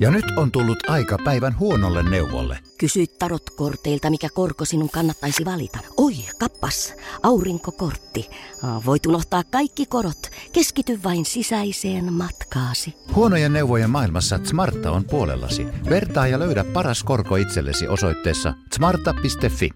[0.00, 2.58] Ja nyt on tullut aika päivän huonolle neuvolle.
[2.78, 5.78] Kysy tarotkorteilta, mikä korko sinun kannattaisi valita.
[5.96, 8.30] Oi, kappas, aurinkokortti.
[8.86, 10.30] Voit unohtaa kaikki korot.
[10.52, 12.94] Keskity vain sisäiseen matkaasi.
[13.14, 15.66] Huonojen neuvojen maailmassa Smarta on puolellasi.
[15.90, 19.70] Vertaa ja löydä paras korko itsellesi osoitteessa smarta.fi.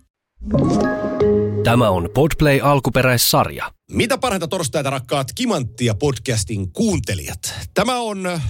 [1.65, 3.73] Tämä on Podplay alkuperäissarja.
[3.91, 7.55] Mitä parhaita torstaita rakkaat Kimanttia podcastin kuuntelijat.
[7.75, 8.41] Tämä on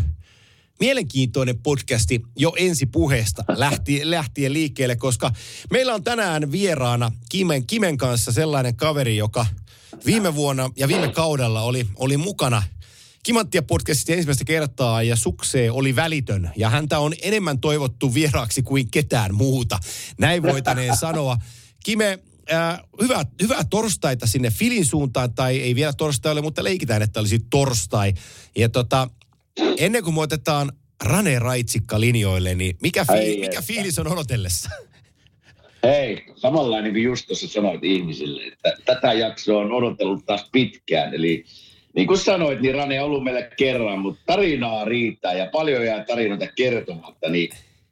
[0.81, 5.33] mielenkiintoinen podcasti jo ensi puheesta lähtien, lähtien liikkeelle, koska
[5.71, 9.47] meillä on tänään vieraana Kimen, Kimen kanssa sellainen kaveri, joka
[10.07, 12.63] viime vuonna ja viime kaudella oli, oli mukana
[13.25, 16.51] Kimanttia podcastista ensimmäistä kertaa ja suksee oli välitön.
[16.57, 19.79] Ja häntä on enemmän toivottu vieraaksi kuin ketään muuta.
[20.19, 21.37] Näin voitaneen sanoa.
[21.85, 22.19] Kime,
[22.53, 27.21] äh, hyvää, hyvää torstaita sinne Filin suuntaan, tai ei vielä torstai ole, mutta leikitään, että
[27.21, 28.15] olisi torstai.
[28.57, 29.11] Ja tota,
[29.79, 30.73] ennen kuin me otetaan
[31.05, 33.63] Rane Raitsikka linjoille, niin mikä, fi- Ai mikä että.
[33.63, 34.71] fiilis on odotellessa?
[35.83, 41.15] Hei, samanlainen kuin just tuossa sanoit ihmisille, että tätä jaksoa on odotellut taas pitkään.
[41.15, 41.45] Eli
[41.97, 46.05] niin kuin sanoit, niin Rane on ollut meillä kerran, mutta tarinaa riittää ja paljon jää
[46.05, 47.49] tarinoita kertomatta, niin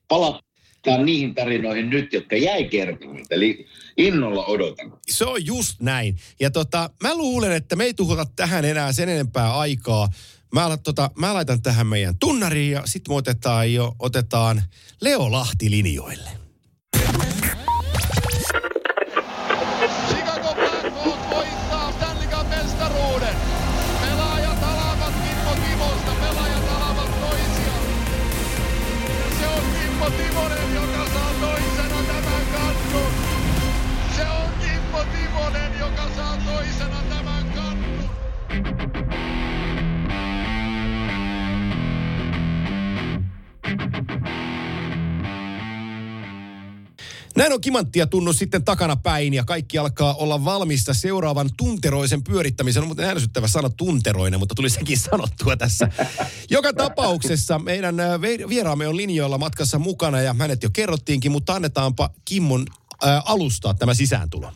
[0.08, 3.34] palataan niihin tarinoihin nyt, jotka jäi kertomatta.
[3.34, 4.92] Eli innolla odotan.
[5.10, 6.16] Se on just näin.
[6.40, 10.08] Ja tota, mä luulen, että me ei tuhota tähän enää sen enempää aikaa.
[10.52, 14.62] Mä, alan, tota, mä laitan tähän meidän tunnariin ja sitten me otetaan jo otetaan
[15.00, 16.41] Leo Lahti linjoille.
[47.36, 52.82] Näin on kimanttia tunnus sitten takana päin ja kaikki alkaa olla valmista seuraavan tunteroisen pyörittämisen.
[52.82, 55.88] On muuten ärsyttävä sana tunteroinen, mutta tuli sekin sanottua tässä.
[56.50, 62.10] Joka tapauksessa meidän äh, vieraamme on linjoilla matkassa mukana ja hänet jo kerrottiinkin, mutta annetaanpa
[62.24, 62.66] Kimmon
[63.06, 64.52] äh, alustaa tämä sisääntulo.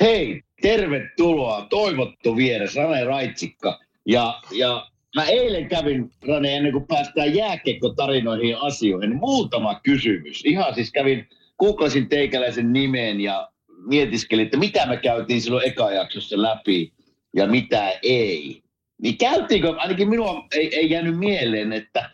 [0.00, 3.80] Hei, tervetuloa, toivottu vieras, Rane Raitsikka.
[4.06, 10.44] Ja, ja mä eilen kävin, Rane, ennen kuin päästään jääkiekko-tarinoihin ja asioihin, niin muutama kysymys.
[10.44, 13.48] Ihan siis kävin, googlasin teikäläisen nimen ja
[13.86, 16.92] mietiskelin, että mitä me käytiin silloin eka jaksossa läpi
[17.36, 18.62] ja mitä ei.
[19.02, 22.10] Niin käytiinkö, ainakin minua ei, ei jäänyt mieleen, että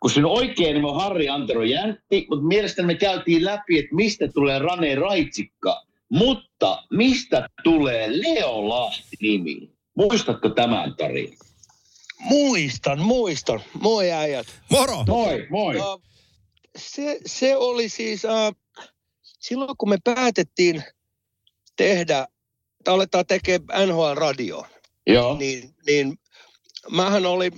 [0.00, 4.28] kun sen oikein nimi on Harri Antero Jäntti, mutta mielestäni me käytiin läpi, että mistä
[4.28, 9.70] tulee Rane Raitsikka, mutta mistä tulee Leo Lahti-nimi?
[9.94, 11.47] Muistatko tämän tarinan?
[12.18, 13.62] Muistan, muistan.
[13.80, 14.46] Moi äijät.
[14.70, 15.04] Moro!
[15.06, 15.76] Moi, moi.
[15.76, 15.84] Äh,
[16.76, 18.52] se, se oli siis, äh,
[19.22, 20.84] silloin kun me päätettiin
[21.76, 22.26] tehdä,
[22.80, 24.66] että aletaan tekemään NHL-radio,
[25.06, 25.36] Joo.
[25.36, 26.18] niin, niin
[26.90, 27.50] mähän oli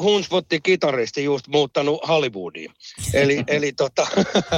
[0.00, 2.70] Hunsvotti kitaristi just muuttanut Hollywoodiin.
[3.14, 4.06] Eli, eli, tota,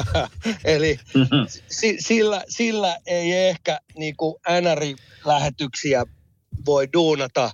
[0.64, 0.98] eli
[1.68, 6.04] si, sillä, sillä ei ehkä niinku NR-lähetyksiä
[6.66, 7.50] voi duunata.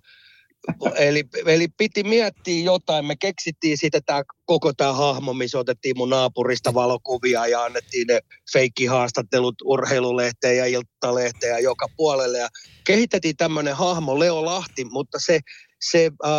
[0.96, 3.04] Eli, eli piti miettiä jotain.
[3.04, 8.20] Me keksittiin sitten tämä koko tämä hahmo, missä otettiin mun naapurista valokuvia ja annettiin ne
[8.52, 12.38] feikkihaastattelut urheilulehteen ja iltalehteen ja joka puolelle.
[12.38, 12.48] Ja
[12.86, 15.40] kehitettiin tämmöinen hahmo Leo Lahti, mutta se,
[15.80, 16.30] se äh,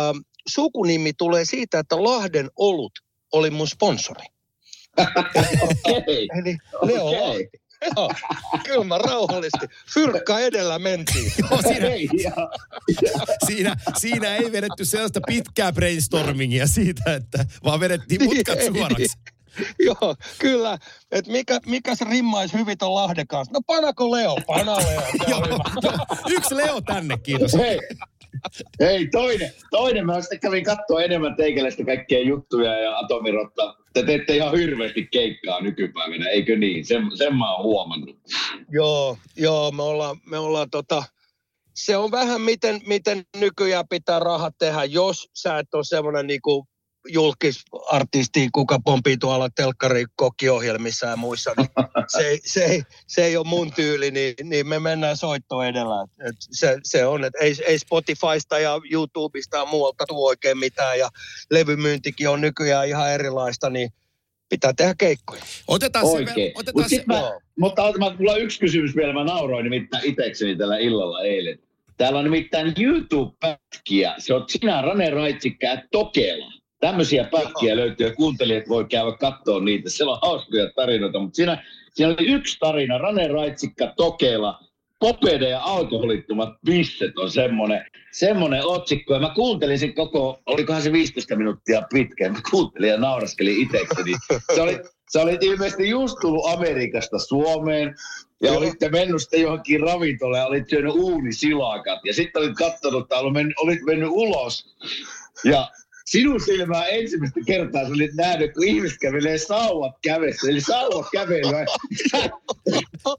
[0.48, 2.92] sukunimi tulee siitä, että Lahden olut
[3.32, 4.26] oli mun sponsori.
[5.96, 6.28] Okei.
[6.42, 7.20] Eli Leo Okei.
[7.20, 7.67] Lahti.
[7.96, 8.10] Joo,
[8.64, 9.66] kyllä mä rauhallisesti.
[9.94, 11.32] Fyrkka edellä mentiin.
[11.50, 11.86] Joo, siinä,
[13.46, 19.18] siinä, siinä ei vedetty sellaista pitkää brainstormingia siitä, että vaan vedettiin mutkat suoraksi.
[19.86, 20.78] Joo, kyllä.
[21.10, 23.52] Et mikä, mikä se rimmaisi hyvin ton Lahden kanssa?
[23.52, 24.36] No panako Leo?
[24.46, 25.02] Pana Leo.
[25.36, 25.50] On
[25.82, 26.06] joo.
[26.28, 27.54] Yksi Leo tänne, kiitos.
[27.54, 27.78] hei.
[28.80, 33.74] Hei, toinen, toinen, mä sitten kävin katsoa enemmän teikäläistä kaikkia juttuja ja Atomirotta.
[33.98, 36.84] Te teette ihan hirveästi keikkaa nykypäivänä, eikö niin?
[36.84, 38.16] Sen, sen mä oon huomannut.
[38.70, 41.02] Joo, joo, me ollaan, me ollaan tota,
[41.74, 46.68] se on vähän miten, miten nykyään pitää rahat tehdä, jos sä et ole semmoinen niinku
[47.08, 51.68] julkisartisti, kuka pompii tuolla telkkari kokkiohjelmissa ja muissa, niin
[52.16, 56.06] se, ei- se, ei, se ei ole mun tyyli, niin, niin me mennään soitto edellä.
[56.28, 60.98] Et- se, se on, että ei, ei Spotifysta ja YouTubesta ja muualta tule oikein mitään,
[60.98, 61.08] ja
[61.50, 63.90] levymyyntikin on nykyään ihan erilaista, niin
[64.48, 65.42] pitää tehdä keikkoja.
[65.68, 66.52] Otetaan se, Oikein.
[66.54, 70.56] otetaan Mut se, mä, mutta mä, mulla on yksi kysymys vielä, mä nauroin nimittäin itekseni
[70.56, 71.58] tällä illalla eilen.
[71.96, 74.14] Täällä on nimittäin YouTube-pätkiä.
[74.18, 76.52] Se on sinä, Rane Raitsikka ja Tokela.
[76.80, 79.90] Tämmöisiä pätkiä löytyy ja kuuntelijat voi käydä katsoa niitä.
[79.90, 81.64] Siellä on hauskoja tarinoita, mutta siinä,
[81.94, 84.60] siinä oli yksi tarina, Rane Raitsikka Tokela,
[85.00, 89.14] Popede ja alkoholittomat pisset on semmoinen, semmoinen otsikko.
[89.14, 94.12] Ja mä kuuntelin sen koko, olikohan se 15 minuuttia pitkä, mä kuuntelin ja nauraskelin itsekseni.
[94.54, 94.80] Se oli,
[95.10, 97.94] se oli ilmeisesti just tullut Amerikasta Suomeen
[98.42, 102.00] ja olitte mennyt sitten johonkin ravintolaan ja olit syönyt uunisilakat.
[102.04, 103.18] Ja sitten olit katsonut, että
[103.58, 104.76] olit mennyt ulos.
[105.44, 105.68] Ja
[106.10, 111.66] sinun silmää ensimmäistä kertaa sä olit nähnyt, kun ihmiset kävelee sauvat kävessä, eli sauvat kävelee.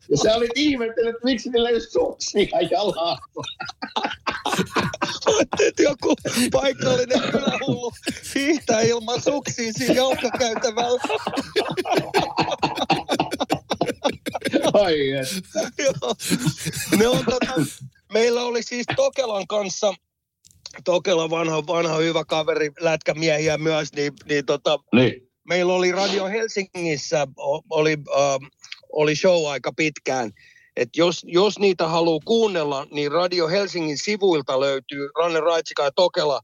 [0.09, 3.17] ja sä olit ihmetellyt, että miksi niillä ei ole suksia jalalla.
[5.67, 6.15] että joku
[6.51, 7.91] paikallinen kylähullu
[8.35, 10.99] hiihtää ilman suksia siinä jalkakäytävällä.
[14.73, 15.71] Ai että.
[16.97, 17.53] ne on tota,
[18.13, 19.93] meillä oli siis Tokelan kanssa
[20.83, 25.29] Tokela vanha, vanha hyvä kaveri, lätkämiehiä myös, niin, niin, tota, niin.
[25.49, 27.27] meillä oli Radio Helsingissä,
[27.69, 28.49] oli, äh,
[28.91, 30.31] oli show aika pitkään.
[30.75, 36.41] Et jos, jos niitä haluaa kuunnella, niin Radio Helsingin sivuilta löytyy Ranne Raitsika ja Tokela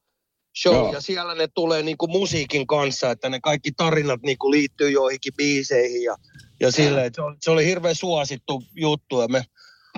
[0.62, 0.94] show, Joo.
[0.94, 6.04] ja siellä ne tulee niinku musiikin kanssa, että ne kaikki tarinat niinku liittyy joihinkin biiseihin
[6.04, 6.16] ja,
[6.60, 9.44] ja sille, se, oli, se oli hirveän suosittu juttu, ja me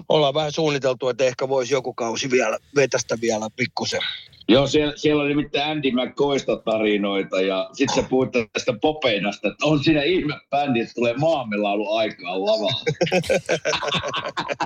[0.09, 4.01] ollaan vähän suunniteltu, että ehkä voisi joku kausi vielä vetästä vielä pikkusen.
[4.49, 9.65] Joo, siellä, siellä oli nimittäin Andy McCoysta tarinoita ja sitten se puhuit tästä Popeinasta, että
[9.65, 12.83] on siinä ihme bändi, että tulee maamelaulu aikaan lavalla.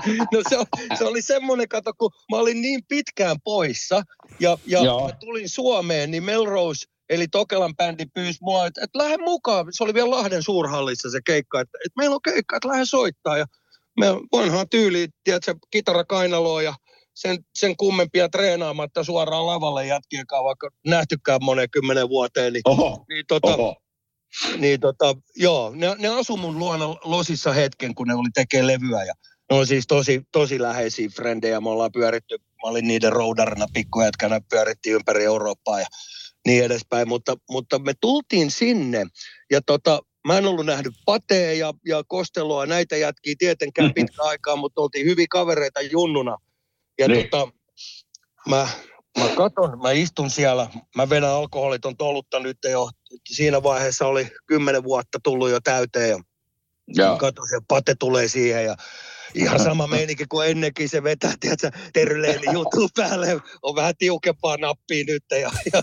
[0.32, 0.56] no se,
[0.98, 4.02] se, oli semmoinen, kato, kun mä olin niin pitkään poissa
[4.40, 9.16] ja, ja mä tulin Suomeen, niin Melrose Eli Tokelan bändi pyysi mua, että, että lähde
[9.16, 9.66] mukaan.
[9.70, 13.36] Se oli vielä Lahden suurhallissa se keikka, että, että meillä on keikka, että lähde soittaa.
[13.36, 13.46] Ja
[14.00, 16.74] me vanhaa tyyliä, tiedätkö, kitara kainaloa ja
[17.14, 22.52] sen, sen kummempia treenaamatta suoraan lavalle jätkiäkaan, vaikka nähtykään moneen kymmenen vuoteen.
[22.52, 23.76] Niin, oho, niin, tota, oho.
[24.58, 29.04] niin tota, joo, ne, ne asu mun luona losissa hetken, kun ne oli tekee levyä
[29.04, 29.14] ja
[29.50, 31.60] ne on siis tosi, tosi läheisiä frendejä.
[31.60, 35.86] Me ollaan pyöritty, mä olin niiden roudarina pikkujätkänä, pyörittiin ympäri Eurooppaa ja
[36.46, 39.06] niin edespäin, mutta, mutta me tultiin sinne
[39.50, 44.56] ja tota, mä en ollut nähnyt Patea ja, ja Kosteloa, näitä jätkiä tietenkään pitkä aikaa,
[44.56, 46.36] mutta oltiin hyvin kavereita junnuna.
[46.98, 47.28] Ja niin.
[47.30, 47.52] tota,
[48.48, 48.68] mä,
[49.18, 52.88] mä katon, mä istun siellä, mä vedän alkoholiton tolutta nyt jo,
[53.28, 56.18] siinä vaiheessa oli kymmenen vuotta tullut jo täyteen ja
[56.88, 57.16] Joo.
[57.16, 58.76] katon, se Pate tulee siihen ja
[59.34, 65.04] Ihan sama meininki kuin ennenkin se vetää, tiedätkö, Terleeni juttu päälle, on vähän tiukempaa nappia
[65.06, 65.82] nyt ja, ja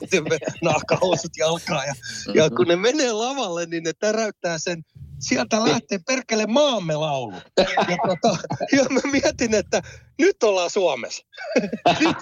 [0.62, 1.86] nahkahousut jalkaa.
[1.86, 1.94] Ja,
[2.34, 4.84] ja kun ne menee lavalle, niin ne täräyttää sen
[5.20, 7.36] sieltä lähtee perkele maamme laulu.
[7.58, 8.38] Ja, tota,
[8.72, 9.82] ja mä mietin, että
[10.20, 11.26] nyt ollaan Suomessa.
[12.00, 12.18] Nyt,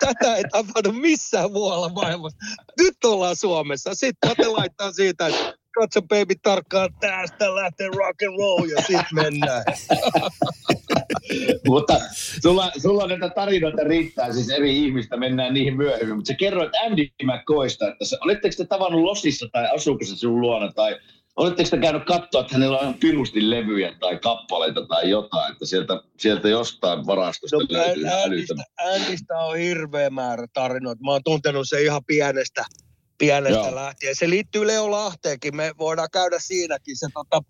[0.00, 2.38] tätä ei tapahdu missään muualla maailmassa.
[2.78, 3.94] Nyt ollaan Suomessa.
[3.94, 9.04] Sitten Pate laittaa siitä, että katso baby tarkkaan tästä lähtee rock and roll ja sitten
[9.12, 9.64] mennään.
[11.68, 12.00] mutta
[12.42, 16.16] sulla, sulla näitä tarinoita riittää, siis eri ihmistä, mennään niihin myöhemmin.
[16.16, 20.40] Mutta sä kerroit Andy McCoysta, että se, oletteko te tavannut Losissa tai asuuko se sun
[20.40, 20.96] luona tai
[21.36, 26.02] oletteko te käynyt katsoa, että hänellä on pirusti levyjä tai kappaleita tai jotain, että sieltä,
[26.18, 28.54] sieltä jostain varastosta no, löytyy Andystä,
[28.94, 31.04] Andystä on hirveä määrä tarinoita.
[31.04, 32.64] Mä oon tuntenut se ihan pienestä
[33.20, 33.74] pienestä Joo.
[33.74, 34.16] lähtien.
[34.16, 36.96] Se liittyy Leo Lahteenkin, me voidaan käydä siinäkin.
[36.96, 37.42] Se, tota,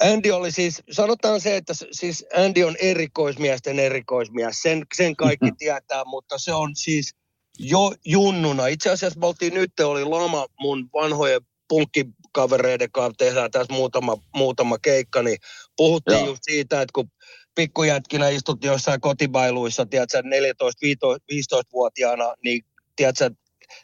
[0.00, 5.56] Andy oli siis, sanotaan se, että siis Andy on erikoismiesten erikoismies, sen, sen kaikki mm-hmm.
[5.56, 7.14] tietää, mutta se on siis
[7.58, 8.66] jo junnuna.
[8.66, 14.78] Itse asiassa me oltiin nyt, oli lama mun vanhojen punkkikavereiden kanssa, tehdään tässä muutama, muutama
[14.78, 15.38] keikka, niin
[15.76, 16.26] puhuttiin Joo.
[16.26, 17.10] just siitä, että kun
[17.54, 22.64] pikkujätkinä istut jossain kotibailuissa, tiedätkö, 14-15-vuotiaana, niin
[22.96, 23.30] tiedätkö,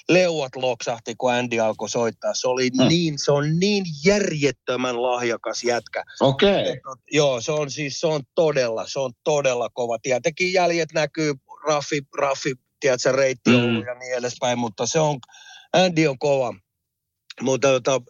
[0.08, 2.34] leuat loksahti, kun Andy alkoi soittaa.
[2.34, 2.88] Se oli hmm.
[2.88, 6.04] niin, se on niin järjettömän lahjakas jätkä.
[6.20, 6.62] Okei.
[6.62, 6.96] Okay.
[7.12, 9.98] Joo, se on siis, se on todella, se on todella kova.
[9.98, 11.34] Tietenkin jäljet näkyy,
[11.66, 13.82] raffi, raffi, tiedätkö, reitti mm.
[13.86, 15.18] ja niin edespäin, mutta se on,
[15.72, 16.54] Andy on kova.
[17.40, 18.02] Mutta tota,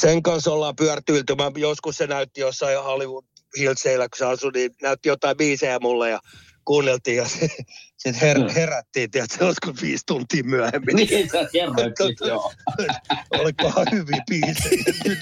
[0.00, 1.34] sen kanssa ollaan pyörtyilty.
[1.34, 3.24] Mä joskus se näytti jossain Hollywood
[3.58, 6.20] Hillsillä, kun se asui, niin näytti jotain biisejä mulle ja
[6.64, 7.24] kuunneltiin ja
[8.02, 8.48] sitten her, mm.
[8.48, 10.96] herättiin, tiedätkö, olisiko viisi tuntia myöhemmin.
[10.96, 11.94] Niin, sä kerroit
[12.26, 12.52] joo.
[13.40, 14.94] Olikohan hyviä biisejä.
[15.04, 15.18] Nyt,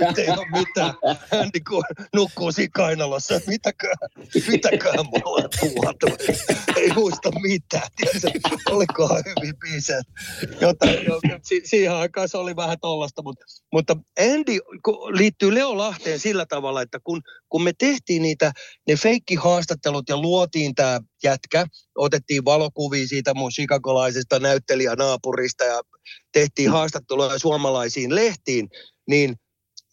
[0.00, 0.94] nyt ei ole mitään.
[1.32, 4.08] Hän niin nukkuu siinä kainalossa, mitäköhän,
[4.48, 6.16] mitäköhän mulla on tuotu.
[6.76, 10.02] Ei muista mitään, tiedätkö, olikohan hyviä biisejä.
[10.60, 14.58] Jotain, jo, si, siihen aikaan se oli vähän tollasta, mutta, mutta Andy
[15.08, 18.52] liittyy Leo Lahteen sillä tavalla, että kun, kun me tehtiin niitä,
[18.88, 18.94] ne
[19.38, 25.80] haastattelut ja luotiin tämä jätkä, otettiin valokuvia siitä mun chicagolaisesta näyttelijänaapurista ja
[26.32, 28.68] tehtiin haastatteluja suomalaisiin lehtiin,
[29.08, 29.36] niin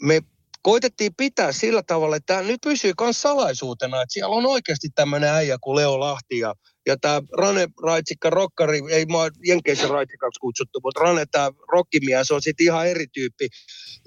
[0.01, 0.21] me
[0.61, 5.29] koitettiin pitää sillä tavalla, että tämä nyt pysyy myös salaisuutena, että siellä on oikeasti tämmöinen
[5.29, 6.53] äijä kuin Leo Lahti ja,
[6.85, 12.41] ja tämä Rane Raitsikka rokkari, ei mua Jenkeissä Raitsikaksi kutsuttu, mutta Rane tämä rokkimies on
[12.41, 13.47] sitten ihan eri tyyppi,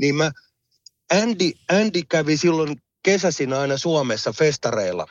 [0.01, 0.31] niin mä,
[1.13, 5.07] Andy, Andy kävi silloin kesäisin aina Suomessa festareilla.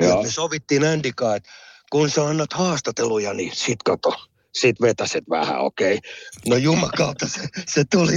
[0.00, 1.50] Ja me sovittiin Andykaan, että
[1.90, 4.14] kun sä annat haastatteluja, niin sit kato,
[4.54, 5.96] sit vetäset vähän, okei.
[5.96, 6.10] Okay.
[6.46, 8.16] No jumakautta se, se tuli,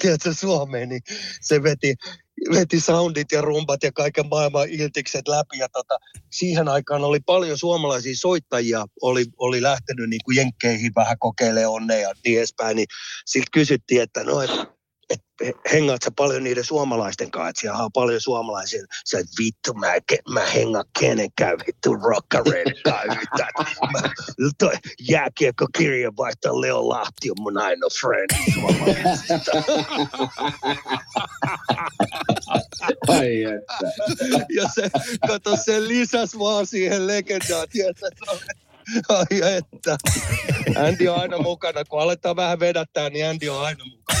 [0.00, 1.02] tiedätkö, Suomeen, niin
[1.40, 1.94] se veti,
[2.54, 5.58] veti soundit ja rumbat ja kaiken maailman iltikset läpi.
[5.58, 5.98] Ja tota,
[6.30, 11.98] siihen aikaan oli paljon suomalaisia soittajia, oli, oli lähtenyt niin kuin jenkkeihin vähän kokeilemaan onnea
[11.98, 12.76] ja niin edespäin.
[12.76, 12.88] Niin
[13.26, 14.66] siltä kysyttiin, että no, että
[15.10, 15.32] että
[15.72, 18.84] hengaat sä paljon niiden suomalaisten kanssa, että siellä on paljon suomalaisia.
[19.04, 19.86] Sä et vittu, mä,
[20.30, 23.50] mä hengaan kenenkään vittu rockareiden kanssa yhtään.
[24.58, 24.74] Toi
[25.08, 28.30] jääkiekko kirjeenvaihtaja Leo Lahti on mun ainoa friend
[33.08, 33.78] Ai että.
[34.56, 34.90] Ja se,
[35.26, 37.02] kato, se lisäs vaan siihen
[37.72, 38.06] tiedätkö,
[39.08, 39.96] Ai että.
[40.76, 41.84] Andy on aina mukana.
[41.84, 44.20] Kun aletaan vähän vedättää, niin Andy on aina mukana.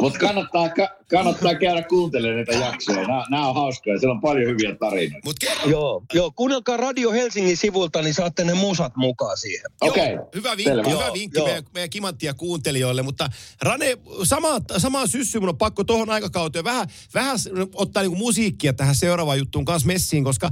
[0.00, 0.68] Mutta kannattaa,
[1.10, 3.06] kannattaa käydä kuuntelemaan näitä jaksoja.
[3.06, 5.24] Nämä, nämä on hauskoja, siellä on paljon hyviä tarinoita.
[5.24, 9.70] Mut kerro, Joo, joo, kuunnelkaa Radio Helsingin sivulta, niin saatte ne musat mukaan siihen.
[9.80, 10.12] Okei.
[10.12, 10.90] Joo, hyvä vinkki, Selvä.
[10.90, 11.46] hyvä vinkki joo.
[11.46, 13.28] meidän, meidän kimanttia kuuntelijoille, mutta
[13.62, 17.38] Rane, sama, sama syssy mun on pakko tuohon aikakauteen vähän, vähän
[17.74, 20.50] ottaa niinku musiikkia tähän seuraavaan juttuun kanssa messiin, koska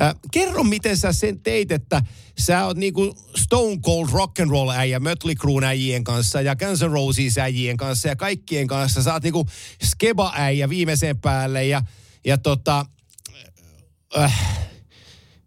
[0.00, 2.02] äh, kerro miten sä sen teit, että
[2.38, 6.82] sä oot niinku Stone Cold Rock and Roll äijä Mötley Crue äijien kanssa ja Guns
[6.82, 8.16] N' Roses äijien kanssa ja
[8.52, 9.02] kaikkien kanssa.
[9.02, 9.46] Sä oot niinku
[9.84, 11.82] skeba äijä viimeiseen päälle ja,
[12.24, 12.86] ja tota,
[14.18, 14.58] äh,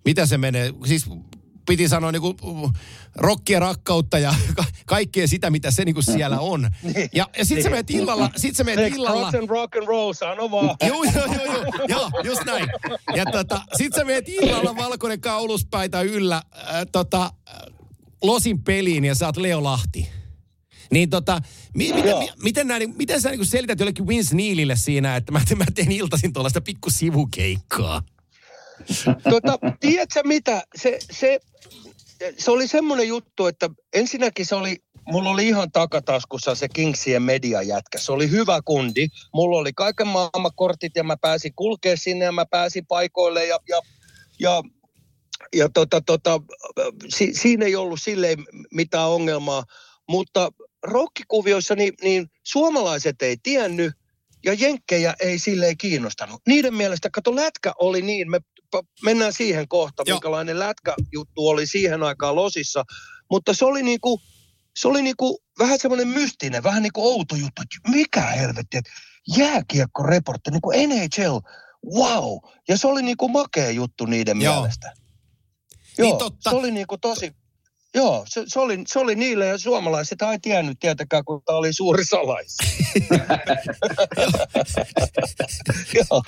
[0.06, 0.74] mitä se menee?
[0.86, 1.06] Siis
[1.68, 2.36] piti sanoa niinku
[3.16, 6.70] rokkia rakkautta ja ka- kaikkea sitä, mitä se niinku siellä on.
[7.14, 9.22] Ja, ja sit sä menet illalla, sit sä menet illalla.
[9.32, 10.76] drugs and rock and roll, sano vaan.
[10.88, 12.68] Joo, joo, joo, joo, joo, just näin.
[13.16, 17.56] Ja tota, sit sä menet illalla valkoinen kauluspaita yllä äh, tota, äh,
[18.22, 20.25] Losin peliin ja sä oot Leo Lahti.
[20.92, 21.42] Niin tota,
[21.74, 22.20] mi, miten, Joo.
[22.20, 25.66] mi, miten, nää, niinku- miten sä niinku selität jollekin Vince Neilille siinä, että mä, mä
[25.76, 28.02] teen iltaisin tuollaista pikku sivukeikkaa?
[29.30, 30.64] Tota, tiedätkö mitä?
[30.76, 31.40] Se, se,
[32.38, 34.78] se oli semmoinen juttu, että ensinnäkin se oli,
[35.08, 38.00] mulla oli ihan takataskussa se Kingsien mediajätkä.
[38.00, 39.08] Se oli hyvä kundi.
[39.34, 43.60] Mulla oli kaiken maailman kortit ja mä pääsin kulkea sinne ja mä pääsin paikoille ja,
[43.70, 43.82] ja,
[44.40, 44.64] ja
[45.56, 46.42] ja tota, tota,
[47.10, 49.64] si, siinä ei ollut silleen mitään ongelmaa,
[50.10, 50.52] mutta
[50.86, 53.94] rokkikuvioissa niin, niin suomalaiset ei tiennyt
[54.46, 56.42] ja jenkkejä ei silleen kiinnostanut.
[56.48, 58.40] Niiden mielestä, kato lätkä oli niin, me
[59.04, 60.16] mennään siihen kohta, Joo.
[60.16, 62.84] minkälainen lätkäjuttu oli siihen aikaan Losissa,
[63.32, 64.22] mutta se oli niinku,
[64.78, 68.92] se oli niinku vähän semmoinen mystinen, vähän niinku outo juttu, että mikä helvetti, että
[69.38, 71.38] jääkiekkoreportti, niinku NHL,
[72.00, 72.38] wow.
[72.68, 74.56] Ja se oli niinku makea juttu niiden Joo.
[74.56, 74.94] mielestä.
[75.98, 76.50] Niin Joo, totta.
[76.50, 77.32] se oli niinku tosi,
[77.96, 81.74] joo, se, se, oli, se oli niille ja suomalaiset ei tiennyt tietenkään, kun tämä oli
[81.74, 82.58] suuri salais.
[85.96, 86.24] joo.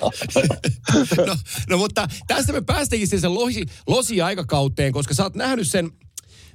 [1.26, 1.36] no,
[1.68, 5.90] no mutta tästä me päästäänkin sitten sen losi, losi-aikakauteen, koska sä oot nähnyt sen,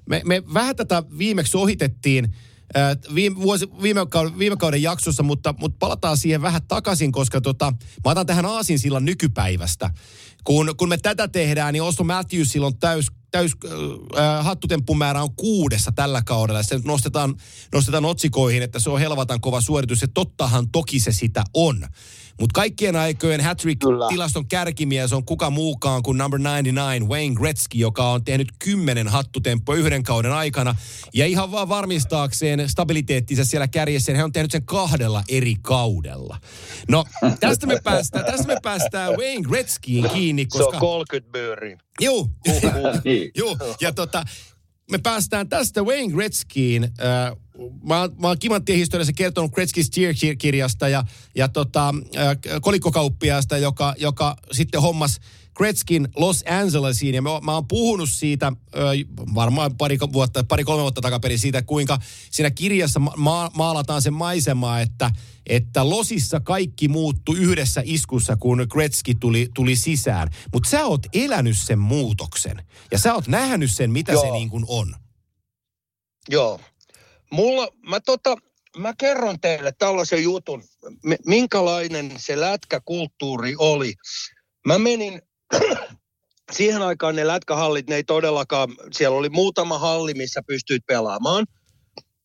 [0.09, 2.35] me, me vähän tätä viimeksi ohitettiin,
[2.77, 7.41] äh, viime, vuosi, viime, kauden, viime kauden jaksossa, mutta, mutta palataan siihen vähän takaisin, koska
[7.41, 7.73] tota,
[8.05, 9.89] mä otan tähän aasinsillan nykypäivästä.
[10.43, 15.91] Kun, kun me tätä tehdään, niin Oslo Matthewsilla on täys, täys äh, hattutemppumäärä on kuudessa
[15.91, 16.63] tällä kaudella.
[16.63, 17.35] Se nostetaan,
[17.73, 20.01] nostetaan otsikoihin, että se on helvatan kova suoritus.
[20.01, 21.87] Ja tottahan toki se sitä on.
[22.39, 28.25] Mutta kaikkien aikojen hat-trick-tilaston kärkimies on kuka muukaan kuin number 99, Wayne Gretzky, joka on
[28.25, 30.75] tehnyt kymmenen hattutemppoa yhden kauden aikana.
[31.13, 36.37] Ja ihan vaan varmistaakseen stabiliteettinsa siellä kärjessä, niin hän on tehnyt sen kahdella eri kaudella.
[36.89, 37.05] No,
[37.39, 40.79] tästä me päästään, tästä me päästään Wayne Gretzkyin kiinni, Se on koska...
[40.79, 41.77] 30 myyriä.
[42.01, 42.29] Juu,
[43.03, 43.31] Niin.
[43.35, 44.23] Joo, ja tota,
[44.91, 46.83] me päästään tästä Wayne Gretzkyin.
[46.83, 47.37] Äh,
[47.83, 51.03] mä, mä oon Kimanttien historiassa kertonut Gretzky's Cheer-kirjasta ja,
[51.35, 51.95] ja tota,
[52.61, 55.19] kolikkokauppiaasta, joka, joka sitten hommas
[55.55, 57.15] Gretzkin Los Angelesiin.
[57.15, 58.53] Ja mä, mä oon puhunut siitä äh,
[59.35, 61.99] varmaan pari, vuotta, pari kolme vuotta takaperin siitä, kuinka
[62.31, 65.11] siinä kirjassa ma- maalataan se maisema, että,
[65.45, 70.29] että Losissa kaikki muuttui yhdessä iskussa, kun Gretzky tuli, tuli sisään.
[70.53, 72.63] Mutta sä oot elänyt sen muutoksen.
[72.91, 74.21] Ja sä oot nähnyt sen, mitä Joo.
[74.21, 74.95] se niin kuin on.
[76.29, 76.59] Joo.
[77.33, 78.35] Mulla, mä tota,
[78.77, 80.63] mä kerron teille tällaisen jutun,
[81.03, 83.93] mi- minkälainen se lätkäkulttuuri oli.
[84.67, 85.21] Mä menin,
[86.51, 91.45] siihen aikaan ne lätkähallit, ne ei todellakaan, siellä oli muutama halli, missä pystyit pelaamaan.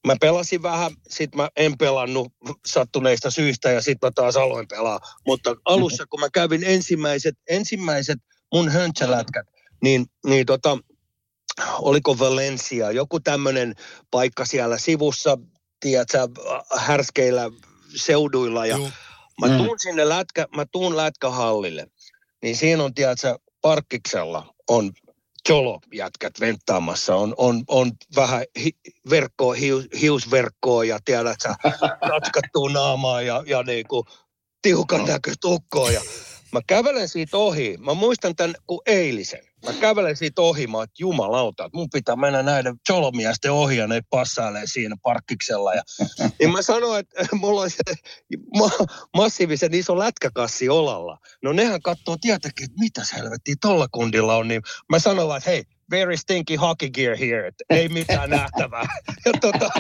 [0.06, 2.32] Mä pelasin vähän, sit mä en pelannut
[2.66, 5.00] sattuneista syistä ja sit mä taas aloin pelaa.
[5.26, 8.18] Mutta alussa, kun mä kävin ensimmäiset, ensimmäiset
[8.54, 9.46] mun höntsälätkät,
[9.82, 10.78] niin, niin tota,
[11.80, 13.74] oliko Valencia, joku tämmöinen
[14.10, 15.38] paikka siellä sivussa,
[15.80, 16.18] tiedätkö,
[16.76, 17.50] härskeillä
[17.96, 18.78] seuduilla ja
[19.40, 19.56] mä Mm.
[19.56, 21.86] tuun sinne lätkä, mä tuun lätkähallille,
[22.42, 24.92] niin siinä on, tiedätkö, parkkiksella on
[25.48, 28.70] jolo jätkät venttaamassa, on, on, on vähän hi,
[29.10, 31.48] verkkoa, hius, hiusverkkoa ja tiedätkö,
[32.10, 34.06] katkattua naamaa ja, ja niinku
[34.62, 36.00] tiukan näköistä ukkoa ja
[36.52, 37.76] mä kävelen siitä ohi.
[37.80, 39.47] Mä muistan tämän kuin eilisen.
[39.66, 43.86] Mä kävelen siitä ohi, mä että jumalauta, että mun pitää mennä näiden jolomiesten ohi ja
[43.86, 45.74] ne passailee siinä parkkiksella.
[45.74, 45.82] Ja,
[46.38, 47.82] niin mä sanoin, että mulla on se
[48.58, 48.86] ma-
[49.16, 51.18] massiivisen iso lätkäkassi olalla.
[51.42, 54.48] No nehän katsoo tietenkin, että mitä helvettiä tolla kundilla on.
[54.48, 58.84] Niin mä sanoin, että hei, very stinky hockey gear here, että ei mitään nähtävää.
[59.24, 59.70] Ja, tota,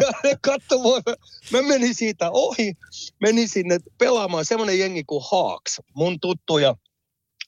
[0.00, 0.76] ja ne katso.
[1.52, 2.72] Mä menin siitä ohi,
[3.20, 6.74] menin sinne pelaamaan semmoinen jengi kuin Hawks, mun tuttuja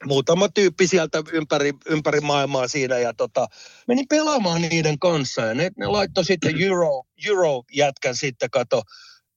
[0.04, 3.47] muutama tyyppi sieltä ympäri, ympäri maailmaa siinä ja tota,
[3.88, 8.82] menin pelaamaan niiden kanssa ja ne, ne laittoi sitten Euro, Euro-jätkän sitten kato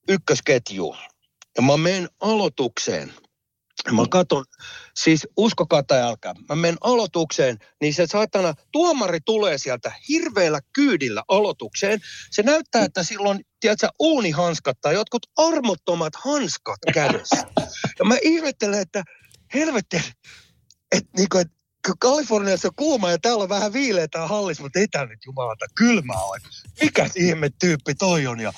[0.09, 0.97] ykkösketjuun.
[1.57, 3.13] Ja mä menen aloitukseen.
[3.91, 4.45] Mä katon,
[4.95, 11.23] siis uskokaa tai älkää, mä menen aloitukseen, niin se saatana tuomari tulee sieltä hirveällä kyydillä
[11.27, 11.99] aloitukseen.
[12.31, 17.43] Se näyttää, että silloin, tiedätkö, uunihanskat tai jotkut armottomat hanskat kädessä.
[17.99, 19.03] Ja mä ihmettelen, että
[19.53, 20.01] helvetti,
[20.91, 21.47] että niinku, et,
[21.99, 25.65] Kaliforniassa on kuuma ja täällä on vähän viileä tää hallis, mutta ei täällä nyt jumalata
[25.75, 26.37] kylmää ole.
[26.81, 28.39] Mikä ihme tyyppi toi on?
[28.39, 28.53] Ja,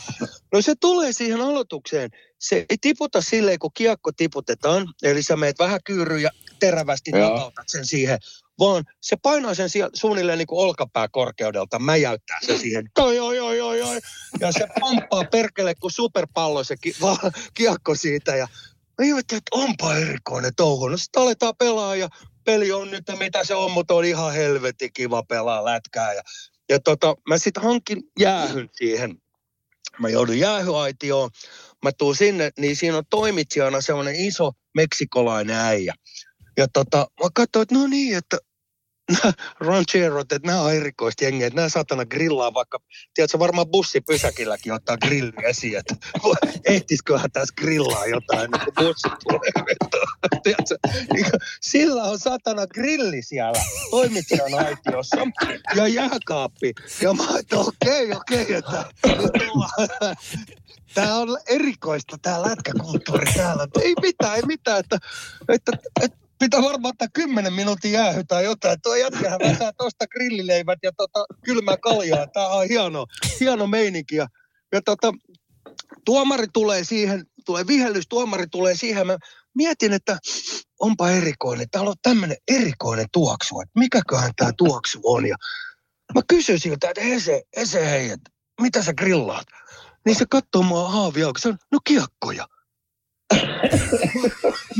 [0.54, 2.10] no se tulee siihen aloitukseen.
[2.40, 6.30] Se ei tiputa silleen, kun kiekko tiputetaan, eli sä meet vähän kyyryyn ja
[6.60, 8.20] terävästi napautat sen siihen,
[8.60, 13.62] vaan se painaa sen siellä suunnilleen niin kuin olkapääkorkeudelta, mäjäyttää sen siihen, oi, oi, oi,
[13.62, 14.00] oi, oi,
[14.40, 18.48] ja se pomppaa perkele kuin superpallo se ki- va- kiekko siitä, ja
[18.98, 20.88] mä ihmettelin, että onpa erikoinen touhu.
[20.88, 22.10] No sitten aletaan pelaa ja
[22.46, 26.14] peli on nyt mitä se on, mutta on ihan helvetti kiva pelaa lätkää.
[26.14, 26.22] Ja,
[26.70, 29.22] ja tota, mä sitten hankin jäähyn siihen.
[30.00, 31.30] Mä joudun jäähyaitioon.
[31.84, 35.94] Mä tuun sinne, niin siinä on toimitsijana semmoinen iso meksikolainen äijä.
[36.58, 38.38] Ja tota, mä katsoin, että no niin, että
[39.68, 42.80] rancherot, että nämä on erikoista jengiä, että nämä saatana grillaa vaikka,
[43.14, 45.96] tiedätkö, varmaan bussipysäkilläkin ottaa grilli esiin, että
[46.74, 49.52] ehtisiköhän tässä grillaa jotain ennen kuin bussi tulee.
[50.44, 50.78] Tiedätkö,
[51.14, 51.26] niin
[51.62, 55.18] sillä on satana grilli siellä toimitsijan aitiossa
[55.76, 56.74] ja jääkaappi.
[57.02, 60.16] Ja mä että okei, okei, että nyt ollaan-
[60.94, 63.64] Tämä on erikoista, tämä lätkäkulttuuri täällä.
[63.64, 64.98] Että Ei mitään, ei mitään, että,
[65.50, 68.82] että, että pitää varmaan ottaa kymmenen minuutin jäähy tai jotain.
[68.82, 72.28] Tuo jätkähän vetää tuosta grillileivät ja tota, kylmää kaljaa.
[72.28, 73.06] Tämä on hieno,
[73.40, 74.16] hieno meininki.
[74.16, 74.28] Ja,
[74.72, 75.14] ja tota,
[76.06, 79.08] tuomari tulee siihen, tulee vihellys, tuomari tulee siihen.
[79.08, 79.18] Mä
[79.56, 80.18] mietin, että
[80.80, 81.70] onpa erikoinen.
[81.70, 83.62] Täällä on tämmöinen erikoinen tuoksu.
[83.62, 85.26] Että mikäköhän tämä tuoksu on.
[85.26, 85.36] Ja
[86.16, 89.48] mä kysyin siltä, että Ese, Ese hei, että mitä sä grillaat?
[90.06, 92.48] Niin se katsoo mua haavia, kun se on, no kiekkoja.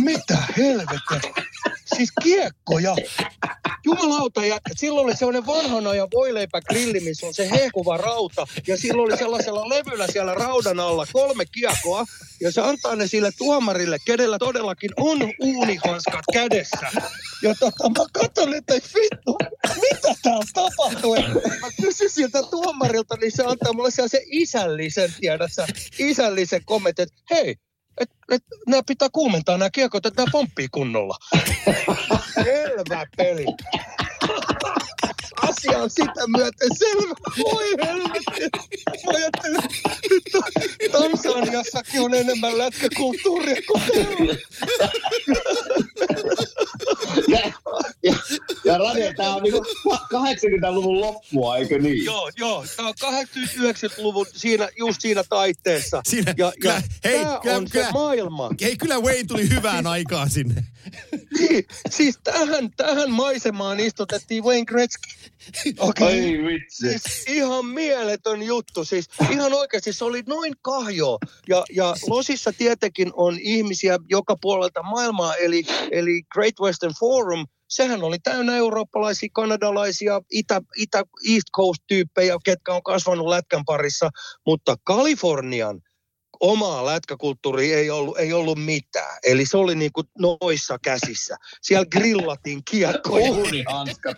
[0.04, 1.46] Mitä helvettiä?
[1.96, 2.96] Siis kiekkoja.
[3.86, 8.48] Jumalauta, ja silloin oli sellainen vanhan ajan voileipägrilli, missä on se hehkuva rauta.
[8.68, 12.06] Ja silloin oli sellaisella levyllä siellä raudan alla kolme kiekkoa.
[12.42, 16.92] Ja se antaa ne sille tuomarille, kenellä todellakin on uunihanskat kädessä.
[17.42, 19.38] Ja tota, mä katson, että vittu,
[19.82, 21.16] mitä täällä tapahtuu?
[21.62, 25.68] Mä kysyn siltä tuomarilta, niin se antaa mulle sellaisen isällisen, tiedässä,
[26.00, 27.56] isällisen kommentin, että hei,
[28.00, 31.18] et, et, nämä pitää kuumentaa nämä kiekot, että nämä pomppii kunnolla.
[32.44, 33.46] Selvä peli.
[35.42, 37.16] Asia on sitä myöten selvä.
[37.38, 38.60] Voi helvetti.
[39.06, 39.60] Mä ajattelin,
[40.80, 43.82] että Tansaniassakin on enemmän lätkäkulttuuria kuin.
[48.68, 49.66] Ja, Radio, tämä on niinku
[50.14, 52.06] 80-luvun loppua, eikö niin?
[52.06, 52.66] Joo, joo.
[52.78, 56.02] Tämä on 80-90-luvun siinä, just siinä taitteessa.
[56.08, 58.50] Siinä- ja, kyllä- ja hei, tämä kyllä- on kyllä- se maailma.
[58.62, 60.64] Hei, kyllä Wayne tuli hyvään aikaan sinne.
[61.40, 61.66] Niin,
[61.98, 65.10] siis tähän, tähän maisemaan istutettiin Wayne Gretzky.
[65.80, 66.08] Okei.
[66.08, 66.90] Ai vitsi.
[66.90, 68.86] Siis ihan mieletön juttu.
[68.86, 71.18] Siis ihan oikeasti se oli noin kahjo.
[71.50, 78.04] Ja, ja Losissa tietenkin on ihmisiä joka puolelta maailmaa, eli, eli Great Western Forum, sehän
[78.04, 84.10] oli täynnä eurooppalaisia, kanadalaisia, itä, itä East Coast-tyyppejä, ketkä on kasvanut lätkän parissa,
[84.46, 85.82] mutta Kalifornian
[86.40, 89.18] omaa lätkäkulttuuria ei ollut, ei ollut mitään.
[89.24, 91.36] Eli se oli niin kuin noissa käsissä.
[91.62, 93.32] Siellä grillattiin kiekkoja.
[93.32, 94.18] Uunihanskat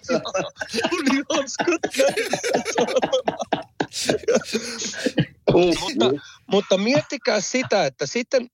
[5.54, 6.06] Uh, mutta,
[6.52, 8.48] mutta miettikää sitä, että sitten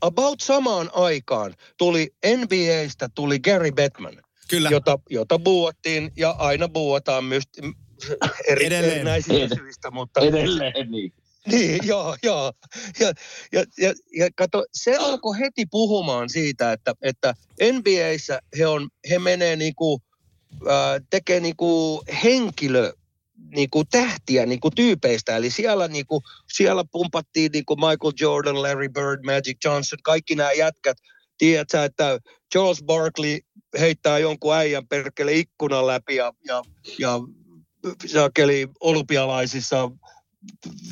[0.00, 4.68] about samaan aikaan tuli NBAstä tuli Gary Bettman, Kyllä.
[4.70, 7.44] jota, jota buuattiin ja aina buuataan myös
[8.48, 8.94] eri, Edelleen.
[8.94, 11.12] erinäisistä syistä, mutta Edelleen niin.
[11.46, 12.52] niin, joo, joo.
[13.00, 13.12] Ja,
[13.52, 17.34] ja, ja, ja kato, se alkoi heti puhumaan siitä, että, että
[17.72, 20.02] NBAissä he, on, he menee niinku,
[20.54, 22.92] äh, tekee niinku henkilö,
[23.56, 25.36] niinku tähtiä niinku tyypeistä.
[25.36, 30.96] Eli siellä, niinku, siellä pumpattiin niinku Michael Jordan, Larry Bird, Magic Johnson, kaikki nämä jätkät.
[31.42, 32.18] Tiedätkö, että
[32.52, 33.38] Charles Barkley
[33.80, 36.62] heittää jonkun äijän perkele ikkunan läpi ja, ja,
[36.98, 37.20] ja
[38.06, 39.90] sakeli olympialaisissa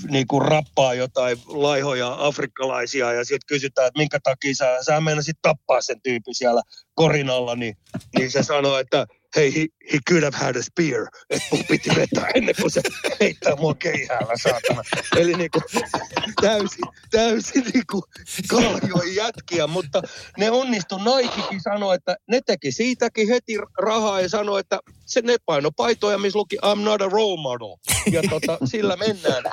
[0.09, 5.37] niin kuin rappaa jotain laihoja afrikkalaisia ja sitten kysytään, että minkä takia sä, sä meinasit
[5.43, 6.63] tappaa sen tyypin siellä
[6.95, 7.77] korin alla, niin,
[8.19, 11.91] niin se sanoo, että hei, he, he could have had a spear, että mun piti
[11.91, 12.81] vetää ennen kuin se
[13.21, 14.83] heittää mua keihäällä, saatana.
[15.17, 15.63] Eli niin kuin,
[16.41, 18.03] täysin, täysin niin kuin
[18.49, 20.03] kaljoi jätkiä, mutta
[20.39, 20.99] ne onnistu.
[20.99, 26.19] Nikekin sanoi, että ne teki siitäkin heti rahaa ja sanoi, että se ne paino paitoja,
[26.19, 27.77] missä luki I'm not a role model.
[28.13, 29.45] Ja tota, sillä mennään.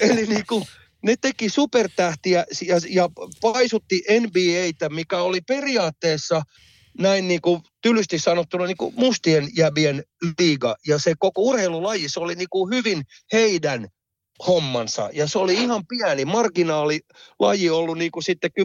[0.00, 0.64] Eli niin kuin,
[1.02, 3.08] ne teki supertähtiä ja, ja
[3.40, 6.42] paisutti NBAtä, mikä oli periaatteessa
[6.98, 10.04] näin niin kuin tylysti sanottuna niin kuin mustien jäbien
[10.38, 10.76] liiga.
[10.86, 13.88] Ja se koko urheilulaji, se oli niin kuin hyvin heidän
[14.46, 15.10] hommansa.
[15.12, 18.62] Ja se oli ihan pieni marginaalilaji ollut niin kuin sitten 10-15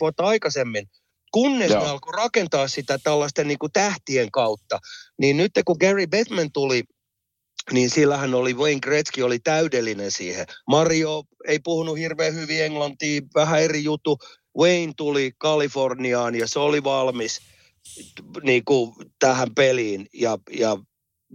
[0.00, 0.88] vuotta aikaisemmin.
[1.32, 1.84] Kunnes Joo.
[1.84, 4.78] ne alkoi rakentaa sitä tällaisten niin kuin tähtien kautta.
[5.18, 6.82] Niin nyt kun Gary Bettman tuli,
[7.72, 10.46] niin sillähän oli, Wayne Gretzky oli täydellinen siihen.
[10.68, 14.18] Mario ei puhunut hirveän hyvin englantia, vähän eri juttu.
[14.58, 17.40] Wayne tuli Kaliforniaan ja se oli valmis
[18.42, 20.06] niin kuin tähän peliin.
[20.12, 20.76] Ja, ja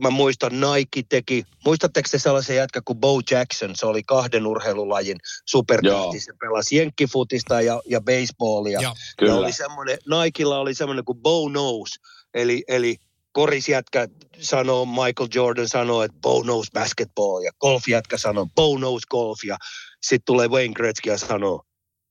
[0.04, 3.76] mä muistan, Nike teki, muistatteko te sellaisen jätkä kuin Bo Jackson?
[3.76, 6.20] Se oli kahden urheilulajin supertähti.
[6.20, 8.82] Se pelasi jenkkifutista ja, ja baseballia.
[8.82, 9.36] Ja Kyllä.
[9.36, 11.90] oli semmoinen, Nikella oli semmoinen kuin Bo Knows,
[12.34, 12.98] eli, eli
[13.32, 14.08] korisjätkä
[14.40, 19.58] sanoo, Michael Jordan sanoo, että Bo knows basketball, ja golfjätkä sanoo, Bo knows golf, ja
[20.02, 21.64] sitten tulee Wayne Gretzky ja sanoo,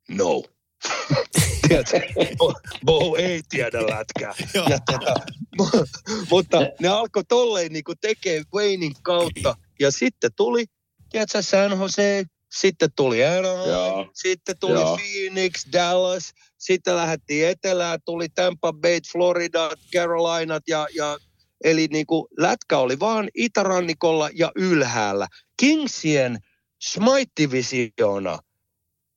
[0.09, 0.43] no.
[1.69, 2.01] Tiedätkö,
[2.39, 2.55] Bo,
[2.85, 4.35] Bo ei tiedä lätkää.
[4.71, 5.15] Ja tota,
[5.63, 5.87] mu-
[6.31, 10.65] mutta ne alkoi tolleen niin tekee Waynein kautta, ja sitten tuli,
[11.11, 14.97] tiedätkö, San Jose, sitten tuli Anaheim, sitten tuli Joo.
[14.97, 21.19] Phoenix, Dallas, sitten lähdettiin etelään, tuli Tampa Bay, Florida, Carolinat ja, ja
[21.65, 25.27] eli niin kuin lätkä oli vaan itärannikolla ja ylhäällä.
[25.61, 26.39] Kingsien
[26.85, 28.39] Smite-divisioona,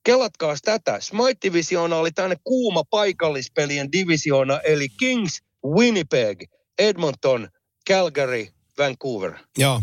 [0.04, 6.42] kelatkaas tätä, Smite-divisioona oli tänne kuuma paikallispelien divisioona, eli Kings, Winnipeg,
[6.78, 7.48] Edmonton,
[7.90, 8.46] Calgary,
[8.78, 9.32] Vancouver.
[9.58, 9.80] Joo.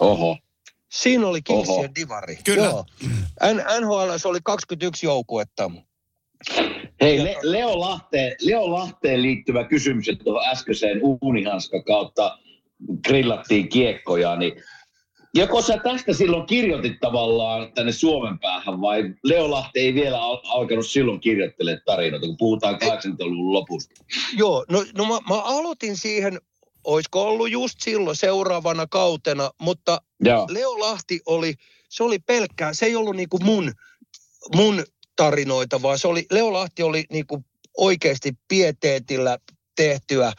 [0.00, 0.38] Oho.
[0.88, 1.88] Siinä oli Kingsien Oho.
[1.94, 2.38] divari.
[2.44, 2.64] Kyllä.
[2.64, 2.84] Joo.
[3.52, 5.70] N- NHL oli 21 joukkuetta.
[7.00, 12.38] Hei, Le- Leo, Lahteen, Leo Lahteen liittyvä kysymys, että tuohon äskeiseen uunihanska kautta
[13.08, 14.52] grillattiin kiekkoja, niin
[15.34, 20.40] joko sä tästä silloin kirjoitit tavallaan tänne Suomen päähän vai Leo Lahti ei vielä al-
[20.44, 24.04] alkanut silloin kirjoittelemaan tarinoita, kun puhutaan 80-luvun lopusta?
[24.36, 26.38] Joo, no, no mä, mä aloitin siihen,
[26.84, 30.46] olisiko ollut just silloin seuraavana kautena, mutta Joo.
[30.50, 31.54] Leo Lahti oli,
[31.88, 33.72] se oli pelkkää, se ei ollut niinku mun,
[34.54, 34.84] mun
[35.16, 37.44] tarinoita, vaan se oli, Leo Lahti oli niinku
[37.76, 39.38] oikeasti pieteetillä
[39.76, 40.32] tehtyä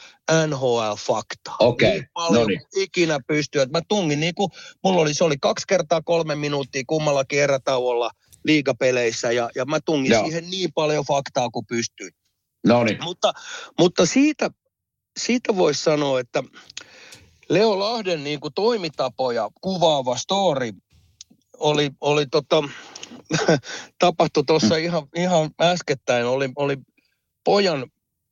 [0.48, 1.56] NHL-faktaa.
[1.60, 2.60] Okei, Niin paljon noniin.
[2.60, 3.66] kuin ikinä pystyy.
[3.66, 4.50] Mä tungin niinku,
[4.84, 8.12] mulla oli, se oli kaksi kertaa kolme minuuttia kummallakin erätauolla
[8.46, 10.24] liigapeleissä ja, ja mä tungin Joo.
[10.24, 12.12] siihen niin paljon faktaa kuin pystyin.
[12.68, 13.04] No niin.
[13.04, 13.34] Mutta,
[13.80, 14.50] mutta siitä,
[15.20, 16.44] siitä voisi sanoa, että
[17.50, 20.72] Leo Lahden niin kuin toimitapoja kuvaava story
[21.58, 22.64] oli, oli tota,
[24.00, 26.26] tapahtui tuossa ihan, ihan äskettäin.
[26.26, 26.78] Oli, oli
[27.44, 27.92] pojan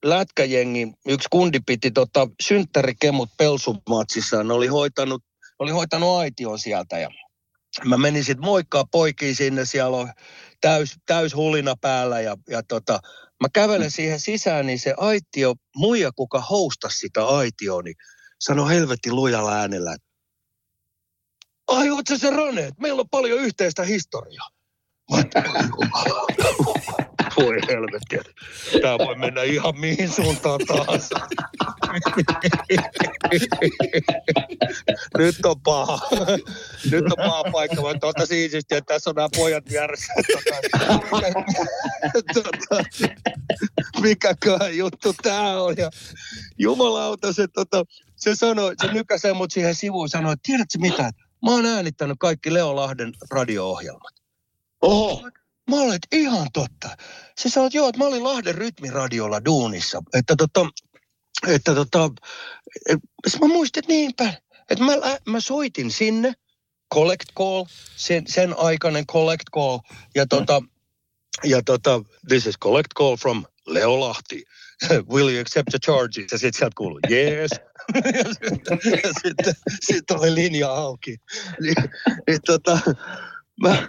[0.10, 4.44] lätkäjengi, yksi kundi piti tota, synttärikemut pelsumatsissa.
[4.44, 5.24] Ne oli hoitanut,
[5.60, 7.10] oli hoitanut aition sieltä ja
[7.86, 10.12] mä menin sitten moikkaa poikiin sinne, siellä on
[10.62, 13.00] täys, täys hulina päällä ja, ja tota,
[13.42, 17.96] mä kävelen siihen sisään, niin se aitio, muija kuka houstasi sitä aitioa, niin
[18.40, 19.98] sanoi helvetin lujalla äänellä,
[21.68, 24.50] ai oot sä se Rane, meillä on paljon yhteistä historiaa.
[27.38, 28.32] Voi helvetti, että
[28.82, 31.16] tää voi mennä ihan mihin suuntaan tahansa.
[35.18, 36.00] Nyt on paha.
[36.92, 37.82] Nyt on paha paikka.
[37.82, 40.14] Mä tuolta siististi, että tässä on nämä pojat vieressä.
[42.34, 42.84] Tota,
[44.02, 45.78] mikäköhän juttu tää on.
[45.78, 45.90] Ja
[46.58, 47.84] jumalauta, se, tota,
[48.16, 51.04] se sanoi, se nykäsee mut siihen sivuun sanoi, että tiedätkö mitä,
[51.46, 54.14] mä oon äänittänyt kaikki Leo Lahden radio-ohjelmat.
[54.82, 55.30] Oho,
[55.70, 56.90] Mä olet ihan totta.
[57.38, 60.04] Se sanoi, että joo, että mä olin Lahden rytmiradiolla duunissa.
[60.14, 60.68] Että tota,
[61.48, 62.12] että tota,
[62.90, 64.34] et, sit mä muistin, että niinpä.
[64.70, 64.94] Että mä,
[65.26, 66.34] mä soitin sinne,
[66.94, 69.80] collect call, sen, sen aikainen collect call.
[70.16, 70.62] Ja tota,
[71.44, 74.44] ja tota, this is collect call from Leo Lahti.
[75.14, 76.32] Will you accept the charges?
[76.32, 77.52] Ja sitten sieltä kuului, yes.
[78.18, 78.80] ja sitten,
[79.24, 81.18] sitten, sitten oli linja auki.
[81.62, 81.76] Niin,
[82.28, 82.80] niin tota,
[83.62, 83.88] mä,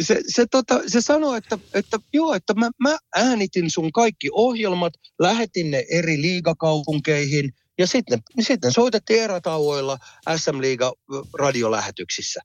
[0.00, 4.92] se, se, tota, se sanoi, että, että joo, että mä, mä äänitin sun kaikki ohjelmat,
[5.18, 9.98] lähetin ne eri liigakaupunkeihin ja sitten, sitten soitettiin erätauoilla
[10.36, 10.92] SM Liiga
[11.38, 12.40] radiolähetyksissä.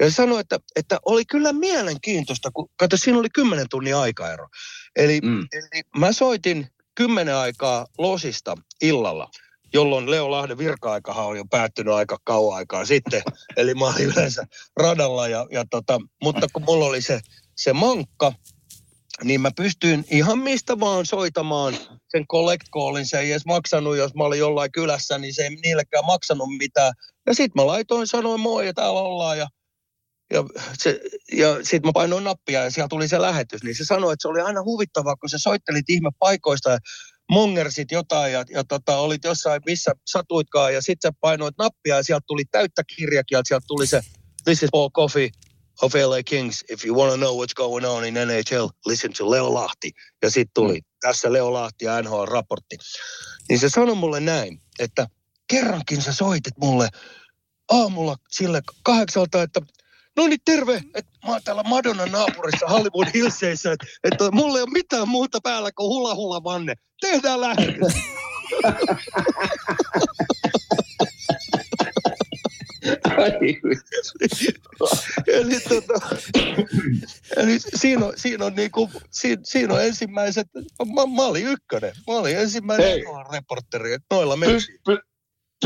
[0.00, 4.48] Ja se sanoi, että, että oli kyllä mielenkiintoista, kun kato, siinä oli kymmenen tunnin aikaero.
[4.96, 5.46] Eli, mm.
[5.52, 9.30] eli mä soitin kymmenen aikaa Losista illalla,
[9.74, 13.22] jolloin Leo Lahden virka-aikahan on jo päättynyt aika kauan aikaa sitten.
[13.56, 17.20] Eli mä olin yleensä radalla, ja, ja tota, mutta kun mulla oli se,
[17.56, 18.32] se mankka,
[19.24, 21.74] niin mä pystyin ihan mistä vaan soitamaan
[22.08, 23.06] sen collect callin.
[23.06, 26.92] Se ei edes maksanut, jos mä olin jollain kylässä, niin se ei niillekään maksanut mitään.
[27.26, 29.48] Ja sit mä laitoin, sanoin moi ja täällä ollaan ja
[30.32, 30.44] ja,
[30.78, 31.00] se,
[31.32, 33.62] ja sitten mä painoin nappia ja siellä tuli se lähetys.
[33.62, 36.78] Niin se sanoi, että se oli aina huvittavaa, kun sä soittelit ihme paikoista ja
[37.30, 40.74] mongersit jotain ja, ja tota, olit jossain, missä satuitkaan.
[40.74, 43.48] Ja sitten sä painoit nappia ja sieltä tuli täyttä kirjakieltä.
[43.48, 44.00] Sieltä tuli se,
[44.44, 45.28] this is Paul Coffey
[45.82, 46.64] of LA Kings.
[46.70, 49.90] If you want to know what's going on in NHL, listen to Leo Lahti.
[50.22, 52.76] Ja sitten tuli tässä Leo Lahti ja NHL-raportti.
[53.48, 55.06] Niin se sanoi mulle näin, että
[55.46, 56.88] kerrankin sä soitit mulle
[57.72, 59.60] aamulla sille kahdeksalta, että
[60.16, 64.62] no niin terve, että mä oon täällä Madonnan naapurissa Hollywood Hillseissä, että, että mulla ei
[64.62, 66.74] ole mitään muuta päällä kuin hula hula vanne.
[67.00, 67.94] Tehdään lähetys.
[75.26, 76.16] eli, tota,
[77.36, 80.46] eli siinä on, siinä on, niinku, siinä, siinä on ensimmäiset,
[80.94, 81.92] mä, mä olin ykkönen.
[82.06, 83.00] Mä olin ensimmäinen
[83.32, 84.36] reporteri, että noilla.
[84.44, 84.98] Pys, py,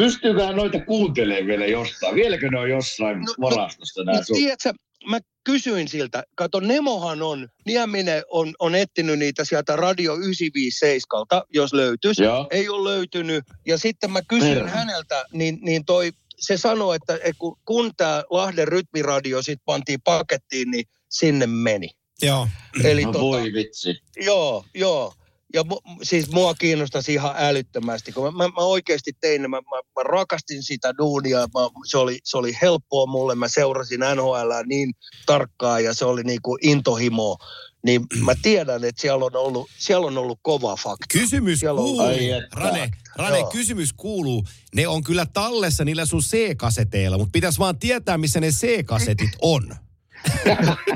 [0.02, 2.14] pystyykö noita kuuntelemaan vielä jostain?
[2.14, 4.36] Vieläkö ne on jossain No, no, no, varastossa nämä No, sun?
[4.36, 4.72] tiedätkö,
[5.10, 11.72] mä kysyin siltä, kato Nemohan on, Nieminen on, on etsinyt niitä sieltä Radio 957, jos
[11.72, 12.22] löytyisi.
[12.22, 12.46] Joo.
[12.50, 13.44] Ei ole löytynyt.
[13.66, 14.70] Ja sitten mä kysyin Herra.
[14.70, 20.00] häneltä, niin, niin toi, se sanoi, että, että kun, kun tämä Lahden rytmiradio sitten pantiin
[20.04, 21.88] pakettiin, niin sinne meni.
[22.22, 22.48] Joo.
[22.84, 23.94] Eli No tota, voi vitsi.
[24.16, 25.14] Joo, joo.
[25.54, 29.60] Ja mu, siis mua kiinnostaisi ihan älyttömästi, kun mä, mä, mä oikeasti tein, mä, mä,
[29.96, 34.92] mä rakastin sitä duunia, mä, se, oli, se oli helppoa mulle, mä seurasin NHL niin
[35.26, 37.36] tarkkaan ja se oli niinku intohimo,
[37.84, 41.06] niin mä tiedän, että siellä on ollut, siellä on ollut kova fakta.
[41.12, 42.48] Kysymys Siellä on- kuuluu, Ai että.
[42.60, 43.50] Rane, Rane Joo.
[43.50, 44.44] kysymys kuuluu.
[44.74, 49.76] Ne on kyllä tallessa niillä sun C-kaseteilla, mutta pitäisi vaan tietää, missä ne C-kasetit on.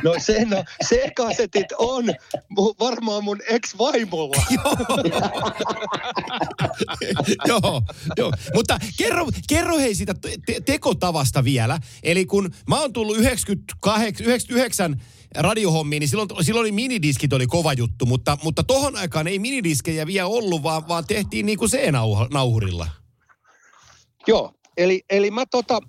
[0.02, 2.04] No se, no, se kasetit on
[2.58, 4.42] mu- varmaan mun ex-vaimolla.
[7.48, 7.82] joo,
[8.16, 8.32] joo.
[8.54, 11.78] Mutta kerro, kerro hei siitä te- tekotavasta vielä.
[12.02, 15.02] Eli kun mä oon tullut 98, 99
[15.36, 20.06] radiohommiin, niin silloin, silloin oli minidiskit oli kova juttu, mutta, mutta tohon aikaan ei minidiskejä
[20.06, 22.86] vielä ollut, vaan, vaan tehtiin niin kuin C-nauhurilla.
[24.26, 25.80] Joo, eli, eli mä tota,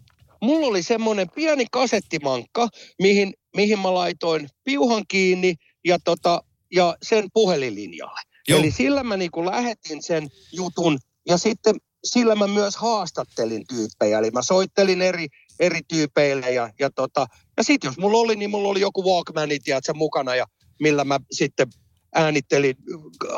[0.43, 2.69] mulla oli semmoinen pieni kasettimankka,
[3.01, 8.21] mihin, mihin mä laitoin piuhan kiinni ja, tota, ja sen puhelinlinjalle.
[8.47, 8.59] Joo.
[8.59, 14.19] Eli sillä mä niinku lähetin sen jutun ja sitten sillä mä myös haastattelin tyyppejä.
[14.19, 15.27] Eli mä soittelin eri,
[15.59, 17.27] eri tyypeille ja, ja, tota,
[17.57, 20.45] ja sitten jos mulla oli, niin mulla oli joku Walkmanit ja se mukana ja
[20.79, 21.67] millä mä sitten
[22.15, 22.75] äänittelin,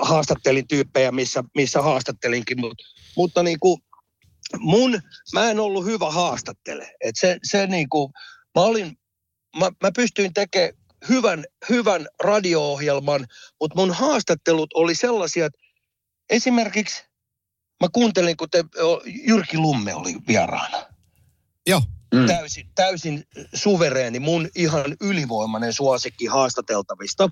[0.01, 2.59] haastattelin tyyppejä, missä, missä haastattelinkin.
[2.59, 2.81] Mut,
[3.17, 3.81] mutta niin kuin
[4.59, 5.01] mun,
[5.33, 6.95] mä en ollut hyvä haastattele.
[7.01, 8.13] Et se, se niin kuin,
[8.55, 8.97] mä olin,
[9.59, 10.73] mä, mä pystyin tekemään
[11.09, 13.25] hyvän, hyvän radio-ohjelman,
[13.61, 15.59] mutta mun haastattelut oli sellaisia, että
[16.29, 17.03] esimerkiksi
[17.83, 18.63] mä kuuntelin, kun te,
[19.27, 20.85] Jyrki Lumme oli vieraana.
[21.67, 21.81] Joo.
[22.15, 22.27] Mm.
[22.27, 27.29] Täysin, täysin suvereeni, mun ihan ylivoimainen suosikki haastateltavista.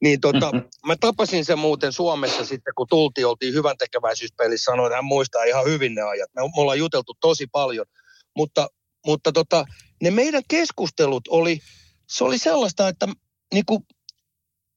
[0.00, 0.52] Niin tota,
[0.86, 5.44] mä tapasin sen muuten Suomessa sitten, kun tultiin, oltiin hyvän tekeväisyyspelissä, sanoin, että hän muistaa
[5.44, 6.30] ihan hyvin ne ajat.
[6.34, 7.86] Me, me ollaan juteltu tosi paljon,
[8.36, 8.68] mutta,
[9.06, 9.64] mutta tota,
[10.02, 11.60] ne meidän keskustelut oli,
[12.06, 13.08] se oli sellaista, että
[13.54, 13.82] niin kuin,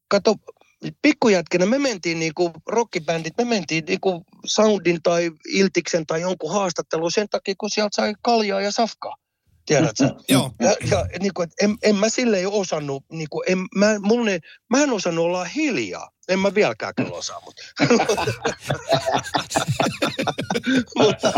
[0.07, 0.35] kato,
[1.01, 7.29] pikkujätkinä me mentiin niinku rockibändit, me mentiin niinku Soundin tai Iltiksen tai jonkun haastatteluun sen
[7.29, 9.15] takia, kun sieltä sai kaljaa ja safkaa.
[9.65, 10.09] Tiedätkö?
[10.29, 10.51] Joo.
[10.59, 14.39] Ja, ja niin kuin, en, en mä silleen osannut, niin kuin, en, mä, mun ei,
[14.69, 16.09] mä en osannut olla hiljaa.
[16.27, 17.63] En mä vieläkään kyllä osaa, mutta...
[20.97, 21.33] mutta,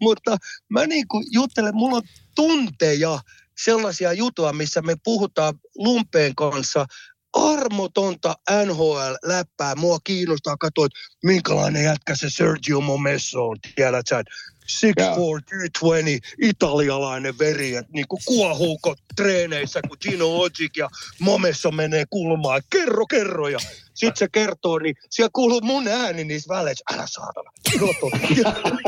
[0.00, 0.36] mutta
[0.68, 2.02] mä niin kuin juttelen, mulla on
[2.34, 3.18] tunteja
[3.64, 6.86] sellaisia jutua, missä me puhutaan lumpeen kanssa
[7.34, 9.74] armotonta NHL-läppää.
[9.76, 14.22] Mua kiinnostaa katsoa, että minkälainen jätkä se Sergio Momesso on, tiedätkö?
[14.66, 22.62] 64220, italialainen veri, että niin kuin kuohuuko treeneissä, kun Gino Ojik ja Momessa menee kulmaan.
[22.70, 23.48] Kerro, kerro.
[23.48, 23.58] Ja
[23.94, 26.84] sitten se kertoo, niin siellä kuuluu mun ääni niissä väleissä.
[26.94, 27.50] Älä saatana.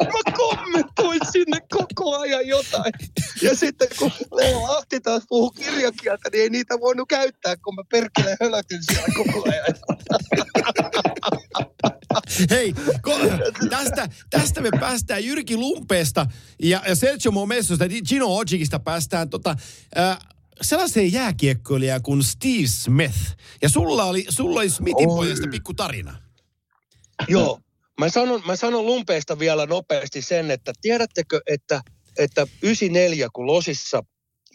[0.00, 2.92] Mä kommentoin sinne koko ajan jotain.
[3.42, 7.82] Ja sitten kun Leo Ahti taas puhuu kirjakieltä, niin ei niitä voinut käyttää, kun mä
[7.90, 9.66] perkeleen hölätin siellä koko ajan.
[12.50, 12.74] Hei,
[13.06, 16.26] ko- tästä, tästä me päästään Jyrki Lumpeesta
[16.62, 19.56] ja, ja Sergio Momessosta, Gino Ogicista päästään tota,
[19.98, 20.18] äh,
[20.62, 23.18] sellaiseen jääkiekkoilijaan kuin Steve Smith.
[23.62, 25.16] Ja sulla oli, sulla oli Smithin Oi.
[25.16, 26.18] pojasta pikku tarina.
[27.28, 27.60] Joo.
[28.00, 31.80] Mä sanon, mä sanon lumpeesta vielä nopeasti sen, että tiedättekö, että,
[32.18, 34.02] että 94 kun Losissa,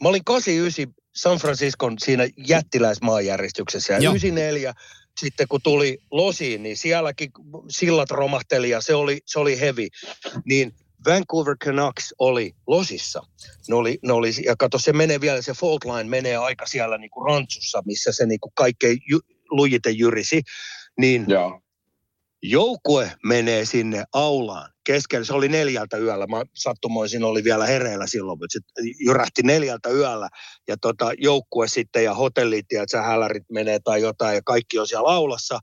[0.03, 4.13] mä olin 89 San Franciscon siinä jättiläismaanjärjestyksessä ja Joo.
[4.13, 4.73] 94
[5.19, 7.31] sitten kun tuli Losiin, niin sielläkin
[7.69, 9.87] sillat romahteli ja se oli, se oli heavy.
[10.45, 10.73] Niin
[11.05, 13.23] Vancouver Canucks oli Losissa.
[13.69, 16.97] Ne oli, ne oli, ja kato, se menee vielä, se fault line menee aika siellä
[16.97, 20.41] niin kuin rantsussa, missä se niin kuin kaikkein ju, lujiten jyrisi.
[20.97, 21.61] Niin Joo.
[22.49, 25.25] Joukkue menee sinne aulaan keskellä.
[25.25, 26.27] Se oli neljältä yöllä.
[26.27, 28.59] Mä sattumoisin oli vielä hereillä silloin, mutta se
[29.05, 30.29] jyrähti neljältä yöllä.
[30.67, 34.87] Ja tota, joukkue sitten ja hotellit ja sä hälärit menee tai jotain ja kaikki on
[34.87, 35.59] siellä aulassa.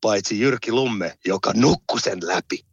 [0.00, 2.58] Paitsi Jyrki Lumme, joka nukkui sen läpi.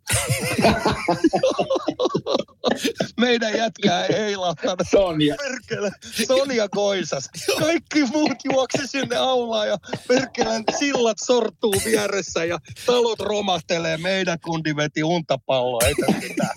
[3.20, 4.88] Meidän jätkää ei heilahtanut.
[4.92, 5.36] Sonja.
[5.36, 5.92] Perkele,
[6.28, 7.30] Sonja koisas.
[7.60, 13.98] Kaikki muut juoksi sinne aulaan ja perkele sillat sortuu vieressä ja talot romahtelee.
[13.98, 16.52] Meidän kundi veti untapalloa, ei mitään.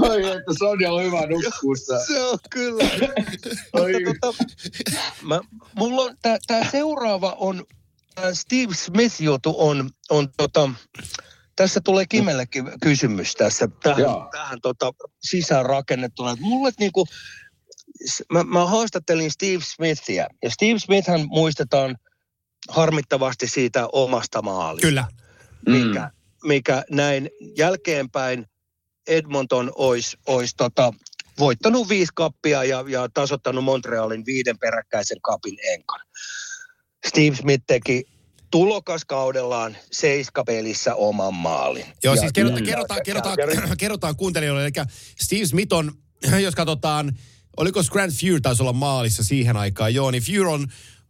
[0.00, 1.98] Oi, että Sonja on hyvä nukkuussa.
[2.06, 2.84] Se on kyllä.
[3.72, 3.92] Oi.
[4.04, 4.44] Mutta tota,
[5.22, 5.40] mä,
[5.76, 7.64] mulla on, tää, tää seuraava on,
[8.32, 10.70] Steve Smith-jutu on, on tota,
[11.58, 14.28] tässä tulee Kimellekin kysymys tässä tähän, Joo.
[14.32, 16.30] tähän tota, sisään rakennettuna.
[16.30, 17.06] Et Mulle niinku,
[18.32, 21.96] mä, mä haastattelin Steve Smithia ja Steve Smithhän muistetaan
[22.68, 25.04] harmittavasti siitä omasta maalista Kyllä.
[25.66, 26.10] mikä,
[26.44, 28.46] mikä näin jälkeenpäin
[29.06, 30.92] Edmonton olisi, olisi tota,
[31.38, 36.00] voittanut viisi kappia ja, ja tasoittanut Montrealin viiden peräkkäisen kapin enkan.
[37.06, 38.17] Steve Smith teki
[38.50, 41.84] tulokaskaudellaan seiskapelissä oman maalin.
[42.04, 43.36] Joo, Ja- siis kerrotaan, kerrotaan, kerrotaan,
[43.78, 44.62] kerrotaan kuuntelijoille.
[44.62, 44.72] Eli
[45.20, 45.92] Steve Smith on,
[46.44, 47.18] jos katsotaan,
[47.56, 50.66] oliko Grant Fuhr taisi olla maalissa siihen aikaan, joo, niin Fuhr on,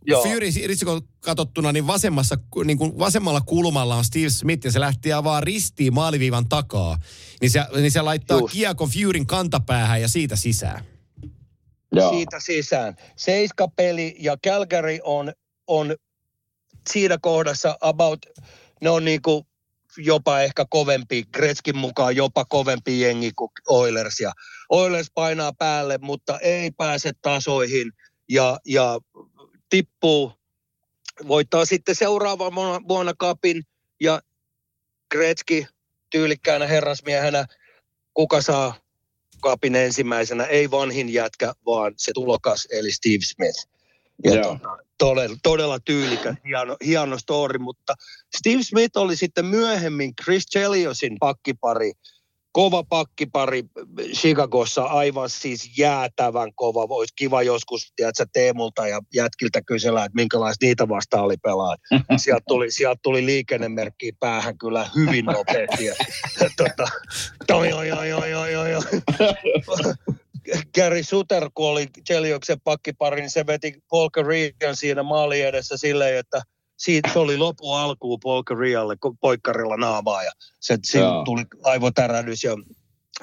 [0.06, 0.24] Joo.
[0.66, 5.42] Ritsikon katsottuna, niin, vasemmassa, niin kuin vasemmalla kulmalla on Steve Smith ja se lähti vaan
[5.42, 6.98] ristiin maaliviivan takaa.
[7.40, 8.52] Niin se, niin se laittaa Just.
[8.52, 10.84] kiekon Fuhrin kantapäähän ja siitä sisään.
[11.92, 12.10] Joo.
[12.10, 12.96] siitä sisään.
[13.16, 15.32] Seiskapeli ja Calgary on,
[15.66, 15.96] on
[16.90, 18.26] siinä kohdassa about,
[18.80, 19.46] ne on niinku
[19.96, 24.20] jopa ehkä kovempi, Gretzkin mukaan jopa kovempi jengi kuin Oilers.
[24.20, 24.32] Ja
[24.68, 27.92] Oilers painaa päälle, mutta ei pääse tasoihin
[28.28, 29.00] ja, ja
[29.70, 30.32] tippuu,
[31.28, 33.62] voittaa sitten seuraavana vuonna- vuonna kapin
[34.00, 34.20] ja
[35.10, 35.66] Gretzky
[36.10, 37.46] tyylikkäänä herrasmiehenä,
[38.14, 38.74] kuka saa
[39.40, 43.68] kapin ensimmäisenä, ei vanhin jätkä, vaan se tulokas, eli Steve Smith.
[44.24, 44.42] Ja Joo.
[44.42, 47.94] tota, todella, todella tyylikäs, hieno, hieno story, mutta
[48.36, 51.92] Steve Smith oli sitten myöhemmin Chris Cheliosin pakkipari,
[52.52, 53.62] kova pakkipari
[54.12, 56.86] Chicagossa, aivan siis jäätävän kova.
[56.88, 61.76] Olisi kiva joskus, tiedätkö, Teemulta ja jätkiltä kysellä, että minkälaista niitä vastaan oli pelaa.
[62.24, 65.84] Sieltä tuli, sieltä tuli liikennemerkki päähän kyllä hyvin nopeasti.
[66.40, 66.88] Ja, tota,
[67.46, 68.82] toi, oi, oi, oi, oi, oi, oi.
[70.74, 76.18] Gary Suter, kun oli Chelioksen pakkipari, niin se veti Paul Carrigan siinä maali edessä silleen,
[76.18, 76.42] että
[76.76, 82.44] siitä se oli lopu alkuun Paul Carrialle poikkarilla naamaa ja se, siinä tuli aivotärähdys.
[82.44, 82.56] Ja,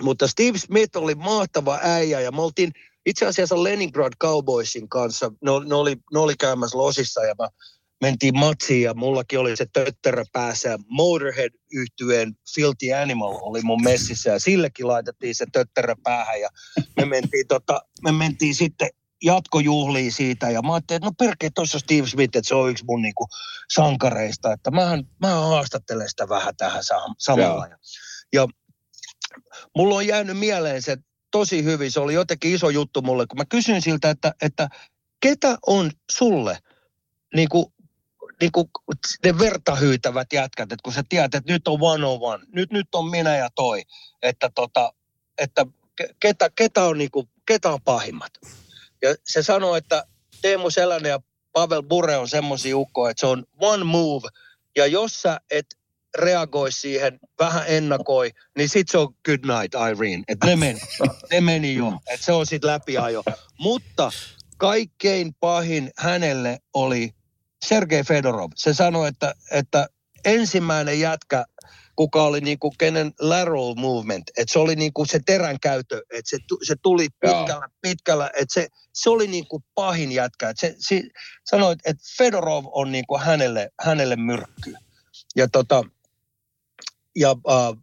[0.02, 2.72] mutta Steve Smith oli mahtava äijä ja me oltiin
[3.06, 7.48] itse asiassa Leningrad Cowboysin kanssa, ne, oli- ne, oli, ne oli käymässä losissa ja mä
[8.02, 14.30] mentiin matsiin ja mullakin oli se tötterö päässä Motorhead yhtyeen Filthy Animal oli mun messissä
[14.30, 16.50] ja sillekin laitettiin se tötterö päähän ja
[16.98, 18.90] me mentiin, tota, me mentiin sitten
[19.24, 22.86] jatkojuhliin siitä ja mä ajattelin, että no perkele, tuossa Steve Smith, että se on yksi
[22.86, 23.28] mun niinku
[23.74, 26.84] sankareista, että mähän, mähän haastattelen sitä vähän tähän
[27.18, 27.68] samalla.
[27.68, 27.78] Ja,
[28.34, 28.48] ja
[29.76, 30.98] mulla on jäänyt mieleen se
[31.32, 34.70] tosi hyvin, se oli jotenkin iso juttu mulle, kun mä kysyin siltä, että, että
[35.22, 36.58] ketä on sulle
[37.36, 37.66] niin kuin,
[38.42, 38.70] niin kuin
[39.24, 42.96] ne vertahyytävät jätkät, että kun sä tiedät, että nyt on one on one, nyt, nyt
[42.96, 43.84] on minä ja toi,
[44.22, 44.94] että, tota,
[45.38, 45.66] että
[46.20, 48.32] ketä, ketä, on niin kuin, ketä on pahimmat.
[49.02, 50.06] Ja se sanoi, että
[50.42, 51.20] Teemu Selänen ja
[51.54, 54.30] Pavel Bure on semmoisia ukkoja, että se on one move,
[54.76, 55.66] ja jos sä et
[56.18, 60.24] reagoi siihen, vähän ennakoi, niin sit se on good night Irene.
[60.28, 60.80] Että ne meni,
[61.32, 63.24] ne meni jo, että se on sit läpi ajo.
[63.60, 64.12] Mutta
[64.58, 67.15] kaikkein pahin hänelle oli
[67.68, 68.52] Sergei Fedorov.
[68.56, 69.88] Se sanoi, että, että
[70.26, 71.46] ensimmäinen jätkä,
[71.96, 76.02] kuka oli niin kuin kenen lateral movement, että se oli niin kuin se terän käytö,
[76.14, 80.50] että se, se tuli pitkällä, pitkällä, että se, se oli niin kuin pahin jätkä.
[80.50, 81.02] Että se, se
[81.44, 84.74] sanoi, että Fedorov on niin kuin hänelle, hänelle myrkky.
[85.36, 85.84] Ja, tota,
[87.16, 87.78] ja uh,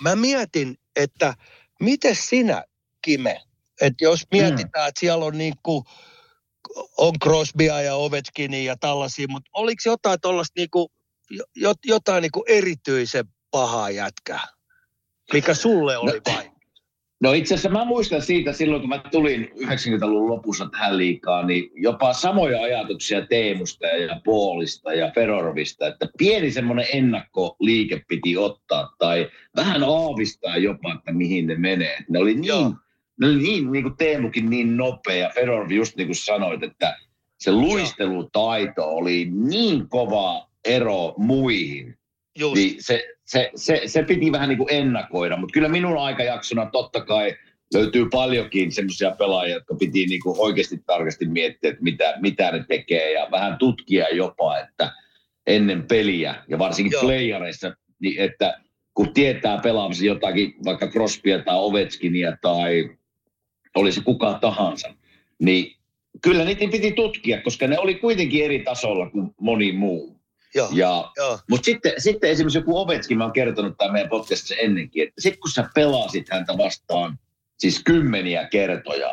[0.00, 1.34] mä mietin, että
[1.80, 2.64] miten sinä,
[3.02, 3.40] Kime,
[3.80, 4.88] että jos mietitään, mm.
[4.88, 5.84] että siellä on niin kuin,
[6.98, 10.92] on Crosbya ja Ovechkinia ja tällaisia, mutta oliko jotain tuollaista niinku,
[11.84, 14.42] jotain niinku erityisen pahaa jätkää,
[15.32, 16.50] mikä sulle oli no, vain?
[17.20, 21.70] No itse asiassa mä muistan siitä silloin, kun mä tulin 90-luvun lopussa tähän liikaa, niin
[21.74, 29.30] jopa samoja ajatuksia Teemusta ja Poolista ja Ferorovista, että pieni semmoinen ennakkoliike piti ottaa tai
[29.56, 32.04] vähän aavistaa jopa, että mihin ne menee.
[32.08, 32.72] Ne oli niin Joo
[33.20, 36.96] niin, niin kuin Teemukin niin nopea, Fedorov just niin kuin sanoit, että
[37.38, 41.98] se luistelutaito oli niin kova ero muihin.
[42.38, 42.54] Just.
[42.54, 47.04] Niin se, se, se, se, piti vähän niin kuin ennakoida, mutta kyllä minun aikajaksona totta
[47.04, 47.36] kai
[47.74, 52.64] löytyy paljonkin semmoisia pelaajia, jotka piti niin kuin oikeasti tarkasti miettiä, että mitä, mitä ne
[52.68, 54.92] tekee ja vähän tutkia jopa, että
[55.46, 57.02] ennen peliä ja varsinkin Joo.
[57.02, 58.60] playareissa, niin että
[58.94, 62.90] kun tietää pelaamassa jotakin, vaikka Crosbya tai Ovechkinia tai
[63.76, 64.94] oli se kuka tahansa,
[65.38, 65.76] niin
[66.22, 70.16] kyllä niitä piti tutkia, koska ne oli kuitenkin eri tasolla kuin moni muu.
[70.54, 71.38] Joo, ja, joo.
[71.50, 75.40] Mutta sitten, sitten esimerkiksi joku Ovetskin, mä oon kertonut tämän meidän podcastissa ennenkin, että sitten
[75.40, 77.18] kun sä pelasit häntä vastaan
[77.58, 79.08] siis kymmeniä kertoja,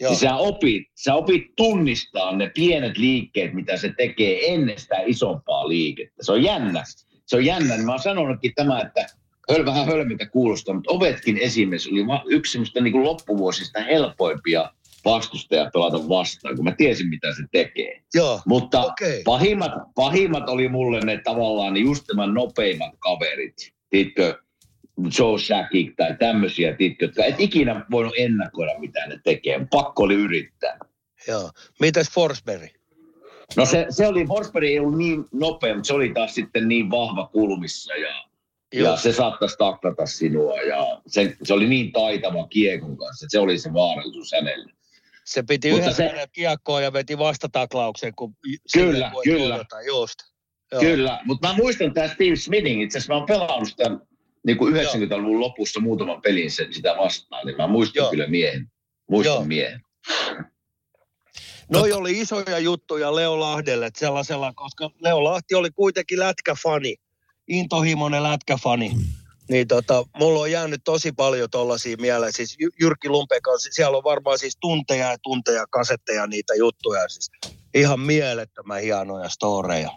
[0.00, 0.10] Joo.
[0.10, 5.68] niin sä opit, sä opit tunnistaa ne pienet liikkeet, mitä se tekee ennen sitä isompaa
[5.68, 6.24] liikettä.
[6.24, 6.84] Se on jännä.
[7.26, 7.74] Se on jännä.
[7.74, 9.06] Niin mä oon sanonutkin tämä, että
[9.52, 14.70] höl, vähän hölmiltä kuulostaa, mutta Ovetkin esimerkiksi oli yksi semmoista niin kuin loppuvuosista helpoimpia
[15.04, 18.02] vastustajia pelata vastaan, kun mä tiesin, mitä se tekee.
[18.14, 19.22] Joo, Mutta okay.
[19.24, 23.72] pahimmat, pahimmat oli mulle ne tavallaan just tämän nopeimmat kaverit.
[23.90, 24.38] Tiedätkö,
[25.18, 29.66] Joe Shakick tai tämmöisiä, tiedätkö, jotka et ikinä voinut ennakoida, mitä ne tekee.
[29.70, 30.78] Pakko oli yrittää.
[31.28, 31.50] Joo.
[31.80, 32.70] Mitäs Forsberg?
[33.56, 36.90] No se, se oli, Forsberg ei ollut niin nopea, mutta se oli taas sitten niin
[36.90, 38.24] vahva kulmissa ja
[38.82, 43.38] ja se saattaisi taklata sinua ja se, se oli niin taitava kiekon kanssa, että se
[43.38, 44.72] oli se vaarallisuus hänelle.
[45.24, 46.26] Se piti Mutta yhdessä se...
[46.32, 48.36] kiekkoa ja veti vastataklauksen, kun
[48.72, 49.64] kyllä, kyllä.
[49.86, 50.18] Just.
[50.72, 50.80] Joo.
[50.80, 53.84] Kyllä, mutta mä muistan tämä Steve Smithin, itse asiassa mä oon pelannut sitä
[54.46, 58.10] niin kuin 90-luvun lopussa muutaman pelin sen, sitä vastaan, niin mä muistan Joo.
[58.10, 58.72] kyllä miehen.
[59.10, 59.44] Muistan Joo.
[59.44, 59.80] miehen.
[61.68, 66.94] Noi oli isoja juttuja Leo Lahdelle sellaisella, koska Leo Lahti oli kuitenkin lätkäfani
[67.48, 68.92] intohimoinen lätkäfani.
[69.48, 72.32] Niin tota, mulla on jäänyt tosi paljon tollaisia mieleen.
[72.32, 77.08] Siis Jyrki Lumpekan, siellä on varmaan siis tunteja ja tunteja, kasetteja, niitä juttuja.
[77.08, 77.30] Siis
[77.74, 79.90] ihan mielettömän hienoja storeja.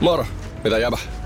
[0.00, 0.26] Moro,
[0.64, 1.15] mitä jäbä?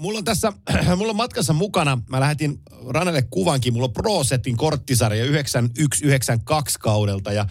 [0.00, 0.52] mulla on tässä,
[0.96, 7.46] mulla on matkassa mukana, mä lähetin Ranelle kuvankin, mulla on Pro-setin korttisarja 9192 kaudelta ja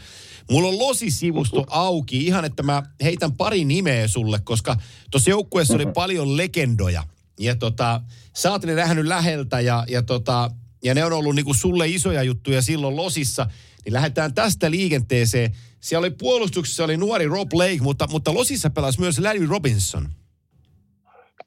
[0.51, 4.77] mulla on losisivusto auki ihan, että mä heitän pari nimeä sulle, koska
[5.11, 7.03] tuossa joukkueessa oli paljon legendoja.
[7.39, 8.01] Ja tota,
[8.35, 10.51] sä oot ne nähnyt läheltä ja, ja, tota,
[10.83, 13.47] ja ne on ollut niinku sulle isoja juttuja silloin losissa.
[13.85, 15.55] Niin lähdetään tästä liikenteeseen.
[15.79, 20.09] Siellä oli puolustuksessa oli nuori Rob Lake, mutta, mutta losissa pelasi myös Larry Robinson.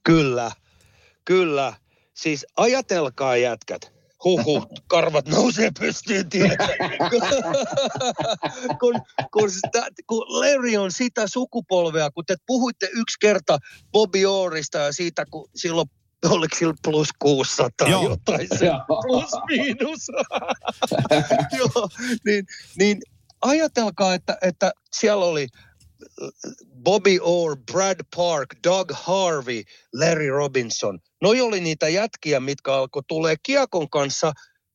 [0.05, 0.50] Kyllä,
[1.24, 1.74] kyllä.
[2.14, 3.92] Siis ajatelkaa jätkät.
[4.24, 6.26] Huhu, karvat nousee pystyyn,
[8.80, 8.94] kun,
[9.32, 13.58] kun, sitä, kun Larry on sitä sukupolvea, kun te puhuitte yksi kerta
[13.92, 15.90] Bobby Orrista ja siitä, kun silloin
[16.30, 18.08] oliko sillä plus 600 Joo.
[18.08, 20.06] jotain, se plus miinus.
[21.58, 21.88] Joo,
[22.24, 22.46] niin,
[22.78, 23.02] niin
[23.42, 25.46] ajatelkaa, että, että siellä oli
[26.82, 29.62] Bobby Orr, Brad Park, Doug Harvey,
[29.94, 30.98] Larry Robinson.
[31.22, 34.32] Noi oli niitä jätkiä, mitkä alkoi tulee kiekon kanssa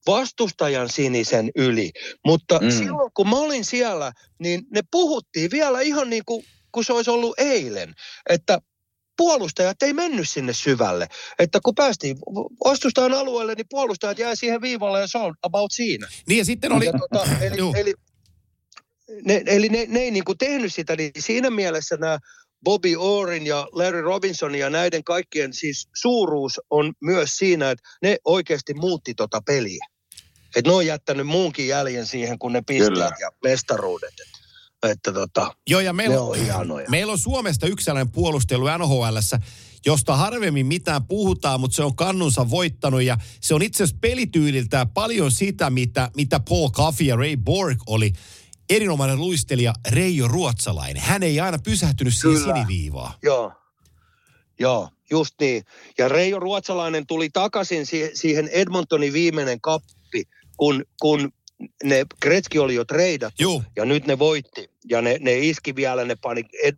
[0.08, 1.92] vastustajan sinisen yli.
[2.26, 2.72] Mutta mm.
[2.72, 7.10] silloin kun mä olin siellä, niin ne puhuttiin vielä ihan niin kuin, kun se olisi
[7.10, 7.94] ollut eilen.
[8.30, 8.60] Että
[9.18, 11.08] puolustajat ei mennyt sinne syvälle.
[11.40, 12.18] Että kun päästiin
[12.66, 16.08] vastustajan alueelle, niin puolustajat jäi siihen viivalle ja se on about siinä.
[16.28, 16.86] Niin ja sitten oli...
[16.86, 17.94] Ja tota, eli, eli
[19.26, 22.20] ne, eli ne, ne ei niin kuin tehnyt sitä, niin siinä mielessä nämä
[22.64, 28.18] Bobby Orrin ja Larry Robinson ja näiden kaikkien siis suuruus on myös siinä, että ne
[28.26, 29.86] oikeasti muutti tota peliä.
[30.56, 33.12] Että ne on jättänyt muunkin jäljen siihen, kun ne pisteet Kyllä.
[33.20, 34.10] ja mestaruudet.
[34.10, 36.38] Että, että tota, Joo, ja meillä, on,
[36.72, 39.40] on meillä on Suomesta yksi sellainen puolustelu NHLssä,
[39.86, 44.90] josta harvemmin mitään puhutaan, mutta se on kannunsa voittanut ja se on itse asiassa pelityyliltään
[44.90, 48.14] paljon sitä, mitä, mitä Paul Coffey ja Ray Borg oli
[48.70, 51.04] erinomainen luistelija Reijo Ruotsalainen.
[51.04, 52.56] Hän ei aina pysähtynyt siihen Kyllä.
[52.56, 53.14] siniviivaan.
[53.24, 53.52] Joo,
[54.60, 55.64] joo, just niin.
[55.98, 60.24] Ja Reijo Ruotsalainen tuli takaisin siihen Edmontonin viimeinen kappi,
[60.58, 61.32] kun, kun
[61.84, 63.64] ne Kretski oli jo treidattu Juh.
[63.76, 64.70] ja nyt ne voitti.
[64.90, 66.76] Ja ne, ne iski vielä, ne pani Ed,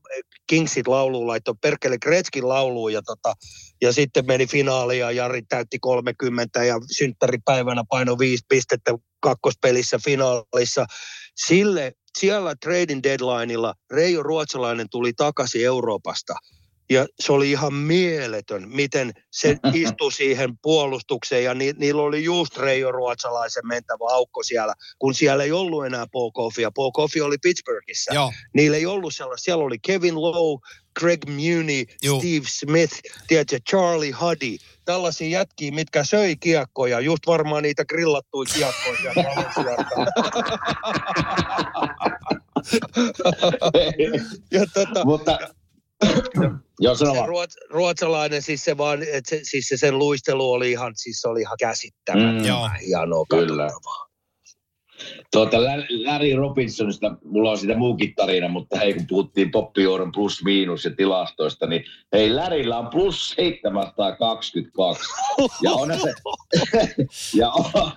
[0.47, 3.33] Kingsit lauluun, laittoi Perkele Kretskin lauluun ja, tota,
[3.81, 10.85] ja sitten meni finaaliin ja Jari täytti 30 ja synttäripäivänä paino viisi pistettä kakkospelissä finaalissa.
[11.47, 16.33] Sille siellä trading deadlineilla Reijo Ruotsalainen tuli takaisin Euroopasta–
[16.89, 22.57] ja se oli ihan mieletön, miten se istui siihen puolustukseen ja ni, niillä oli just
[22.57, 26.65] Reijo Ruotsalaisen mentävä aukko siellä, kun siellä ei ollut enää Paul Coffey.
[26.75, 28.13] Paul Coffey oli Pittsburghissa.
[28.13, 28.31] Joo.
[28.53, 29.45] Niillä ei ollut sellaista.
[29.45, 30.59] Siellä oli Kevin Lowe,
[30.99, 32.19] Greg Muni, Joo.
[32.19, 32.93] Steve Smith,
[33.27, 34.57] tiedätkö, Charlie Huddy.
[34.85, 39.13] Tällaisia jätkiä, mitkä söi kiekkoja, just varmaan niitä grillattuja kiekkoja.
[44.51, 45.39] ja tota, Mutta
[46.79, 50.93] Joo, se ruots, ruotsalainen, siis se, vaan, että se, siis se sen luistelu oli ihan,
[50.95, 52.49] siis se oli ihan käsittämätöntä.
[52.49, 53.69] Mm, hienoa Kyllä.
[55.31, 55.57] Tuota,
[56.05, 60.91] Larry Robinsonista, mulla on sitä muukin tarina, mutta hei, kun puhuttiin Poppijoodon plus miinus ja
[60.95, 61.83] tilastoista, niin
[62.13, 65.03] hei, Larryllä on plus 722.
[65.63, 66.13] Ja on se,
[67.39, 67.91] ja on,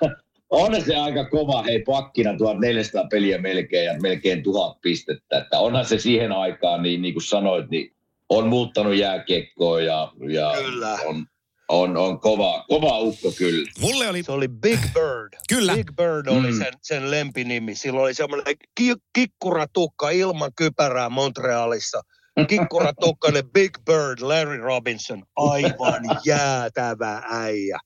[0.51, 5.39] on se aika kova, hei pakkina 1400 peliä melkein ja melkein tuhat pistettä.
[5.39, 7.95] Että onhan se siihen aikaan, niin, niin kuin sanoit, niin
[8.29, 10.99] on muuttanut jääkiekkoa ja, ja kyllä.
[11.07, 11.27] on,
[11.73, 13.71] on, on kova, kova ukko kyllä.
[13.81, 14.23] Mulle oli...
[14.23, 15.33] Se oli Big Bird.
[15.49, 15.75] Kyllä.
[15.75, 16.59] Big Bird oli mm.
[16.59, 17.75] sen, sen lempinimi.
[17.75, 22.03] Silloin oli semmoinen ki- kikkuratukka ilman kypärää Montrealissa.
[22.49, 25.23] Kikkuratukkainen Big Bird, Larry Robinson.
[25.37, 27.79] Aivan jäätävä äijä.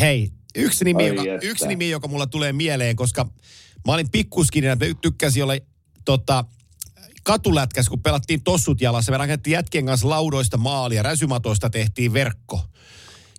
[0.00, 3.24] Hei, Yksi nimi, joka, yksi nimi, joka mulla tulee mieleen, koska
[3.86, 5.54] mä olin pikkuskinen, että tykkäsin olla
[6.04, 6.44] tota,
[7.22, 9.12] katulätkäs, kun pelattiin tossut jalassa.
[9.12, 12.60] Me rakennettiin jätkien kanssa laudoista maalia, räsymatoista tehtiin verkko.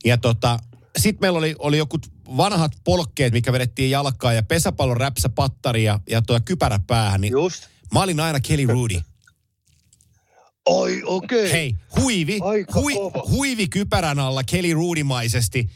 [0.06, 0.60] Ja tota,
[0.97, 1.97] sitten meillä oli, oli joku
[2.38, 7.22] vanhat polkkeet, mikä vedettiin jalkaa ja pesäpallon räpsä pattari ja, ja tuo kypärä päähän.
[7.22, 7.68] Niin Just.
[7.93, 9.01] Mä olin aina Kelly Rudy.
[10.66, 11.39] Oi, okei.
[11.39, 11.51] Okay.
[11.51, 12.39] Hei, huivi,
[12.74, 12.93] hui,
[13.30, 15.70] huivi kypärän alla Kelly Ruudimaisesti–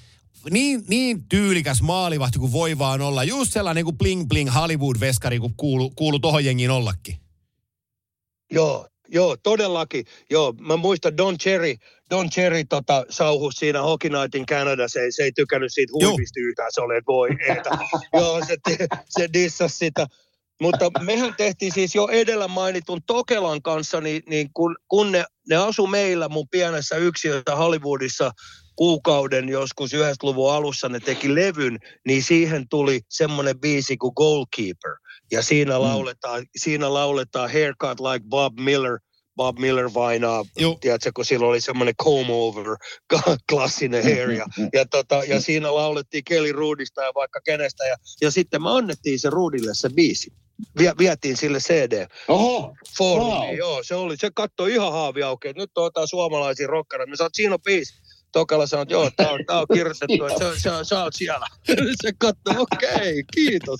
[0.51, 3.23] niin, niin tyylikäs maalivahti kuin voi vaan olla.
[3.23, 7.17] Just sellainen kuin bling bling Hollywood-veskari, kun kuulu, kuulu tohon jengiin ollakin.
[8.51, 10.05] Joo, joo, todellakin.
[10.29, 11.75] Joo, mä muistan Don Cherry,
[12.09, 16.71] Don Cherry tota, sauhus siinä Hockey Nightin Canada, se, se ei tykännyt siitä huivista yhtään,
[16.71, 17.69] se oli, että voi eetä.
[18.19, 18.57] joo, se,
[19.09, 20.07] se dissasi sitä.
[20.61, 25.55] Mutta mehän tehtiin siis jo edellä mainitun Tokelan kanssa, niin, niin kun, kun ne, ne
[25.55, 28.31] asu meillä mun pienessä yksiössä Hollywoodissa
[28.75, 34.91] kuukauden joskus 90-luvun alussa ne teki levyn, niin siihen tuli semmoinen biisi kuin Goalkeeper.
[35.31, 35.81] Ja siinä, mm.
[35.81, 38.99] lauletaan, siinä lauletaan Haircut like Bob Miller,
[39.35, 40.45] Bob Miller vainaa,
[40.81, 42.65] tiedätkö, kun silloin oli semmoinen comb over,
[43.49, 48.31] klassinen hair, ja, ja, tota, ja siinä laulettiin Kelly Ruudista ja vaikka kenestä, ja, ja
[48.31, 50.33] sitten me annettiin se Ruudille se biisi.
[50.77, 52.07] Vie, vietiin sille CD.
[52.27, 53.57] Oho, Foorumiin, wow.
[53.57, 57.09] joo, se oli, se katsoi ihan haavi auki, nyt tuota suomalaisia rokkareita.
[57.09, 57.93] Me sanoin, siinä on biisi.
[58.31, 61.47] Tokalla sanoi, että joo, tää on, tää on kirjoitettu, että sä, sä, sä oot siellä.
[62.03, 63.79] se katsoi, okei, okay, kiitos.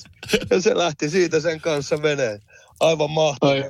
[0.50, 2.40] Ja se lähti siitä sen kanssa meneen.
[2.80, 3.54] Aivan mahtavaa.
[3.54, 3.64] Ai,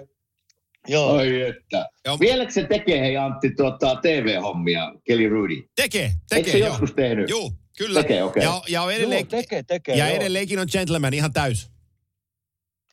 [0.88, 1.18] Joo.
[1.18, 1.90] ai että.
[2.20, 5.64] Vieläkö se tekee, hei Antti, tuota, TV-hommia, Kelly Rudy?
[5.76, 6.52] Tekee, Eikö tekee.
[6.52, 6.68] se joo.
[6.68, 7.30] joskus tehnyt?
[7.30, 8.02] Joo, kyllä.
[8.02, 8.44] Tekee, okei.
[8.44, 9.96] Ja, ja, on edelleen, Joo, tekee, tekee.
[9.96, 10.16] ja joo.
[10.16, 11.68] edelleenkin on gentleman ihan täys.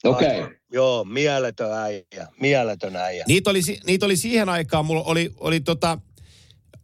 [0.05, 0.29] Okei.
[0.29, 0.51] Aivan.
[0.73, 2.03] Joo, mieletön äijä,
[2.41, 3.25] mieletön äijä.
[3.29, 5.99] Niitä oli, niitä oli siihen aikaan, mulla oli, oli tota,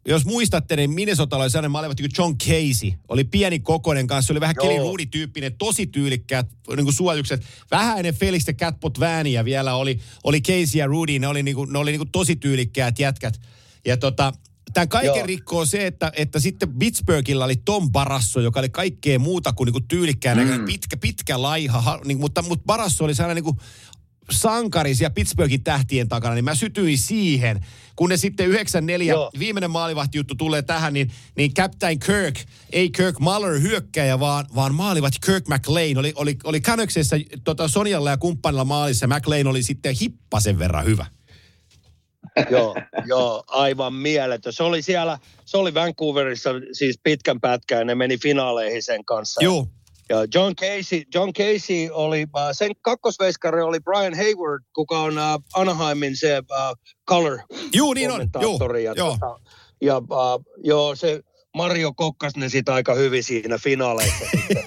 [0.09, 2.93] jos muistatte, niin Minnesota oli sellainen maalivat kuin John Casey.
[3.09, 4.69] Oli pieni kokoinen kanssa, oli vähän Joo.
[4.69, 6.47] Kelly Rudy-tyyppinen, tosi tyylikkäät
[6.77, 7.45] niin kuin suojukset.
[7.71, 11.73] Vähän ennen Felixtä Catpot Vääniä vielä oli, oli Casey ja Rudy, ne oli, niin kuin,
[11.73, 13.41] ne oli niin kuin tosi tyylikkäät jätkät.
[13.87, 14.33] Ja tota,
[14.73, 15.27] Tämän kaiken Joo.
[15.27, 19.73] rikkoo se, että, että sitten Pittsburghilla oli Tom Barasso, joka oli kaikkea muuta kuin, niin
[19.73, 20.65] kuin tyylikkään Mm.
[20.65, 23.67] pitkä, pitkä laiha, ha, niin, mutta, mutta Barasso oli sellainen niin kuin
[24.31, 27.67] sankari siellä Pittsburghin tähtien takana, niin mä sytyin siihen.
[27.97, 29.31] Kun ne sitten 94, Joo.
[29.39, 32.35] viimeinen maalivahti juttu tulee tähän, niin, niin Captain Kirk,
[32.73, 35.99] ei Kirk Muller hyökkäjä, vaan, vaan maalivat Kirk McLean.
[35.99, 39.07] Oli, oli, oli Canucksissa tota Sonjalla ja kumppanilla maalissa.
[39.07, 41.07] McLean oli sitten hippasen verran hyvä.
[42.51, 42.77] joo,
[43.07, 44.53] joo, aivan mieletön.
[44.53, 49.45] Se oli siellä, se oli Vancouverissa siis pitkän pätkän ja ne meni finaaleihin sen kanssa.
[49.45, 49.69] Joo.
[50.11, 55.39] Ja John Casey, John Casey oli, äh, sen kakkosveiskari oli Brian Hayward, kuka on äh,
[55.55, 56.73] Anaheimin se äh,
[57.09, 57.39] color
[57.75, 58.13] Juu, niin on.
[58.13, 58.85] Kommentaattori.
[58.85, 59.11] Ja, joo.
[59.11, 59.41] tota,
[59.81, 61.21] ja äh, joo, se
[61.55, 64.25] Mario kokkas ne sit aika hyvin siinä finaaleissa.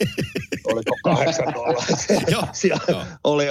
[0.74, 1.84] Oliko kahdeksan nolla?
[2.32, 3.04] Joo, Siellä joo.
[3.24, 3.46] oli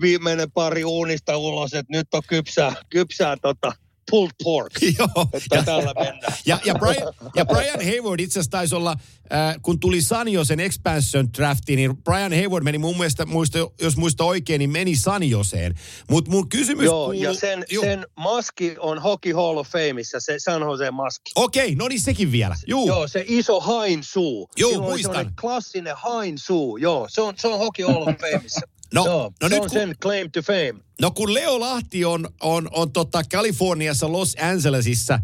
[0.00, 3.72] viimeinen pari uunista ulos, että nyt on kypsää, kypsää tota,
[4.12, 4.72] pulled pork.
[4.98, 5.28] Joo.
[5.32, 6.32] Että tällä mennään.
[6.46, 8.96] Ja, ja, Brian, ja Brian Hayward itse asiassa taisi olla,
[9.32, 14.24] äh, kun tuli Sanjosen expansion draftiin, niin Brian Hayward meni mun mielestä, muista, jos muista
[14.24, 15.74] oikein, niin meni Sanjoseen.
[16.10, 17.22] Mutta mun kysymys Joo, kuuluu...
[17.22, 17.84] ja sen, Joo.
[17.84, 21.32] sen maski on Hockey Hall of Fameissa, se San Jose maski.
[21.36, 22.56] Okei, no niin sekin vielä.
[22.66, 22.86] Juu.
[22.86, 24.48] Joo, se iso hain suu.
[24.56, 25.32] Joo, Sillä oli muistan.
[25.40, 27.06] klassinen hain suu, joo.
[27.10, 28.60] Se on, se on Hockey Hall of Fameissa.
[28.92, 30.74] No, joo, no se nyt on kun- sen claim to fame.
[31.00, 35.18] No kun Leo Lahti on, on, on tota Kaliforniassa Los Angelesissa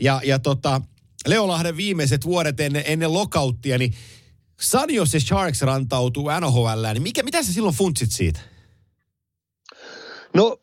[0.00, 0.80] ja, ja tota,
[1.26, 3.94] Leo Lahden viimeiset vuodet ennen, ennen lokauttia, niin
[4.60, 8.40] San Jose Sharks rantautuu NHL, niin mikä, mitä sä silloin funtsit siitä?
[10.34, 10.56] No,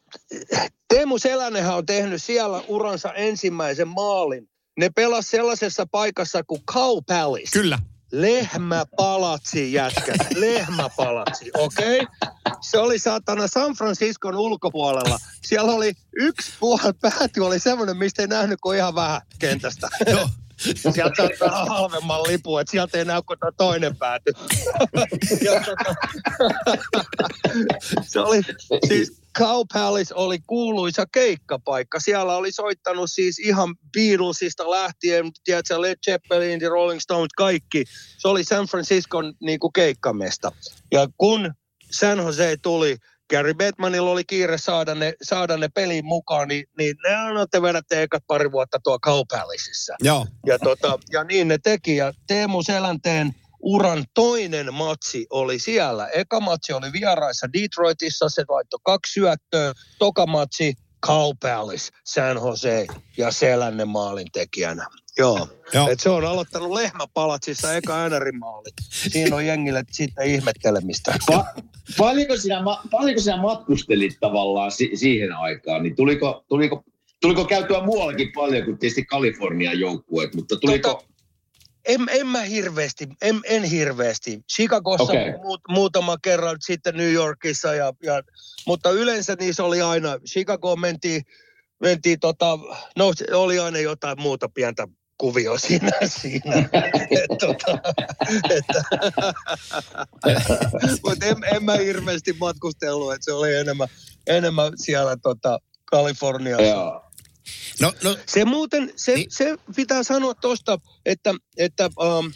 [0.88, 4.49] Teemu Selänenhän on tehnyt siellä uransa ensimmäisen maalin.
[4.80, 7.51] Ne pelas sellaisessa paikassa kuin Cow Palace.
[7.54, 7.80] Kyllä.
[8.14, 11.99] Lehmäpalatsi jätkät, lehmäpalatsi, okei?
[11.99, 12.32] Okay?
[12.61, 15.20] Se oli saatana San Franciscon ulkopuolella.
[15.41, 19.89] Siellä oli yksi puoli pääty, oli semmoinen, mistä ei nähnyt kuin ihan vähän kentästä.
[20.07, 20.30] Joo.
[20.58, 24.32] Sieltä saattaa halvemman lipun, että sieltä ei näy kuin toinen pääty.
[28.12, 28.41] se oli,
[28.88, 31.99] siis Cow Palace oli kuuluisa keikkapaikka.
[31.99, 37.84] Siellä oli soittanut siis ihan Beatlesista lähtien, tiedätkö, Led Zeppelin, The Rolling Stones, kaikki.
[38.18, 40.51] Se oli San Franciscon niin kuin keikkamesta.
[40.91, 41.54] Ja kun
[41.91, 42.97] San Jose tuli,
[43.30, 48.01] Gary Bettmanilla oli kiire saada ne, saada ne peliin mukaan, niin, niin ne annatte vedätte
[48.01, 49.95] ekat pari vuotta tuo Cow Palaceissa.
[49.99, 50.28] Joo.
[50.45, 51.95] Ja, tota, ja niin ne teki.
[51.95, 56.07] Ja Teemu Selänteen uran toinen matsi oli siellä.
[56.07, 59.74] Eka matsi oli vieraissa Detroitissa, se laittoi kaksi syöttöä.
[59.99, 60.74] Toka matsi
[61.05, 64.88] Cow Palace, San Jose ja Selänne maalin tekijänä.
[65.18, 65.47] Joo.
[65.74, 65.89] Joo.
[65.89, 68.70] Et se on aloittanut lehmäpalatsissa eka NR-maali.
[68.89, 71.16] Siinä on jengille sitten ihmettelemistä.
[71.32, 71.64] Pa-
[71.97, 75.84] paljonko, sinä, ma- paljonko sinä matkustelit tavallaan si- siihen aikaan?
[75.84, 76.84] Niin tuliko, tuliko,
[77.22, 80.93] tuliko käytyä muuallakin paljon kuin tietysti Kalifornian joukkueet, mutta tuliko...
[80.93, 81.14] Tota,
[81.88, 84.39] en, en mä hirveästi, en, en hirveästi.
[84.55, 85.32] Chicagossa okay.
[85.43, 88.22] muut, muutama kerran, sitten New Yorkissa, ja, ja,
[88.68, 91.22] mutta yleensä niissä oli aina, Chicago mentiin,
[91.82, 92.59] mentiin tota,
[92.97, 94.88] no oli aina jotain muuta pientä
[95.18, 95.91] kuvio siinä.
[96.22, 96.57] siinä.
[97.11, 97.78] Et, tota,
[98.49, 98.84] että,
[101.05, 103.88] mutta en, en, mä hirveästi matkustellut, että se oli enemmän,
[104.28, 106.64] enemmän siellä tota, Kaliforniassa.
[106.64, 107.03] Joo.
[107.82, 109.32] No, no, Se muuten, se, Niin.
[109.32, 112.32] se pitää sanoa tuosta, että, että um,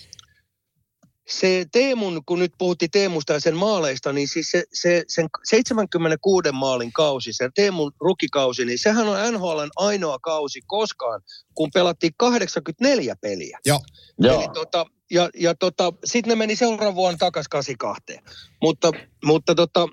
[1.30, 6.52] se Teemun, kun nyt puhuttiin Teemusta ja sen maaleista, niin siis se, se, sen 76
[6.52, 11.22] maalin kausi, se Teemun rukikausi, niin sehän on NHLn ainoa kausi koskaan,
[11.54, 13.60] kun pelattiin 84 peliä.
[13.66, 13.80] joo.
[14.20, 14.40] Joo.
[14.40, 18.36] Eli tota, ja, ja tota, sitten ne meni seuraavan vuonna takaisin 82.
[18.62, 18.92] Mutta,
[19.26, 19.88] mutta tota,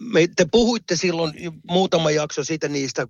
[0.00, 1.34] me, te puhuitte silloin
[1.70, 3.06] muutama jakso siitä niistä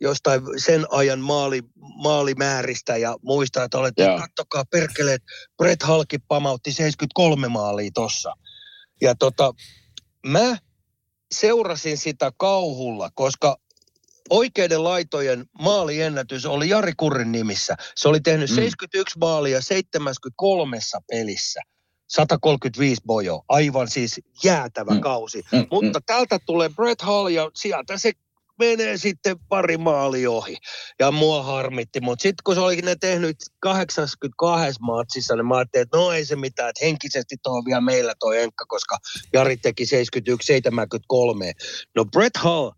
[0.00, 1.62] jostain sen ajan maali,
[2.02, 4.18] maalimääristä ja muista, että olette, Joo.
[4.18, 5.22] kattokaa perkeleet,
[5.58, 8.34] Brett Halki pamautti 73 maalia tossa.
[9.02, 9.52] Ja tota,
[10.26, 10.58] mä
[11.34, 13.56] seurasin sitä kauhulla, koska
[14.30, 17.76] oikeiden laitojen maaliennätys oli Jari Kurrin nimissä.
[17.96, 18.56] Se oli tehnyt Mm.
[18.56, 20.78] 71 maalia 73
[21.10, 21.60] pelissä.
[22.16, 25.00] 135 bojo, aivan siis jäätävä Mm.
[25.00, 25.44] kausi.
[25.52, 28.12] Mm, Mutta täältä tulee Brett Hall ja sieltä se
[28.58, 30.56] menee sitten pari maali ohi.
[31.00, 35.82] Ja mua harmitti, mutta sitten kun se oli ne tehnyt 82 matsissa, niin mä ajattelin,
[35.82, 38.98] että no ei se mitään, että henkisesti tuo on vielä meillä toi enkka, koska
[39.32, 41.52] Jari teki 71, 73.
[41.96, 42.70] No Brett Hall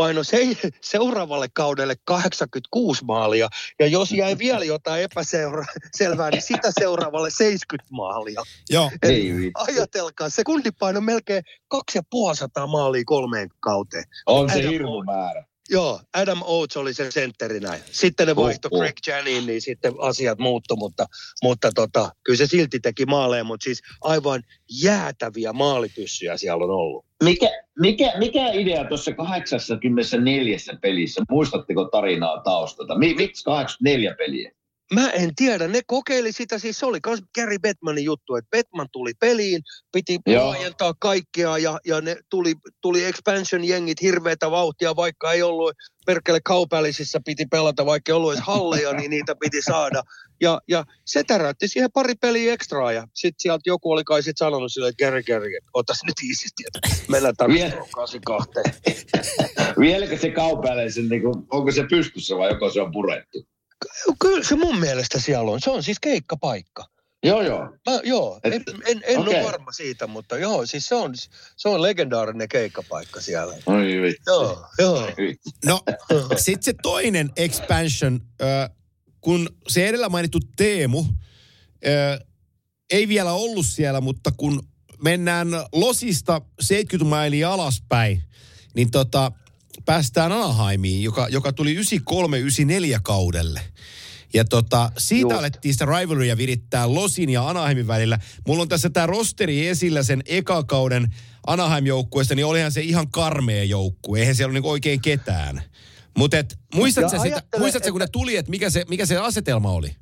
[0.00, 0.38] paino se,
[0.80, 3.48] seuraavalle kaudelle 86 maalia,
[3.78, 8.42] ja jos jäi vielä jotain epäselvää, niin sitä seuraavalle 70 maalia.
[8.70, 8.90] Joo.
[9.02, 9.50] Ei vitsi.
[9.54, 14.04] Ajatelkaa, sekundi paino melkein 2500 maalia kolmeen kauteen.
[14.26, 15.44] On se hirmu määrä.
[15.70, 17.78] Joo, Adam Oates oli se sentterinä.
[17.90, 18.82] Sitten ne vaihtoi Oh, oh.
[18.82, 21.06] Greg Janin, niin sitten asiat muuttu, mutta,
[21.42, 24.42] mutta tota, kyllä se silti teki maaleja, mutta siis aivan
[24.82, 27.04] jäätäviä maalityssyjä siellä on ollut.
[27.24, 27.50] Mikä,
[27.80, 31.22] mikä, mikä idea tuossa 84 pelissä?
[31.30, 32.98] Muistatteko tarinaa taustalta?
[32.98, 34.52] Mi, miksi 84 peliä?
[34.94, 38.88] Mä en tiedä, ne kokeili sitä, siis se oli myös Gary Bettmanin juttu, että Bettman
[38.92, 39.62] tuli peliin,
[39.92, 45.76] piti laajentaa kaikkea ja, ja ne tuli, tuli expansion-jengit hirveätä vauhtia, vaikka ei ollut
[46.06, 50.02] perkele kaupallisissa piti pelata, vaikka ei ollut edes halleja, niin niitä piti saada.
[50.40, 54.46] Ja, ja se täräytti siihen pari peliä ekstraa ja sitten sieltä joku oli kai sitten
[54.46, 58.50] sanonut sille, että Gary Gary, että otas nyt iisisti, että mennään Vielä- takaisin 82.
[59.80, 63.46] Vieläkö se kaupallisen, niin onko se pystyssä vai joko se on purettu?
[64.18, 66.84] Kyllä se mun mielestä siellä on, se on siis keikkapaikka.
[67.22, 67.60] Joo, joo.
[67.90, 69.34] Mä, joo, Et- en, en, en okei.
[69.40, 71.14] ole varma siitä, mutta joo, siis se on,
[71.56, 73.54] se on legendaarinen keikkapaikka siellä.
[73.66, 74.22] Oi vitsi.
[74.26, 75.06] Joo, joo.
[75.16, 75.50] Vitsi.
[75.64, 75.80] No,
[76.36, 78.70] sitten se toinen expansion, äh,
[79.20, 82.26] kun se edellä mainittu Teemu äh,
[82.90, 84.62] ei vielä ollut siellä, mutta kun
[85.04, 88.22] mennään Losista 70 mailia alaspäin,
[88.74, 89.32] niin tota,
[89.84, 93.60] päästään Anaheimiin, joka, joka tuli 93-94 kaudelle.
[94.34, 95.38] Ja tota, siitä Just.
[95.38, 98.18] alettiin sitä rivalrya virittää Losin ja Anaheimin välillä.
[98.46, 101.14] Mulla on tässä tämä rosteri esillä sen eka kauden
[101.46, 104.20] Anaheim-joukkueesta, niin olihan se ihan karmea joukkue.
[104.20, 105.62] Eihän siellä ole niinku oikein ketään.
[106.18, 106.36] Mutta
[106.74, 109.96] muistatko sitä, muistatko, kun ne tuli, että mikä se, mikä se asetelma oli?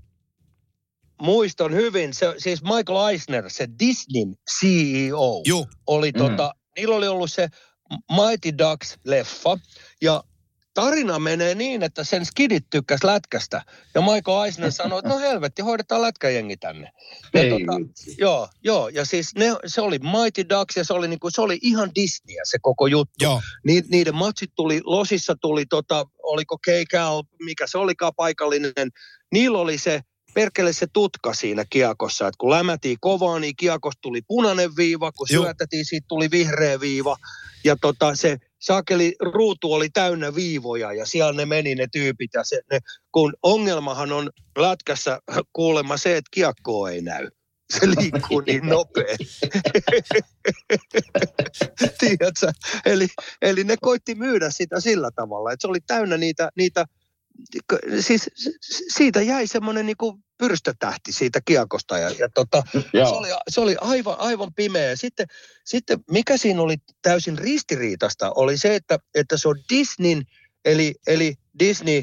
[1.22, 5.66] Muistan hyvin, se, siis Michael Eisner, se Disneyn CEO, Joo.
[5.86, 6.18] oli Mm.
[6.18, 7.48] tota, niillä oli ollut se
[7.90, 9.58] Mighty Ducks-leffa,
[10.00, 10.24] ja
[10.74, 13.62] tarina menee niin, että sen skidit tykkäs lätkästä,
[13.94, 16.92] ja Michael Eisner sanoi, että no helvetti, hoidetaan lätkäjengi tänne.
[17.34, 17.72] Ja Ei tota.
[18.18, 21.58] Joo, joo, ja siis ne, se oli Mighty Ducks ja se oli, niinku, se oli
[21.62, 23.14] ihan Disneyä se koko juttu.
[23.20, 23.42] Joo.
[23.64, 28.72] Ni, niiden matsit tuli, Losissa tuli, tota, oliko K-Cal, mikä se olikaan paikallinen,
[29.32, 30.00] niillä oli se
[30.34, 35.28] perkele se tutka siinä kiekossa, että kun lämätiin kovaa, niin kiekosta tuli punainen viiva, kun
[35.28, 37.16] syötettiin, siitä tuli vihreä viiva,
[37.68, 42.44] ja tota, se sakeli ruutu oli täynnä viivoja, ja siellä ne meni ne tyypit, ja
[42.44, 42.78] se, ne,
[43.12, 45.18] kun ongelmahan on lätkässä
[45.52, 47.28] kuulemma se, että kiekkoa ei näy.
[47.80, 49.24] Se liikkuu niin nopeasti.
[52.00, 52.52] Tiedätkö?
[52.86, 53.06] Eli,
[53.42, 56.84] eli ne koitti myydä sitä sillä tavalla, että se oli täynnä niitä, niitä
[58.00, 58.30] siis
[58.94, 62.62] siitä jäi semmoinen niinku pyrstötähti siitä kiekosta ja, ja tota,
[62.92, 64.96] se, oli, se oli aivan, aivan pimeä.
[64.96, 65.26] Sitten,
[65.64, 70.22] sitten mikä siinä oli täysin ristiriitasta oli se, että, että se on Disneyn,
[70.64, 72.02] eli, eli Disney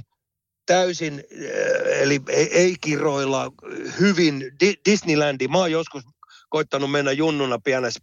[0.65, 3.51] täysin, äh, eli ei, ei kiroilla
[3.99, 5.47] hyvin Di- Disneylandi.
[5.47, 6.03] Mä oon joskus
[6.49, 7.99] koittanut mennä junnuna pienessä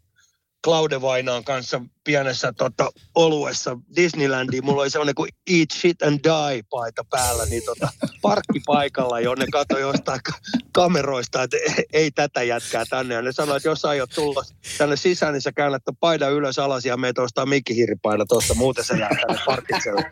[0.64, 4.64] Claudevainaan kanssa pienessä tota, oluessa Disneylandiin.
[4.64, 7.88] Mulla oli semmoinen kuin Eat Shit and Die paita päällä, niin tota,
[8.22, 10.38] parkkipaikalla, jonne katsoi jostain ka-
[10.72, 13.14] kameroista, että ei, ei tätä jätkää tänne.
[13.14, 14.42] Ja ne sanoi, että jos aiot tulla
[14.78, 18.94] tänne sisään, niin sä käännät paidan ylös alas ja meet ostaa mikkihiiripaina tuosta, muuten sä
[18.94, 20.10] jää tänne parkitselle.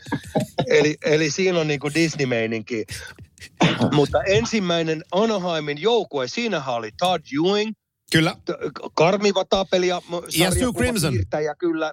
[0.66, 2.84] Eli, eli siinä on niinku Disney-meininki.
[3.92, 7.72] Mutta ensimmäinen Anaheimin joukkue, siinähän oli Todd Ewing,
[8.12, 8.36] Kyllä.
[8.94, 10.02] karmiva tapelija.
[10.38, 11.14] Ja Stu Crimson.
[11.44, 11.92] Ja kyllä,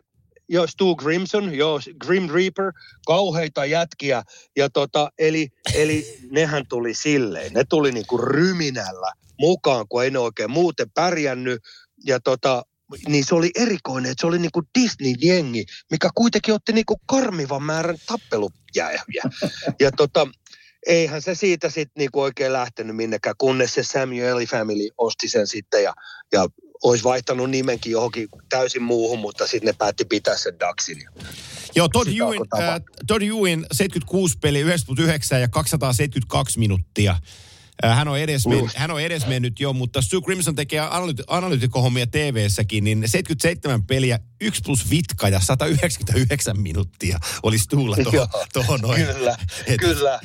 [0.50, 2.72] joo, Stu Crimson, joo, Grim Reaper,
[3.06, 4.24] kauheita jätkiä.
[4.56, 10.20] Ja tota, eli, eli nehän tuli silleen, ne tuli niinku ryminällä mukaan, kun ei ne
[10.20, 11.62] oikein muuten pärjännyt.
[12.06, 12.64] Ja tota,
[13.08, 17.98] niin se oli erikoinen, että se oli niinku Disney-jengi, mikä kuitenkin otti niinku karmivan määrän
[18.08, 19.24] tappelujääviä.
[19.80, 20.28] Ja tota,
[20.86, 25.84] eihän se siitä sitten niinku oikein lähtenyt minnekään, kunnes se Samuel Family osti sen sitten
[25.84, 25.94] ja,
[26.32, 26.48] ja
[26.84, 31.04] olisi vaihtanut nimenkin johonkin täysin muuhun, mutta sitten ne päätti pitää sen Daxin.
[31.76, 37.18] Joo, Todd Ewing, äh, Todd Ewing 76 peli, 99 ja 272 minuuttia.
[37.86, 41.24] Äh, Hän on, edes men, hän on edes mennyt jo, mutta Stu Crimson tekee analyti-
[41.28, 48.30] analytikkohommia TV-säkin, niin 77 peliä, 1 plus vitka ja 199 minuuttia oli Stulla Joo, tuohon
[48.54, 49.06] toho noin.
[49.06, 50.20] Kyllä, Et- kyllä.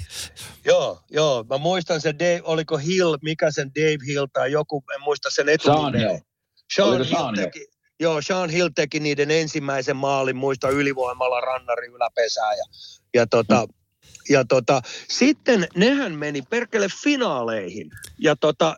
[0.64, 1.44] Joo, joo.
[1.50, 5.48] Mä muistan sen Dave, oliko Hill, mikä sen Dave Hill tai joku, en muista sen
[5.48, 6.08] etunimeä.
[6.08, 6.18] Hill.
[6.74, 7.44] Sean Hill Sean Hill?
[7.44, 7.66] teki,
[8.00, 12.64] joo, Sean Hill teki niiden ensimmäisen maalin, muista ylivoimalla rannari yläpesää ja,
[13.14, 13.66] ja tota,
[14.28, 17.90] ja tota, sitten nehän meni perkele finaaleihin.
[18.18, 18.76] Ja tota,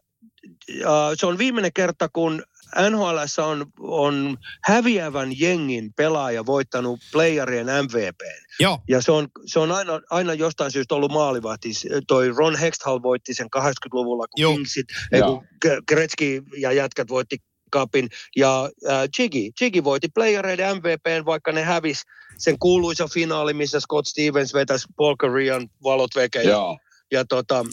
[0.68, 2.42] ja se on viimeinen kerta, kun
[2.90, 8.45] NHL on, on häviävän jengin pelaaja voittanut playerien MVPn.
[8.61, 8.78] Joo.
[8.88, 11.68] Ja se on, se on aina, aina jostain syystä ollut maalivahti.
[12.09, 14.55] Toi Ron Hextall voitti sen 80-luvulla, kun Joo.
[14.55, 15.47] Kingsit, ei, kun
[15.88, 17.38] Gretzky ja jätkät voitti
[17.70, 18.09] kapin.
[18.36, 22.03] Ja äh, Jiggy, Jiggy voitti playereiden MVPn, vaikka ne hävis
[22.39, 26.43] sen kuuluisa finaali, missä Scott Stevens vetäisi Paul Korean valot veke.
[26.43, 26.76] Ja,
[27.12, 27.64] ja tota,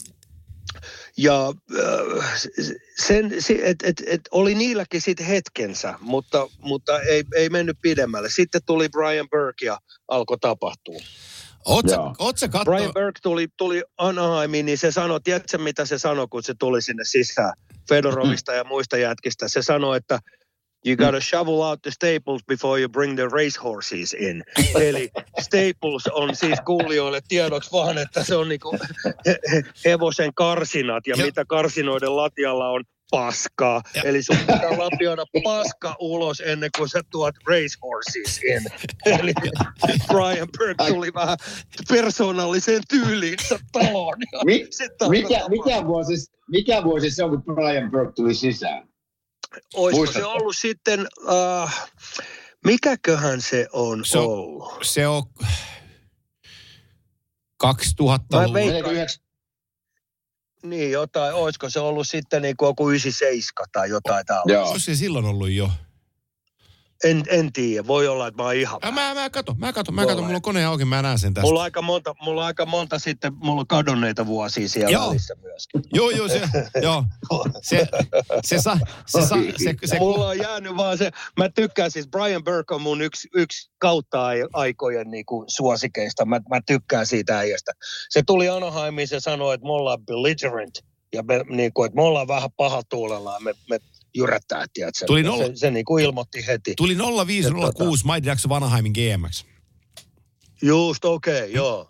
[1.16, 2.40] ja äh,
[3.06, 8.30] sen, se- et, et, et oli niilläkin sitten hetkensä, mutta, mutta ei, ei mennyt pidemmälle.
[8.30, 11.00] Sitten tuli Brian Burke ja alkoi tapahtua.
[11.64, 12.14] Oot sä, Joo.
[12.18, 12.70] oot sä katto...
[12.70, 16.82] Brian Burke tuli, tuli Anaheimiin, niin se sanoi, tiedätkö mitä se sanoi, kun se tuli
[16.82, 17.52] sinne sisään
[17.88, 19.48] Fedorovista ja muista jätkistä.
[19.48, 20.18] Se sanoi, että
[20.86, 24.42] you gotta shovel out the staples before you bring the racehorses in.
[24.80, 25.10] Eli
[25.40, 28.78] staples on siis kuulijoille tiedoksi vaan, että se on niinku
[29.26, 31.26] he- he- hevosen karsinat ja Joo.
[31.26, 33.82] mitä karsinoiden lattialla on paskaa.
[33.94, 38.62] Ja- Eli sun pitää lapioida paska ulos ennen kuin sä tuot racehorses in.
[39.20, 39.32] Eli
[40.08, 41.36] Brian Burke tuli vähän
[41.88, 44.16] persoonalliseen tyyliinsä taloon.
[44.32, 44.66] Ja Mi-
[45.08, 46.14] mikä, mikä, vuosi,
[46.50, 48.88] mikä vuosi se on, kun Brian Burke tuli sisään?
[49.74, 50.20] Olisiko Muistatko?
[50.20, 51.70] se ollut sitten, uh,
[52.64, 54.72] mikäköhän se on Se on- ollut?
[54.82, 55.22] Se on
[57.56, 59.22] 2000 Mä luvulla veik- Meneekö yhdeks-
[60.62, 64.52] Niin, jotain, olisiko se ollut sitten niin kuin joku 97 tai jotain tällaista.
[64.52, 64.62] Joo.
[64.70, 65.70] Olisiko se silloin ollut jo?
[67.04, 68.78] En, en tiedä, voi olla, että mä oon ihan...
[68.84, 70.22] Mä, mä mä kato, mä Voi kato, olla.
[70.22, 71.46] mulla on kone auki, mä näen sen tästä.
[71.46, 75.08] Mulla on aika monta, mulla on aika monta sitten, mulla on kadonneita vuosia siellä Joo.
[75.08, 75.82] välissä myöskin.
[75.92, 76.40] Joo, joo, se,
[76.82, 77.04] joo.
[77.62, 77.88] Se,
[78.44, 82.44] se, sa, se, sa, se, se, mulla on jäänyt vaan se, mä tykkään siis, Brian
[82.44, 86.24] Burke on mun yksi, yksi kautta ai- aikojen niin kuin suosikeista.
[86.24, 87.72] Mä, mä tykkään siitä äijästä.
[88.10, 90.74] Se tuli Anaheimiin, se sanoi, että me ollaan belligerent.
[91.14, 93.78] Ja me, niin kuin, että me ollaan vähän pahatuulella ja me, me
[94.14, 95.06] jyrättää, tiedätkö?
[95.06, 96.74] Tuli se, nolla- se, se niin kuin ilmoitti heti.
[96.76, 96.96] Tuli
[97.26, 99.44] 0506 Mighty Ducks Vanaheiming GMX.
[100.62, 101.88] Just, okei, okay, joo.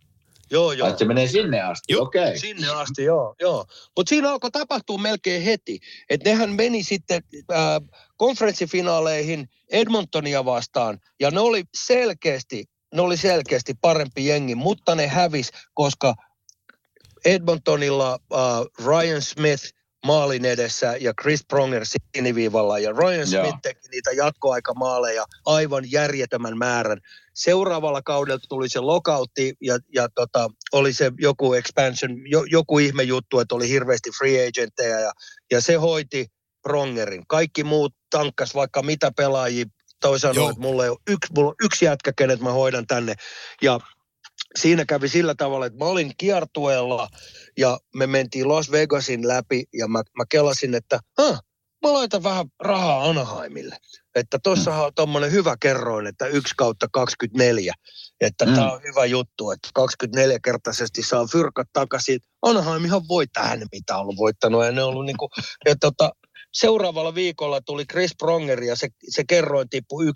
[0.51, 0.89] Joo, joo.
[0.89, 2.03] Ai, se menee sinne asti, Joo.
[2.03, 2.39] okei.
[2.39, 3.35] Sinne asti, joo.
[3.41, 3.65] joo.
[3.97, 5.81] Mutta siinä alkoi tapahtua melkein heti.
[6.11, 7.59] Että nehän meni sitten äh,
[8.17, 10.99] konferenssifinaaleihin Edmontonia vastaan.
[11.21, 12.65] Ja ne oli selkeästi,
[12.95, 16.15] ne oli selkeästi parempi jengi, mutta ne hävis, koska
[17.25, 19.65] Edmontonilla äh, Ryan Smith
[20.07, 22.79] maalin edessä ja Chris Pronger siniviivalla.
[22.79, 23.45] Ja Ryan Joo.
[23.45, 26.99] Smith teki niitä jatkoaikamaaleja aivan järjettömän määrän.
[27.35, 33.03] Seuraavalla kaudella tuli se lokautti ja, ja tota, oli se joku expansion, jo, joku ihme
[33.03, 35.13] juttu, että oli hirveästi free agentteja ja,
[35.51, 36.27] ja se hoiti
[36.63, 37.27] Prongerin.
[37.27, 39.65] Kaikki muut tankkas vaikka mitä pelaajia.
[40.01, 40.51] Toi sanoi, Joo.
[40.51, 43.15] että mulla, ei ole yksi, mulla on yksi jätkä, kenet mä hoidan tänne.
[43.63, 43.81] Ja
[44.59, 47.09] siinä kävi sillä tavalla, että mä olin kiertueella
[47.59, 51.01] ja me mentiin Las Vegasin läpi ja mä, mä kelasin, että
[51.83, 53.77] mä laitan vähän rahaa Anaheimille.
[54.15, 57.75] Että tossahan on tommonen hyvä kerroin, että 1 kautta 24.
[58.21, 58.55] Että Mm.
[58.55, 62.21] tää on hyvä juttu, että 24-kertaisesti saa fyrkat takaisin.
[62.43, 64.65] Anaheimihan voi tähän, mitä on ollut voittanut.
[64.65, 65.29] Ja ne on ollut niinku,
[65.67, 66.13] ja tota,
[66.53, 70.09] seuraavalla viikolla tuli Chris Pronger ja se, se kerroin tippui 1-12.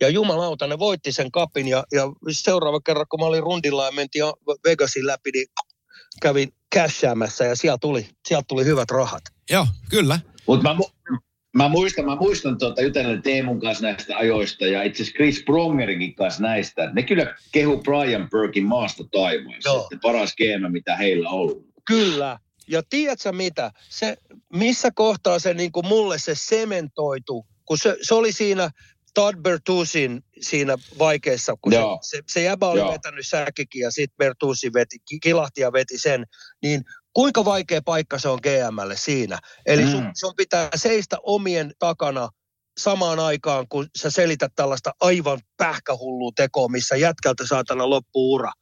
[0.00, 3.92] Ja jumalauta, ne voitti sen kapin ja, ja seuraava kerran, kun mä olin rundilla ja
[3.92, 4.24] mentiin
[4.64, 5.46] Vegasin läpi, niin
[6.22, 9.22] kävin cashäämässä ja sieltä tuli, sieltä tuli hyvät rahat.
[9.50, 10.20] Joo, kyllä.
[10.46, 10.80] Mutta mä,
[11.56, 16.14] mä muistan, mä muistan tuota, jutellen Teemun kanssa näistä ajoista ja itse asiassa Chris Prongerinkin
[16.14, 16.90] kanssa näistä.
[16.92, 19.02] Ne kyllä kehu Brian Burkin maasta.
[19.02, 21.66] Että paras GM, mitä heillä on ollut.
[21.84, 22.38] Kyllä.
[22.68, 23.70] Ja tiedätkö mitä?
[23.88, 24.16] Se,
[24.52, 28.70] missä kohtaa se niin kuin mulle se sementoitu, kun se, se oli siinä
[29.14, 31.98] Todd Bertusin siinä vaikeassa, kun se, Joo.
[32.02, 32.92] se, se jäbä oli Joo.
[32.92, 36.24] vetänyt säkkikin ja sitten Bertusi veti, ki- kilahti ja veti sen,
[36.62, 39.38] niin kuinka vaikea paikka se on GMlle siinä?
[39.66, 40.10] Eli sun, Mm.
[40.14, 42.28] sun pitää seistä omien takana
[42.78, 48.52] samaan aikaan, kun sä selität tällaista aivan pähkähullua tekoa, missä jätkältä saatana loppuu ura.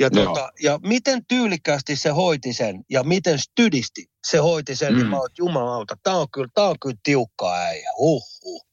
[0.00, 4.96] Ja, tota, ja miten tyylikkäästi se hoiti sen ja miten stydisti se hoiti sen, mm.
[4.96, 5.10] niin Mm.
[5.10, 7.90] mä oon, että jumalauta, tää on kyllä, tää on kyllä tiukkaa äijä.
[7.98, 8.66] Huhhuh.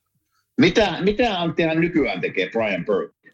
[0.58, 3.34] Mitä, mitä Antti hän nykyään tekee Brian Burke?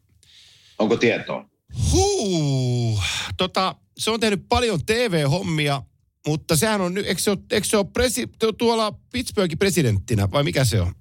[0.80, 1.50] Onko tietoa?
[1.92, 3.00] Huu,
[3.38, 5.82] tota, se on tehnyt paljon TV-hommia,
[6.28, 10.44] mutta sehän on nyt, eikö se ole, eikö se ole presi, tuolla Pittsburghin presidenttinä, vai
[10.44, 10.94] mikä se on?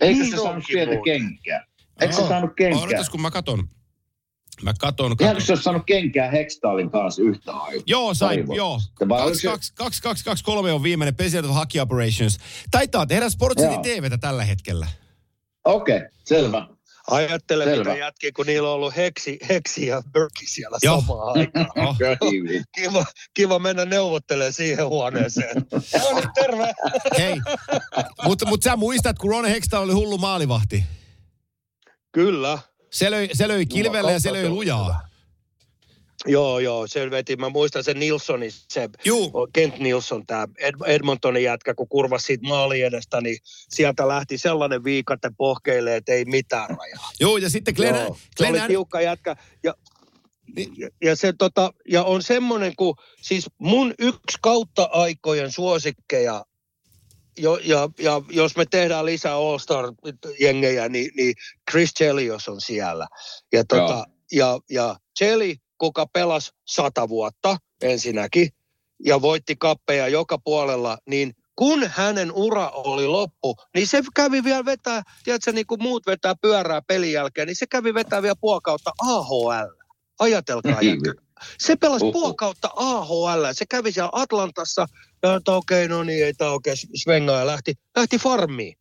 [0.00, 1.66] Eikö Niin se saanut onkin sieltä kenkää?
[2.00, 2.82] Eikö se Aa, saanut kenkää?
[2.82, 3.68] Odotas, kun mä katon.
[4.62, 5.42] Mä katon, katon.
[5.42, 7.82] se olisi saanut kenkää Hextaalin kanssa yhtä aikaa.
[7.86, 8.78] Joo, sai, joo.
[8.78, 9.08] sitten.
[9.08, 12.38] Vai oliko se- 2223 on viimeinen President of Hockey Operations.
[12.70, 13.82] Taitaa tehdä Sport City Joo.
[13.82, 14.86] TVtä tällä hetkellä.
[15.64, 16.66] Okei, okay, selvä.
[17.10, 17.78] Ajattele, Selvä.
[17.90, 21.00] mitä jätkiä, kun niillä on ollut heksi, heksi ja Burki siellä Joo.
[21.00, 21.96] samaan aikaan.
[22.74, 23.04] Kiva,
[23.34, 25.56] kiva mennä neuvottelemaan siihen huoneeseen.
[25.72, 26.72] No niin, terve.
[27.18, 27.34] Hei,
[28.24, 30.84] mutta mut sä muistat, kun Ron Hextall oli hullu maalivahti.
[32.12, 32.58] Kyllä.
[32.90, 35.08] Se löi, se löi kilvelle ja se löi se lujaa.
[36.26, 37.36] Joo, joo, se veti.
[37.36, 39.48] Mä muistan sen Nilssonin, se Juu.
[39.52, 44.84] Kent Nilsson, tämä Ed- Edmontonin jätkä, kun kurvasi siitä maali edestä, niin sieltä lähti sellainen
[44.84, 47.10] viikatte pohkeille, että ei mitään rajaa.
[47.20, 49.36] Joo, ja sitten Glenn, Joo, se Glenn oli An- tiukka jätkä.
[49.64, 49.74] Ja,
[50.56, 50.74] Niin.
[50.78, 56.44] ja, ja, se, tota, ja on semmoinen, kun siis mun yksi kautta aikojen suosikkeja,
[57.38, 61.34] jo, ja, ja jos me tehdään lisää All-Star-jengejä, niin, niin
[61.70, 63.06] Chris Chelios on siellä.
[63.52, 68.48] Ja, tota, ja, ja Cheli, kuka pelasi sata vuotta ensinnäkin,
[69.04, 74.64] ja voitti kappeja joka puolella, niin kun hänen ura oli loppu, niin se kävi vielä
[74.64, 78.60] vetää, tiedätkö, niin kuin muut vetää pyörää pelin jälkeen, niin se kävi vetää vielä puoli
[78.62, 79.68] kautta AHL.
[80.18, 81.12] Ajatelkaa, jätkä.
[81.58, 82.12] Se pelasi Uhu.
[82.12, 83.44] puoli kautta AHL.
[83.52, 84.86] Se kävi siellä Atlantassa,
[85.22, 88.78] ja että okei, okay, no niin, ei tämä oikein svengaa, ja lähti, lähti farmiin.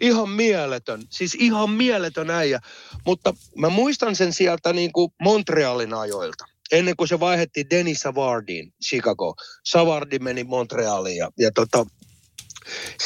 [0.00, 2.60] Ihan mieletön, siis ihan mieletön äijä.
[3.06, 6.44] Mutta mä muistan sen sieltä niin kuin Montrealin ajoilta.
[6.72, 9.34] Ennen kuin se vaihdettiin Dennis Savardiin, Chicago.
[9.64, 11.86] Savardi meni Montrealiin ja, ja tota,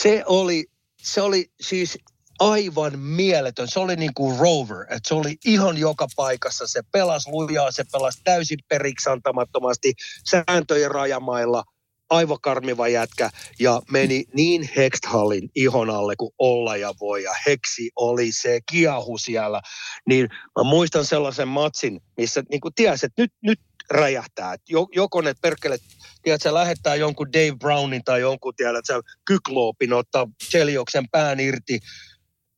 [0.00, 0.66] se oli,
[1.02, 1.98] se oli siis
[2.38, 3.68] aivan mieletön.
[3.68, 6.66] Se oli niin kuin rover, että se oli ihan joka paikassa.
[6.66, 9.94] Se pelasi lujaa, se pelasi täysin periksi antamattomasti
[10.30, 11.64] sääntöjen rajamailla.
[12.10, 17.22] Aivan karmiva jätkä ja meni niin Hexthallin ihon alle kuin olla ja voi.
[17.22, 19.60] Ja Heksi oli se kiahu siellä.
[20.06, 20.28] Niin
[20.58, 24.52] mä muistan sellaisen matsin, missä niin kuin tiesi, että nyt, nyt räjähtää.
[24.52, 25.82] Et jo- joko ne perkelet
[26.22, 31.80] tiedätkö, lähettää jonkun Dave Brownin tai jonkun, tiedätkö, kykloopin ottaa Chelioksen pään irti.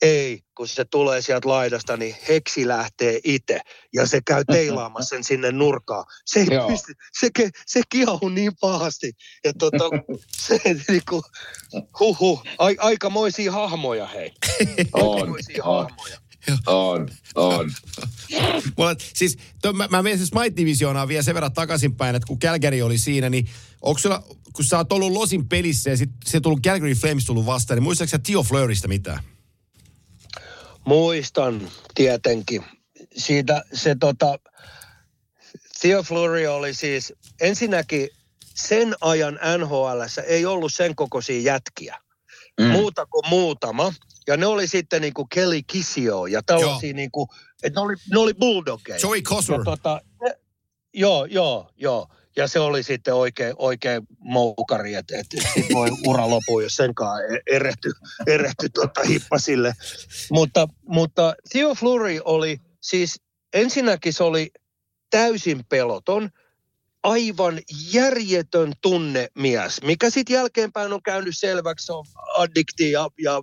[0.02, 3.60] Ei, kun se tulee sieltä laidasta, niin heksi lähtee itse
[3.92, 6.04] ja se käy teilaamassa sen sinne nurkaan.
[6.26, 7.30] Se ei pysty, se,
[7.66, 9.12] se kiahu niin pahasti.
[9.44, 9.84] Ja tota,
[10.46, 11.22] se niinku,
[12.00, 14.32] huhu, ai, aikamoisia hahmoja hei.
[14.92, 16.18] On, Aikamoisia on, hahmoja.
[16.66, 17.70] on, on.
[18.76, 22.38] Mulla, siis, to, mä, mä menen siis Smite Divisioonaan vielä sen verran takaisinpäin, että kun
[22.38, 23.48] Calgary oli siinä, niin
[23.82, 24.22] onko sulla,
[24.52, 27.84] kun sä oot ollut Losin pelissä ja sit se tullut Calgary Flames tullut vastaan, niin
[27.84, 29.24] muistaaksä Tio Fleurista mitään?
[30.90, 32.64] Muistan tietenkin.
[33.16, 34.38] Siitä se tota,
[35.80, 38.08] Theo Fleury oli siis ensinnäkin
[38.54, 41.96] sen ajan NHL ei ollut sen kokoisia jätkiä.
[42.60, 42.66] Mm.
[42.66, 43.92] Muuta kuin muutama.
[44.26, 47.28] Ja ne oli sitten niin kuin Kelly Kissio ja tällaisia niin kuin,
[47.62, 48.98] että ne oli, ne oli bulldogeja.
[49.02, 49.60] Joey Kosur.
[49.60, 50.38] Ja tota, ne,
[50.94, 52.08] joo, joo, joo.
[52.40, 55.26] Ja se oli sitten oikein, oikein moukari, että et,
[55.56, 57.92] et voi ura lopua, jos senkaan e- erehty,
[58.26, 59.72] erehty tota hippasille.
[60.30, 63.22] Mutta, mutta Theo Fleury oli siis,
[63.52, 64.50] ensinnäkin se oli
[65.10, 66.30] täysin peloton,
[67.02, 67.60] aivan
[67.92, 72.04] järjetön tunnemies, mikä sitten jälkeenpäin on käynyt selväksi, se on
[72.36, 73.42] addikti ja, ja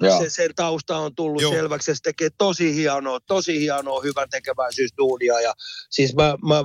[0.00, 0.18] Joo.
[0.22, 1.52] se, sen tausta on tullut Joo.
[1.52, 5.54] Selväksi, ja se tekee tosi hienoa, tosi hienoa hyvän tekeväisyysduunia ja
[5.90, 6.64] siis mä, mä,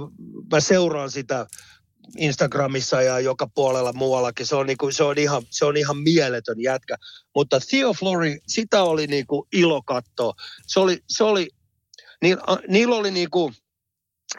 [0.52, 1.48] mä seuraan sitä
[2.18, 4.46] Instagramissa ja joka puolella muuallakin.
[4.46, 6.96] Se on, niinku, se on, ihan, se on ihan mieletön jätkä.
[7.36, 10.34] Mutta Theo Fleury, sitä oli niinku ilo katsoa.
[10.68, 11.50] Se oli, se oli
[12.22, 13.52] niillä, niillä oli niinku,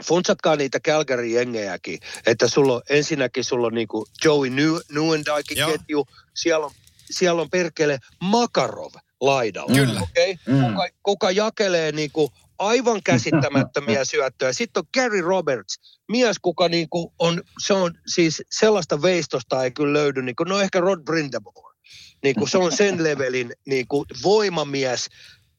[0.04, 5.70] funtsatkaa niitä Calgary-jengejäkin, että sulla on, ensinnäkin sulla on niinku Joey New, Newendaikin Joo.
[5.70, 6.72] ketju, siellä on,
[7.10, 9.74] siellä on perkele Makarov laidalla.
[9.74, 10.00] Kyllä.
[10.00, 10.34] Okay?
[10.46, 10.62] Mm.
[10.62, 14.52] Kuka, kuka jakelee niinku aivan käsittämättömiä syöttöjä.
[14.52, 19.92] Sitten on Gary Roberts, mies, kuka niinku on, se on siis sellaista veistosta ei kyllä
[19.92, 21.78] löydy, niinku, no ehkä Rod Brindamore.
[22.22, 25.08] Niinku, se on sen levelin niinku, voimamies,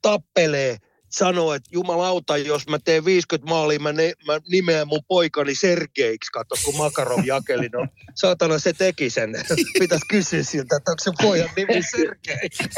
[0.02, 0.78] tappelee,
[1.10, 6.32] sanoo, että jumalauta, jos mä teen 50 maalia, mä, ne, mä nimeän mun poikani Sergeiksi,
[6.32, 7.70] katso, kun Makarov jakeli.
[7.70, 9.30] No, saatana, se teki sen.
[9.80, 12.50] Pitäisi kysyä siltä, että onko se pojan nimi Sergei.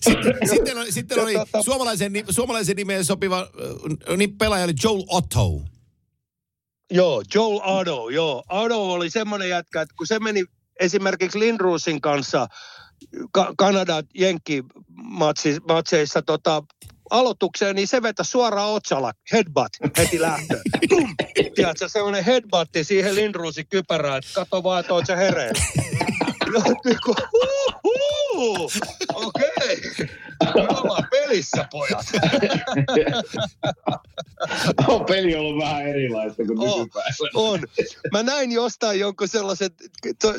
[0.00, 3.46] sitten, sitten, oli, sitten oli suomalaisen, suomalaisen nimeen sopiva äh,
[4.16, 5.62] niin pelaaja oli Joel Otto.
[6.90, 8.44] Joo, Joel Otto, joo.
[8.48, 10.44] Otto oli semmoinen jätkä, että kun se meni
[10.80, 12.48] esimerkiksi Lindruusin kanssa
[13.32, 14.64] Ka- Kanada Jenkki
[15.66, 16.62] matseissa tota,
[17.10, 20.60] aloitukseen, niin se vetä suoraan otsalla, headbutt heti lähtö.
[21.54, 25.60] Tiedätkö, semmoinen headbutti siihen Lindruusin kypärään, että katso vaan, että oot sä hereillä.
[29.14, 29.80] Okei.
[30.54, 32.06] Me ollaan pelissä, pojat.
[34.88, 37.30] on peli ollut vähän erilaista kuin on, nykypäivänä.
[37.34, 37.60] On.
[38.12, 39.70] Mä näin jostain jonkun sellaisen,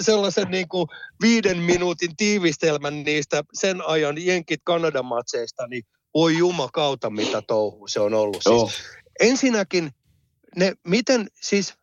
[0.01, 0.87] sellaisen niin kuin
[1.21, 7.99] viiden minuutin tiivistelmän niistä sen ajan Jenkit Kanadan matseista, niin voi jumakauta mitä touhu se
[7.99, 8.43] on ollut.
[8.43, 8.69] Siis Joo.
[9.19, 9.91] ensinnäkin
[10.55, 11.73] ne, miten siis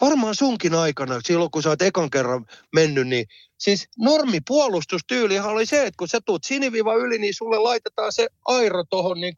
[0.00, 3.26] varmaan sunkin aikana, silloin kun sä oot ekan kerran mennyt, niin
[3.58, 8.84] siis normipuolustustyylihan oli se, että kun sä tuut siniviva yli, niin sulle laitetaan se airo
[8.84, 9.34] tuohon niin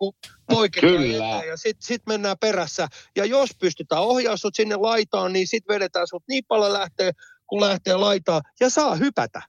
[0.81, 1.43] Kyllä.
[1.49, 2.89] ja sitten sit mennään perässä.
[3.17, 7.13] Ja jos pystytään ohjaa sut sinne laitaan, niin sitten vedetään sut niin paljon lähtee,
[7.47, 9.43] kun lähtee laitaan, ja saa hypätä.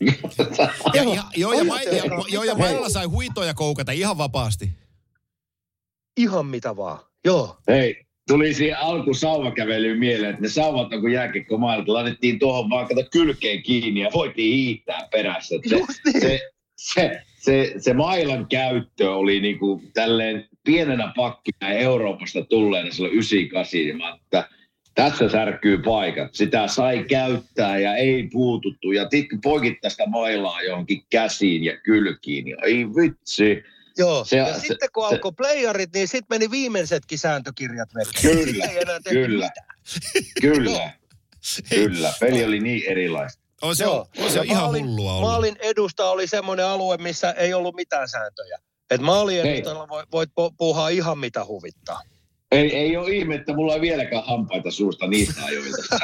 [0.94, 4.70] Ja, ja, joo, ja, ma, ja, joo, ja mailla sai huitoja koukata ihan vapaasti.
[6.16, 6.98] Ihan mitä vaan.
[7.24, 7.56] Joo.
[7.68, 12.70] Hei, tuli siihen alku sauvakävelyyn mieleen, että ne sauvat on kun jääkiekko maailmalta, laitettiin tuohon
[12.70, 15.54] vaan kato kylkeen kiinni ja voitiin hiihtää perässä.
[15.68, 16.20] Se, niin.
[16.20, 16.40] se,
[16.76, 23.96] se, se, se mailan käyttö oli niinku tälleen pienenä pakkina Euroopasta tulleena silloin 98, niin
[23.96, 24.48] mä, että
[24.94, 26.34] tässä särkyy paikat.
[26.34, 28.92] Sitä sai käyttää ja ei puututtu.
[28.92, 32.48] Ja tikku poikittaa sitä mailaa johonkin käsiin ja kylkiin.
[32.48, 33.62] Ja ei vitsi.
[33.98, 38.22] Joo, Se- ja se- sitten kun se- alkoi playerit, niin sitten meni viimeisetkin sääntökirjat vekään.
[38.22, 38.66] Kyllä,
[39.10, 39.50] kyllä.
[40.40, 40.92] Kyllä,
[41.70, 42.12] kyllä.
[42.20, 43.42] Peli oli niin erilaista.
[43.62, 44.08] On se, Joo.
[44.18, 45.30] on, on se Ja ihan maalin- hullua ollut.
[45.30, 48.58] Maalin edusta oli semmoinen alue, missä ei ollut mitään sääntöjä.
[48.90, 52.00] Et maalin edustalla voit, voit pu- puuhaa ihan mitä huvittaa.
[52.52, 55.82] Ei, ei ole ihme, että mulla ei vieläkään hampaita suusta niistä ajoilta.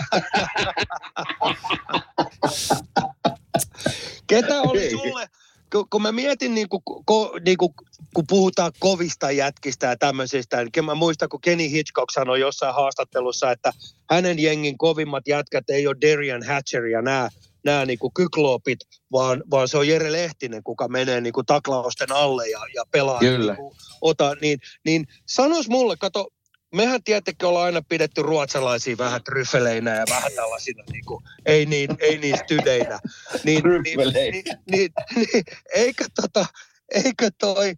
[4.26, 5.26] Ketä oli sulle,
[5.72, 7.74] kun, kun mä mietin, niin kuin, ko, niin kuin,
[8.14, 13.50] kun puhutaan kovista jätkistä ja tämmöisistä, niin mä muistan, kun Kenny Hitchcock sanoi jossain haastattelussa,
[13.50, 13.72] että
[14.10, 17.28] hänen jengin kovimmat jätkät ei ole Darian Hatcher ja nämä,
[17.64, 18.78] nämä niin kuin kykloopit,
[19.12, 23.18] vaan, vaan se on Jere Lehtinen, kuka menee niin kuin taklausten alle ja, ja pelaa.
[23.18, 23.52] Kyllä.
[23.52, 26.28] Niin kuin, ota, niin, niin sanois mulle, kato,
[26.74, 31.90] mehän tietenkin ollaan aina pidetty ruotsalaisia vähän tryfeleinä ja vähän tällaisina, niin kuin, ei, niin,
[32.00, 32.98] ei niin stydeinä.
[33.44, 34.30] Niin, niin, Tryffeleinä.
[34.30, 35.44] niin, niin, niin,
[35.74, 36.46] eikö, tota,
[36.94, 37.74] eikö toi,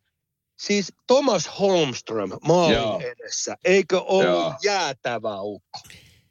[0.58, 3.00] siis Thomas Holmström maalin Joo.
[3.00, 4.54] edessä, eikö ollut Joo.
[4.64, 5.78] jäätävä ukko?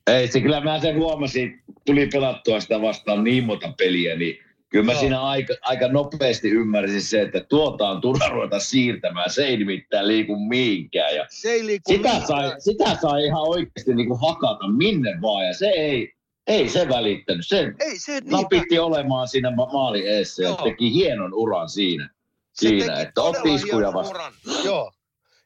[0.08, 4.38] Ei, se kyllä mä sen huomasin, tuli pelattua sitä vastaan niin monta peliä, niin
[4.72, 5.00] kyllä mä Joo.
[5.00, 10.08] siinä aika, aika nopeasti ymmärsin se, että tuota on turha ruveta siirtämään, se ei nimittäin
[10.08, 11.16] liiku mihinkään.
[11.16, 12.28] Ja Se ei liiku sitä, mihinkään.
[12.28, 16.14] sai, sitä sai ihan oikeasti niin kuin hakata minne vaan, ja se ei,
[16.48, 17.48] ei se välittänyt.
[17.48, 18.32] Se Ei se niin.
[18.32, 22.10] napitti olemaan siinä ma- maalin eessä ja teki hienon uran siinä.
[22.54, 24.34] Se siinä teki että otti iskuja vastaan.
[24.66, 24.92] Joo.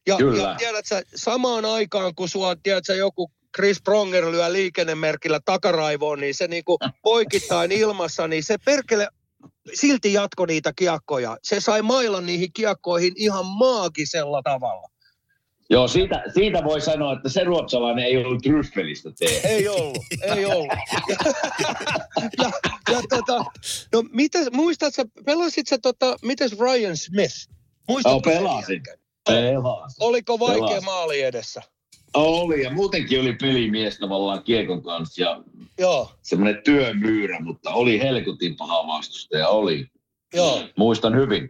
[0.08, 0.44] Ja, Kyllä.
[0.44, 6.48] ja tiedätkö, samaan aikaan kun sua, tiedätkö, joku Chris Pronger lyö liikennemerkillä takaraivoon, niin se
[6.48, 9.08] niinku poikittain ilmassa, niin se perkele
[9.74, 11.38] silti jatko niitä kiekkoja.
[11.44, 14.88] Se sai mailan niihin kiekkoihin ihan maagisella tavalla.
[15.70, 19.48] Joo, siitä, siitä voi sanoa, että se ruotsalainen ei ollut tryffelistä tehty.
[19.48, 19.98] Ei ollut,
[20.36, 20.72] ei ollut.
[22.42, 22.52] ja,
[22.92, 23.46] ja tota,
[23.94, 27.36] no mitäs, muistatko, pelasit sä tota, mitäs Ryan Smith?
[27.88, 28.82] Muistatko sen pelasin.
[29.26, 29.98] Pelasin.
[30.00, 30.86] Oliko vaikea Pelasin.
[30.86, 31.62] maali edessä?
[32.16, 35.44] Oli, ja muutenkin oli pelimies tavallaan kiekon kanssa ja
[35.80, 39.88] Joo, semmoinen työmyyrä, mutta oli helkutin paha vastustaja, oli.
[40.34, 40.64] joo.
[40.78, 41.50] Muistan hyvin.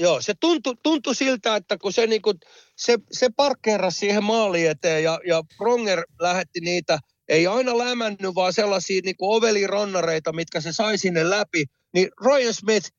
[0.00, 2.34] Joo, se tuntui, tuntui siltä, että kun se, niinku,
[2.76, 8.52] se, se parkkeerasi siihen maaliin eteen ja, ja Pronger lähetti niitä, ei aina lämännyt, vaan
[8.52, 11.64] sellaisia niinku ovelirannareita, mitkä se sai sinne läpi,
[11.94, 12.90] niin Ryan Smith,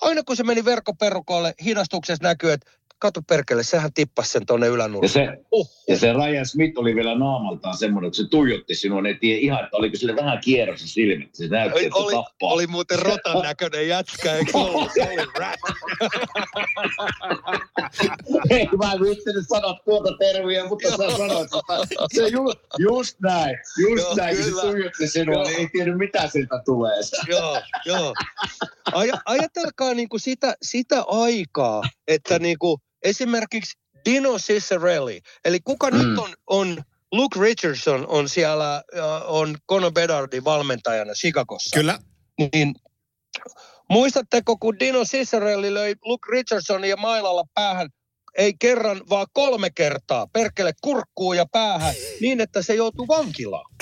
[0.00, 2.70] aina kun se meni verkkoperukolle, hidastuksessa näkyy, että
[3.00, 5.12] katu perkele, sehän tippasi sen tuonne Ja ylänurkalle.
[5.12, 9.14] se, Uh, ja se Ryan Smith oli vielä naamaltaan semmoinen, että se tuijotti sinua, ei
[9.14, 11.28] tiedä ihan, että oliko sille vähän kierrossa silmät.
[11.34, 12.52] Se näytti, oli, että oli, tappaa.
[12.52, 14.90] oli muuten rotan näköinen jätkä, eikö ollut?
[14.94, 15.60] Se oli rap.
[18.50, 21.48] Ei mä en viitsinyt sanoa tuota terviä, mutta sä sanoit,
[21.90, 23.56] että se ju, just näin,
[23.90, 24.62] just Joo, näin, kun kyllä.
[24.62, 25.44] se tuijotti sinua, Joo.
[25.44, 26.96] niin ei tiedä mitä siltä tulee.
[27.28, 28.14] joo, joo.
[28.92, 35.98] Aj, ajatelkaa niinku sitä, sitä aikaa, että niinku esimerkiksi Dino Cicerelli, eli kuka mm.
[35.98, 36.82] nyt on, on,
[37.12, 38.82] Luke Richardson on siellä,
[39.26, 41.76] on Conor Bedardin valmentajana Chicagossa.
[41.80, 41.98] Kyllä.
[42.38, 42.74] Niin
[43.90, 47.88] Muistatteko, kun Dino Cicerelli löi Luke Richardsonia mailalla päähän,
[48.38, 53.74] ei kerran, vaan kolme kertaa, perkele kurkkuun ja päähän, niin että se joutuu vankilaan.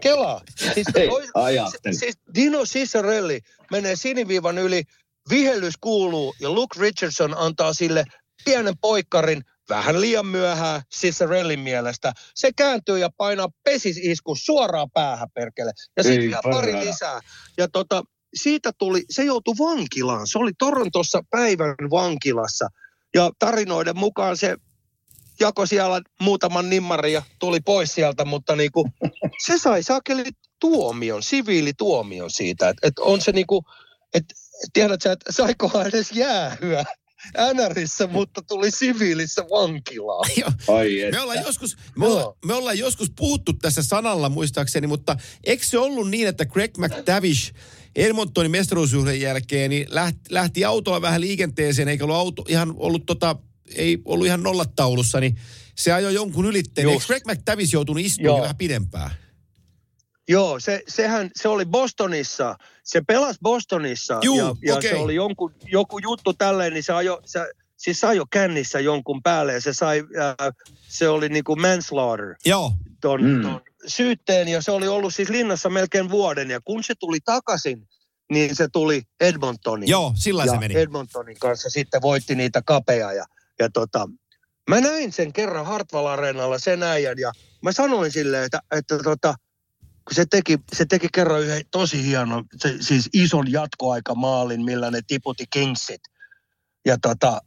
[0.00, 0.40] Kelaa.
[0.74, 1.94] Siis, Ei, ois- ajattele.
[1.94, 3.40] siis Dino Cicerelli
[3.70, 4.82] menee siniviivan yli,
[5.30, 8.04] vihellys kuuluu ja Luke Richardson antaa sille
[8.44, 12.12] pienen poikkarin vähän liian myöhään Cicerellin mielestä.
[12.34, 15.72] Se kääntyy ja painaa pesisisku suoraan päähän perkele.
[15.96, 17.20] Ja sitten vielä pari lisää.
[17.58, 18.02] Ja tota,
[18.34, 20.26] siitä tuli, se joutui vankilaan.
[20.26, 22.68] Se oli Torontossa päivän vankilassa.
[23.14, 24.56] Ja tarinoiden mukaan se
[25.40, 28.88] jako siellä muutaman nimmarin ja tuli pois sieltä, mutta niinku,
[29.46, 30.24] se sai sakeli
[30.60, 33.64] tuomion, siviilituomion siitä, että et on se niinku,
[34.14, 34.34] että
[34.72, 36.84] tiedät sä, että saikohan edes jäähyä
[37.54, 40.30] NRissä, mutta tuli siviilissä vankilaan.
[40.78, 41.12] Ai et.
[41.12, 45.78] Me ollaan, joskus, me, olla, me ollaan joskus puhuttu tässä sanalla muistaakseni, mutta eikö se
[45.78, 47.52] ollut niin, että Greg McTavish
[47.96, 53.36] Edmontonin mestaruusjuhlien jälkeen niin lähti, lähti autolla vähän liikenteeseen, eikä ollut, auto, ihan ollut tota,
[53.74, 55.36] ei ollut ihan nollataulussa, niin
[55.76, 56.88] se ajoi jonkun ylitteen.
[56.88, 57.04] Eikö.
[57.06, 59.10] Greg McTavish joutunut istumaan vähän pidempään?
[60.28, 62.56] Joo, se, sehän, se oli Bostonissa.
[62.84, 67.20] Se pelasi Bostonissa Juu, ja, ja se oli jonkun, joku juttu tälleen, niin se ajo,
[67.24, 67.46] se,
[67.76, 70.48] siis se ajo kännissä jonkun päälle ja se sai, äh,
[70.88, 72.34] se oli niinku manslaughter.
[72.44, 72.72] Joo.
[73.00, 73.28] Ton, Mm.
[73.28, 73.42] mm.
[73.42, 77.88] ton syytteen ja se oli ollut siis linnassa melkein vuoden ja kun se tuli takaisin,
[78.32, 79.90] niin se tuli Edmontoniin.
[79.90, 80.74] Joo, sillä ja se meni.
[80.80, 83.24] Edmontonin kanssa sitten voitti niitä kapeja ja,
[83.58, 84.08] ja tota,
[84.70, 87.32] mä näin sen kerran Hartwall Areenalla sen äijän ja
[87.62, 89.34] mä sanoin silleen, että, että tota,
[90.08, 95.00] kun se teki, se teki kerran yhden tosi hienon, se, siis ison jatkoaikamaalin, millä ne
[95.06, 96.00] tiputti Kingsit.
[96.86, 97.40] Ja tota,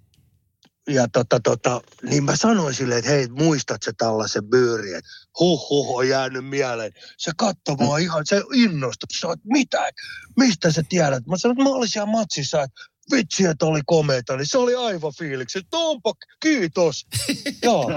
[0.90, 5.10] ja tota, tota, niin mä sanoin silleen, että hei, muistat se tällaisen byyrin, että
[5.40, 6.92] huh, huh, on jäänyt mieleen.
[7.18, 9.08] Se katsoi mua ihan, se innostui.
[9.12, 9.90] Se että mitä,
[10.38, 11.28] mistä sä tiedät?
[11.28, 14.76] Mä sanoin, että mä olin siellä matsissa, että vitsi, että oli komeeta, niin se oli
[14.76, 15.60] aivan fiiliksi.
[15.60, 17.06] että Onpa, kiitos.
[17.64, 17.92] joo,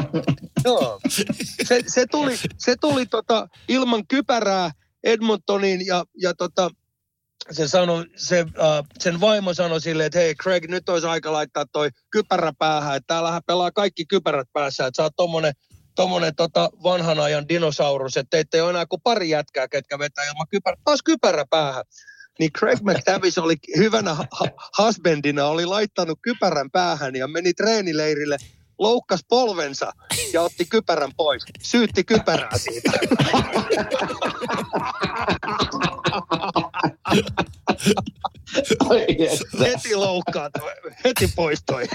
[0.65, 1.01] joo.
[1.65, 4.71] Se, se tuli, se tuli tota, ilman kypärää
[5.05, 6.71] Edmontoniin ja, ja tota,
[7.51, 11.65] se sanoi, se, äh, sen vaimo sanoi silleen, että hei Craig, nyt olisi aika laittaa
[11.73, 15.53] toi kypärä päähän, että täällähän pelaa kaikki kypärät päässä, että sä oot tommonen,
[15.95, 20.47] tommonen tota vanhan ajan dinosaurus, että teitte ole enää kuin pari jätkää, ketkä vetää ilman
[20.51, 21.85] kypärä, taas kypärä päähän.
[22.39, 24.27] Niin Craig McTavish oli hyvänä ha-
[24.79, 28.37] husbandina, oli laittanut kypärän päähän ja meni treenileirille,
[28.79, 29.93] loukkas polvensa
[30.33, 31.45] ja otti kypärän pois.
[31.63, 32.93] Syytti kypärää siitä.
[39.61, 40.53] Heti loukkaat,
[41.05, 41.89] heti poistoi.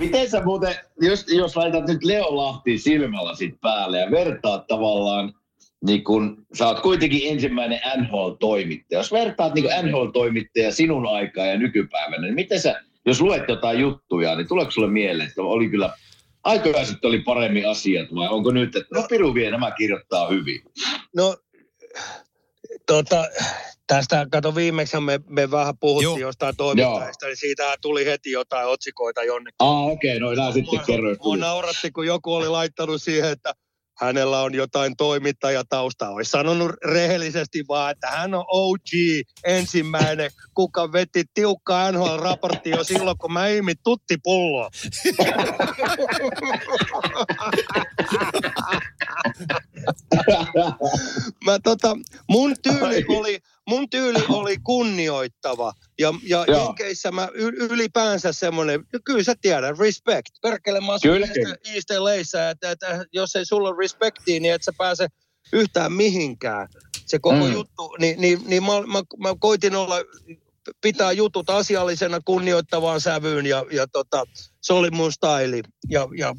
[0.00, 5.34] Miten sä muuten, jos, jos laitat nyt Leo Lahti silmälasit päälle ja vertaat tavallaan,
[5.86, 8.98] niin kun sä oot kuitenkin ensimmäinen NHL-toimittaja.
[8.98, 14.36] Jos vertaat niin NHL-toimittaja sinun aikaa ja nykypäivänä, niin miten sä, jos luet jotain juttuja,
[14.36, 15.92] niin tuleeko sulle mieleen, että oli kyllä
[16.44, 20.62] aikaisemmin oli paremmin asiat vai onko nyt, että no Piru vie, nämä kirjoittaa hyvin.
[21.16, 21.36] No,
[22.86, 23.24] tota,
[23.90, 26.18] tästä, kato viimeksi me, me vähän puhuttiin Joo.
[26.18, 29.56] jostain toimittajista, niin siitä tuli heti jotain otsikoita jonnekin.
[29.58, 31.16] Ah, okei, okay, no sitten kerroin.
[31.22, 33.54] Mua nauratti, kun joku oli laittanut siihen, että
[34.00, 36.10] hänellä on jotain toimittajataustaa.
[36.10, 38.88] Olisi sanonut rehellisesti vaan, että hän on OG
[39.44, 44.70] ensimmäinen, kuka veti tiukkaa NHL-raporttia jo silloin, kun mä imin tuttipulloa.
[51.44, 51.96] mä tota,
[52.28, 53.38] mun tyyli oli,
[53.70, 55.72] mun tyyli oli kunnioittava.
[55.98, 56.64] Ja, ja Joo.
[56.64, 57.28] Jenkeissä mä
[57.70, 60.30] ylipäänsä semmoinen, no kyllä sä tiedät, respect.
[60.42, 61.10] Perkele mä asun
[62.50, 65.06] että, että, jos ei sulla ole respektiä, niin et sä pääse
[65.52, 66.68] yhtään mihinkään.
[67.06, 67.52] Se koko mm.
[67.52, 69.96] juttu, niin, niin, niin mä, mä, mä koitin olla,
[70.80, 74.24] pitää jutut asiallisena kunnioittavaan sävyyn ja, ja tota,
[74.60, 75.62] se oli mun staili.
[75.88, 76.34] Ja, ja,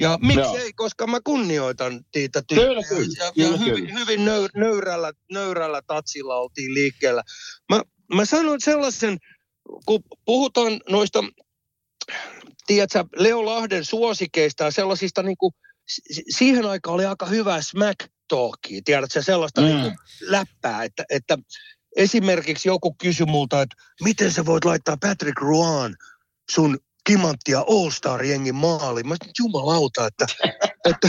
[0.00, 0.56] ja miksi Joo.
[0.56, 2.88] ei, koska mä kunnioitan niitä Kyllä, tyyppejä.
[2.88, 3.24] kyllä.
[3.24, 3.98] Ja, Kyllä, ja hyvin, kyllä.
[4.00, 7.22] hyvin nöy, nöyrällä, nöyrällä tatsilla oltiin liikkeellä.
[7.72, 7.82] Mä,
[8.14, 9.18] mä sanon sellaisen,
[9.86, 11.24] kun puhutaan noista,
[12.66, 15.52] tiedätkö, Leo Lahden suosikeista ja sellaisista niin kuin,
[16.30, 17.98] siihen aikaan oli aika hyvää smack
[18.28, 19.66] talkia, tiedätkö, sellaista Mm.
[19.66, 21.38] niin läppää, että, että
[21.96, 25.96] esimerkiksi joku kysyi multa, että miten sä voit laittaa Patrick Ruan
[26.50, 29.08] sun kimanttia All-Star-jengin maaliin.
[29.08, 30.26] Mä sanoin, jumalauta, että,
[30.90, 31.08] että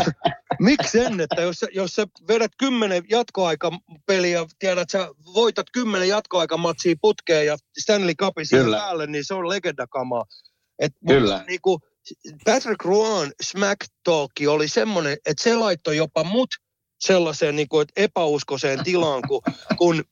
[0.60, 7.46] miksi en, että jos, jos sä vedät kymmenen jatkoaikapeliä, tiedät, sä voitat kymmenen jatkoaikamatsia putkeen
[7.46, 8.78] ja Stanley Cupin siihen Kyllä.
[8.78, 10.26] päälle, niin se on legendakamaa.
[10.80, 11.34] Et, Kyllä.
[11.34, 11.80] Mutta, niin kuin
[12.46, 16.50] Patrick Ruan smack talk oli semmoinen, että se laittoi jopa mut
[17.00, 19.42] sellaiseen niin kuin, että epäuskoiseen tilaan, kun,
[19.78, 20.04] kun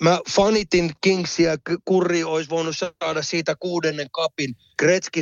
[0.00, 4.54] mä fanitin Kingsia, Kurri olisi voinut saada siitä kuudennen kapin.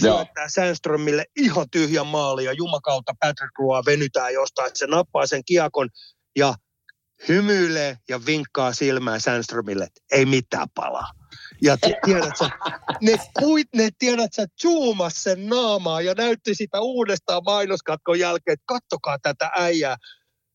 [0.02, 0.16] Joo.
[0.16, 5.44] syöttää Sandströmille ihan tyhjän maali ja jumakautta Patrick Roy venytään jostain, että se nappaa sen
[5.44, 5.88] kiekon
[6.36, 6.54] ja
[7.28, 11.10] hymyilee ja vinkkaa silmään Sandströmille, että ei mitään palaa.
[11.62, 12.50] Ja ti- tiedät sä,
[13.00, 18.64] ne, kuit, ne tiedät sä, zoomas sen naamaa ja näytti sitä uudestaan mainoskatkon jälkeen, että
[18.66, 19.96] kattokaa tätä äijää.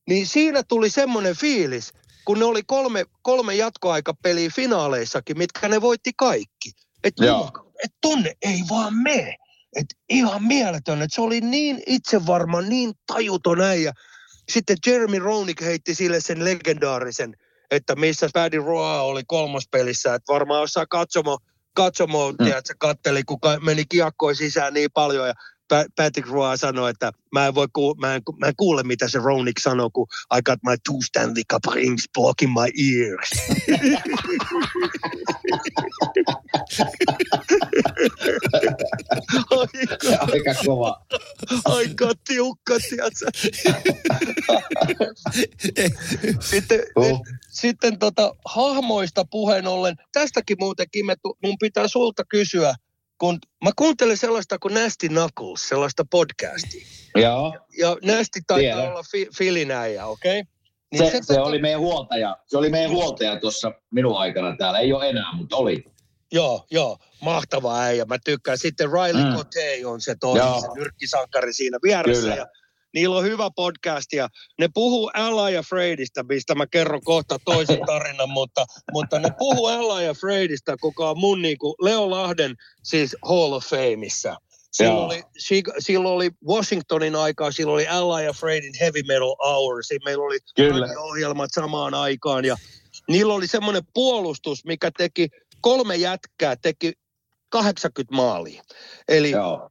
[0.10, 1.94] Niin siinä tuli semmoinen fiilis,
[2.26, 6.72] kun ne oli kolme, kolme jatkoaikapeliä finaaleissakin, mitkä ne voitti kaikki.
[7.04, 7.26] Että
[7.84, 9.36] et tonne ei vaan mene.
[9.76, 13.94] Et ihan mieletön, että se oli niin itsevarma, niin tajuton äijä.
[14.52, 17.38] Sitten Jeremy Roenick heitti sille sen legendaarisen,
[17.72, 20.16] että missä Paddy Roa oli kolmas pelissä.
[20.16, 21.38] Että varmaan jossain katsomo,
[21.74, 22.46] katsomo mm.
[22.46, 25.28] tiedätkö, katteli, kun meni kiekkoin sisään niin paljon.
[25.28, 25.34] Ja
[25.96, 29.20] Patrick Roa sanoi, että mä en, voi ku- mä, en, mä en kuule, mitä se
[29.20, 30.08] Roenick sanoi, kun
[30.38, 33.30] I got my two Stanley Cup rings blocking my ears.
[39.52, 41.06] aika, Aika kova.
[41.66, 43.26] aika tiukka, tiedätkö?
[46.42, 47.22] sitten, Oh.
[47.52, 52.76] sitten tota, hahmoista puheen ollen, tästäkin muuten Kime, tu- mun pitää sulta kysyä,
[53.18, 56.86] kun mä kuuntelen sellaista kuin Nasty Knuckles, sellaista podcastia.
[57.16, 57.58] Joo.
[57.78, 58.92] Ja Nasty taitaa Tiedän.
[58.92, 60.40] olla fi- Filinäijä, okei?
[60.40, 60.54] Okay?
[61.10, 62.38] Se, se, se oli meidän huoltaja.
[62.48, 64.80] Se oli meidän huoltaja tuossa minun aikana täällä.
[64.80, 65.84] Ei ole enää, mutta oli.
[66.32, 68.06] Joo, joo, mahtava äijä.
[68.06, 68.58] Mä tykkään.
[68.58, 69.36] Sitten Riley Mm.
[69.38, 72.22] Cote on se toinen, se nyrkkisankari siinä vieressä.
[72.22, 72.36] Kyllä.
[72.36, 72.48] Ja
[72.94, 74.30] niillä on hyvä podcast ja
[74.60, 79.68] ne puhuu Ella ja Freidistä, mistä mä kerron kohta toisen tarinan, mutta, mutta ne puhuu
[79.68, 84.36] Ella ja Freidistä, kuka on mun niin kuin Leo Lahden siis Hall of Fameissa.
[84.72, 85.24] Silloin oli,
[85.80, 89.84] silloin oli Washingtonin aikaa, silloin oli Ella ja Freidin Heavy Metal Hour.
[89.84, 90.88] Siinä meillä oli Kyllä.
[90.98, 92.56] ohjelmat samaan aikaan ja
[93.10, 95.30] niillä oli semmoinen puolustus, mikä teki
[95.62, 96.94] kolme jätkää, teki
[97.50, 98.64] 80 maalia.
[99.08, 99.70] Eli Joo.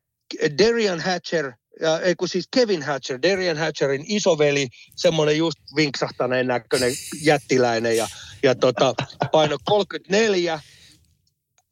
[0.58, 6.92] Darian Hatcher, ja, ei kun siis Kevin Hatcher, Darian Hatcherin isoveli, semmoinen just vinksahtaneen näköinen
[7.22, 8.08] jättiläinen ja,
[8.42, 8.94] ja tota,
[9.32, 10.60] paino 34,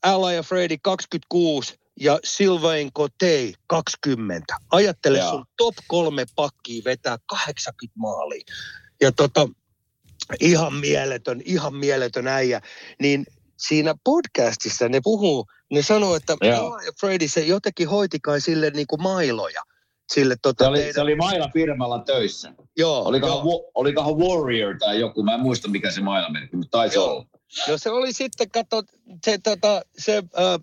[0.06, 4.56] Ella ja Freddy 26 ja Sylvain Cote 20.
[4.70, 8.44] Ajattele sun top kolme pakkia vetää 80 maalia.
[9.01, 9.48] Ja tota,
[10.40, 12.60] ihan mieletön, ihan mieletön äijä.
[13.01, 16.36] Niin siinä podcastissa ne puhuu, ne sanoo, että.
[16.40, 19.62] Ella ja Freddy se jotenkin hoiti kai sille niin kuin mailoja.
[20.15, 22.53] Sille tota Se oli, teidän- se oli maila firmalla töissä.
[22.77, 23.70] joo, Olikohan, joo.
[23.74, 27.11] Olikohan Warrior tai joku, mä en muista mikä se maila meni, mutta taisi Joo.
[27.11, 27.27] olla.
[27.69, 28.82] No se oli sitten, kato,
[29.24, 30.61] se, tota, se äh,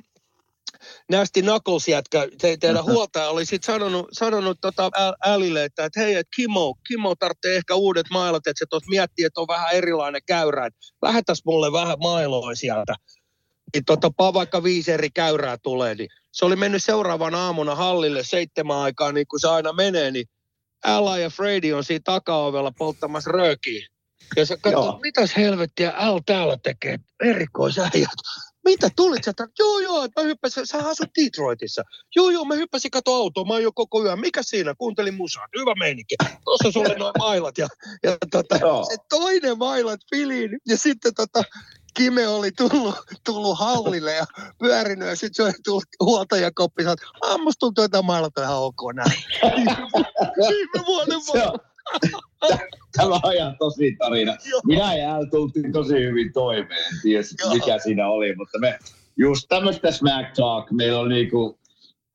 [1.12, 4.92] Nasty Knuckles jätkä, se teidän huoltaja oli sitten sanonut, sanonut tota
[5.26, 9.26] Älille, että, että hei, että Kimo, Kimo tarvitsee ehkä uudet mailat, että se tuossa miettii,
[9.26, 12.96] että on vähän erilainen käyrä, että lähetäs mulle vähän mailoja sieltä.
[13.74, 18.78] Niin tota, vaikka viisi eri käyrää tulee, niin se oli mennyt seuraavana aamuna hallille seitsemän
[18.78, 20.26] aikaa, niin kuin se aina menee, niin
[20.88, 23.88] Ella ja Freddy on siinä takaovella polttamassa röökiä.
[24.36, 25.00] Ja se katsoo, Joo.
[25.02, 28.20] mitäs helvettiä Al täällä tekee, erikoisäijät.
[28.66, 29.34] Mitä tulit sä?
[29.34, 29.54] tänne?
[29.60, 31.84] Joo, joo, mä hyppäsin, sä asut Detroitissa.
[32.16, 34.20] Joo, joo, mä hyppäsin kato autoon, mä jo koko yön.
[34.20, 34.76] Mikä siinä?
[34.78, 35.48] Kuuntelin musaa.
[35.60, 36.16] Hyvä meininki.
[36.44, 37.58] Tuossa sulle noin mailat.
[37.58, 37.68] Ja,
[38.04, 38.86] ja tota, Joo.
[38.90, 40.50] se toinen mailat filiin.
[40.68, 41.44] Ja sitten tota,
[41.98, 42.96] Kime oli tullut,
[43.26, 44.26] tullut hallille ja
[44.60, 46.84] pyörinyt ja sitten se oli tullut huoltajakoppi.
[46.84, 48.06] Sanoi, ah, musta tuntuu, että on
[48.42, 49.24] ihan ok näin.
[50.50, 51.60] Viime vuoden on,
[52.98, 54.38] tämä on ihan tosi tarina.
[54.66, 56.86] Minä ja Al tultiin tosi hyvin toimeen.
[56.86, 58.80] En tiedä mikä siinä oli, mutta me
[59.18, 60.72] just tämmöistä smack talk.
[60.72, 61.60] Meillä oli niinku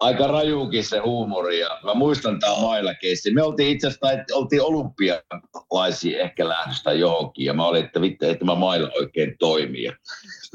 [0.03, 1.61] aika rajuukin se huumori.
[1.61, 3.35] Ja mä muistan tämä mailakeissi.
[3.35, 7.45] Me oltiin itse asiassa, oltiin olympialaisia ehkä lähdöstä johonkin.
[7.45, 9.85] Ja mä olin, että vittu, että mä maila oikein toimii.
[9.85, 9.93] Ja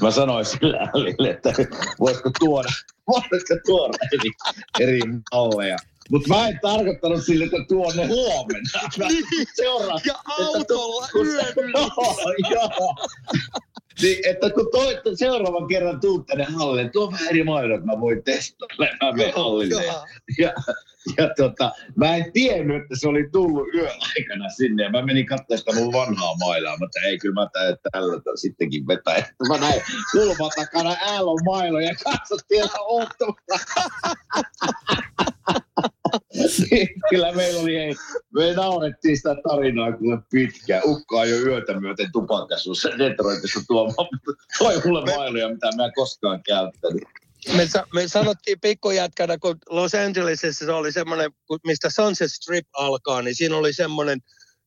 [0.01, 1.53] mä sanoin sillä Alille, että
[1.99, 2.69] voisiko tuoda,
[3.07, 4.29] voisiko tuoda eri,
[4.79, 4.99] eri
[5.33, 5.77] malleja.
[6.11, 8.79] Mutta mä en tarkoittanut sille, että tuon ne huomenna.
[9.53, 11.71] Seuraa, ja autolla yön
[12.51, 12.95] Joo,
[14.01, 18.23] niin, että kun toi, seuraavan kerran tuut tänne hallille, tuo vähän eri maidot, mä voin
[18.23, 19.85] testailla, mä menen hallille.
[19.85, 20.03] Ja,
[20.37, 20.53] ja,
[21.17, 24.83] ja tota, mä en tiennyt, että se oli tullut yön aikana sinne.
[24.83, 27.49] Ja mä menin katsomaan sitä mun vanhaa mailaa, mutta ei, kyllä mä
[27.91, 29.29] tällä sittenkin vetää.
[29.47, 33.89] Mä näin kulman takana äälon mailo ja katsot vielä ottamassa.
[37.09, 37.95] Kyllä meillä oli, ei,
[38.33, 40.81] me naurettiin sitä tarinaa kyllä pitkään.
[40.85, 44.07] Ukkaa jo yötä myöten tupakasussa Detroitissa tuomaan.
[44.59, 47.03] Toi mulle mailoja, mitä mä en koskaan käyttänyt.
[47.55, 51.31] Me, sa- me sanottiin pikkujätkänä, kun Los Angelesissa se oli semmoinen,
[51.65, 54.19] mistä Sunset Strip alkaa, niin siinä oli semmoinen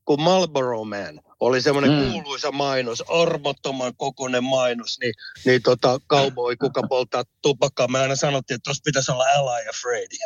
[0.04, 1.20] kuin Marlboro Man.
[1.40, 2.12] Oli semmoinen mm.
[2.12, 5.14] kuuluisa mainos, armottoman kokoinen mainos, niin,
[5.44, 7.88] niin tota, cowboy, kuka polttaa tupakkaa.
[7.88, 10.16] Me aina sanottiin, että tuossa pitäisi olla Ally ja Freddy.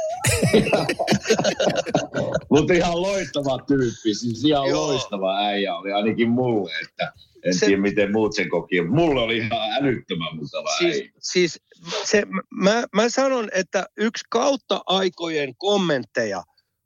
[2.51, 4.87] Mutta ihan loistava tyyppi, siis ihan Joo.
[4.87, 7.13] loistava äijä oli ainakin mulle, että
[7.45, 8.83] en se, tiedä miten muut sen koki.
[8.83, 11.11] Mulle oli ihan älyttömän mukava siis, äijä.
[11.21, 11.61] Siis
[12.05, 16.43] se, mä, mä sanon, että yksi kautta aikojen kommentteja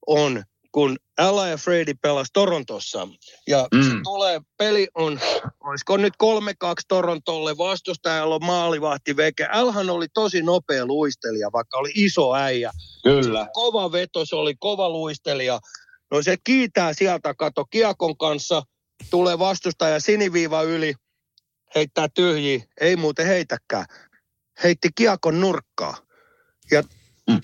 [0.07, 0.43] on,
[0.73, 3.09] kun Ella ja Freddy pelasi Torontossa.
[3.47, 3.83] Ja mm.
[3.83, 5.21] se tulee, peli on,
[5.61, 6.27] olisiko nyt 3-2
[6.89, 9.49] Torontolle, vastustajalla on maalivahti veke.
[9.55, 12.71] Elhan oli tosi nopea luistelija, vaikka oli iso äijä.
[13.03, 13.49] Kyllä.
[13.53, 15.61] Kova veto, se oli kova luistelija.
[16.11, 18.63] No se kiitää sieltä, kato kiekon kanssa,
[19.11, 20.95] tulee vastustaja siniviiva yli,
[21.75, 23.87] heittää tyhjiä, ei muuten heitäkään.
[24.63, 25.97] Heitti kiekon nurkkaa.
[26.71, 26.83] Ja
[27.31, 27.41] mm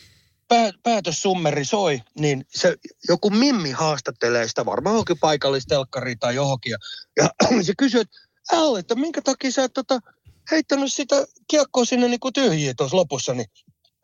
[0.82, 2.76] päätössummeri soi, niin se
[3.08, 6.70] joku Mimmi haastattelee sitä varmaan johonkin paikallistelkkariin tai johonkin.
[6.70, 6.78] Ja,
[7.56, 8.16] ja se kysyy, että
[8.52, 9.98] Al, että minkä takia sä et tota,
[10.50, 13.46] heittänyt sitä kiekkoa sinne niin tyhjiä tuossa lopussa, niin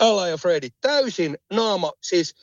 [0.00, 2.34] Ella ja Freddy täysin naama, siis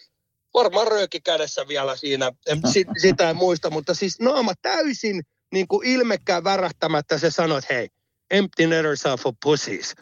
[0.54, 5.22] varmaan rööki kädessä vielä siinä, en, sit, sitä en muista, mutta siis naama täysin
[5.54, 7.90] niin kuin ilmekkään värähtämättä se sanoi, että hei,
[8.32, 9.96] empty netters are for pussies.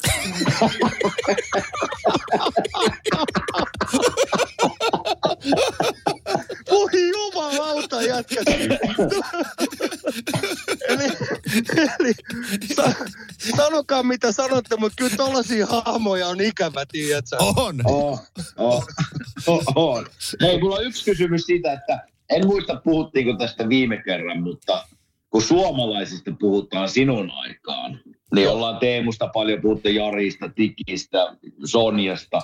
[6.72, 8.42] Voi jumalauta jätkä.
[10.88, 11.04] eli,
[12.00, 12.14] eli
[12.76, 12.94] sa,
[13.58, 17.36] sanokaa mitä sanotte, mutta kyllä tollaisia hahmoja on ikävä, tiedätkö?
[17.40, 17.82] On.
[17.86, 18.22] Oh,
[18.58, 18.86] oh,
[19.48, 20.06] oh, oh.
[20.42, 24.88] Hei, mulla on yksi kysymys siitä, että en muista puhuttiinko tästä viime kerran, mutta
[25.30, 28.00] kun suomalaisista puhutaan sinun aikaan,
[28.34, 32.40] niin ollaan Teemusta paljon puhuttu, Jarista, Tikistä, Sonjasta.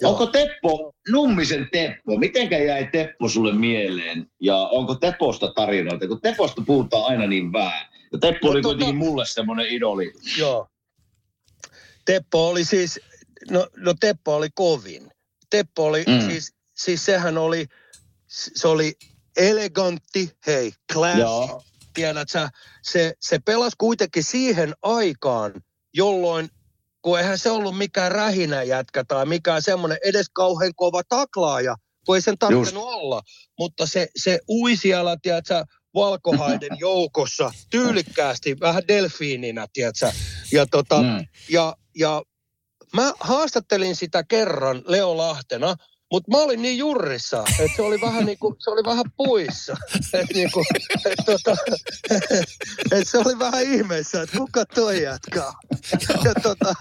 [0.00, 0.10] Joo.
[0.10, 4.26] Onko Teppo, Nummisen Teppo, mitenkä jäi Teppo sulle mieleen?
[4.40, 6.08] Ja onko Teposta tarinoita?
[6.08, 7.86] Kun Teposta puhutaan aina niin vähän.
[8.12, 10.12] Ja Teppo no, oli tota- kuitenkin mulle semmoinen idoli.
[10.38, 10.68] Joo.
[12.04, 13.00] Teppo oli siis,
[13.50, 15.08] no, no Teppo oli kovin.
[15.50, 16.28] Teppo oli, mm.
[16.28, 17.66] siis, siis sehän oli,
[18.28, 18.92] se oli
[19.36, 21.62] elegantti, hei, classy, Joo
[21.98, 22.48] tiedät sä,
[22.82, 25.52] se, se pelasi kuitenkin siihen aikaan,
[25.94, 26.48] jolloin
[27.02, 31.76] kun eihän se ollut mikään rähinäjätkä tai mikään semmoinen edes kauhean kova taklaaja,
[32.06, 33.22] kun ei sen tarvinnut olla.
[33.58, 35.64] Mutta se, se ui siellä, tiedätkö,
[35.94, 40.12] valkohaiden joukossa tyylikkäästi, vähän delfiininä, tiedätkö?
[40.52, 41.26] Ja, tota, mm.
[41.48, 42.22] ja, ja
[42.94, 45.76] mä haastattelin sitä kerran Leo Lahtena,
[46.12, 49.76] mutta mä olin niin jurrissa, että se oli vähän niin kuin, se oli vähän puissa.
[50.12, 50.66] Että niin kuin,
[51.04, 51.56] et tota,
[52.92, 55.52] et se oli vähän ihmeessä, että kuka toi jatkaa.
[56.24, 56.74] Ja tota,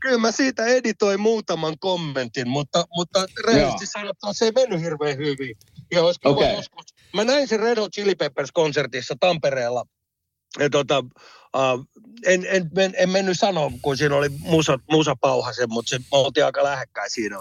[0.00, 5.56] kyllä mä siitä editoin muutaman kommentin, mutta, mutta rehellisesti sanottuna se ei mennyt hirveän hyvin.
[5.92, 6.52] Ja olisi okay.
[6.52, 6.94] joskus.
[7.14, 9.84] Mä näin sen Red Hot Chili Peppers konsertissa Tampereella.
[10.58, 11.86] Ja tota, uh,
[12.26, 16.04] en, en, en, en, mennyt sanoa, kun siinä oli musa, musa pauhasen, mutta se, me
[16.10, 17.36] oltiin aika lähekkäin siinä.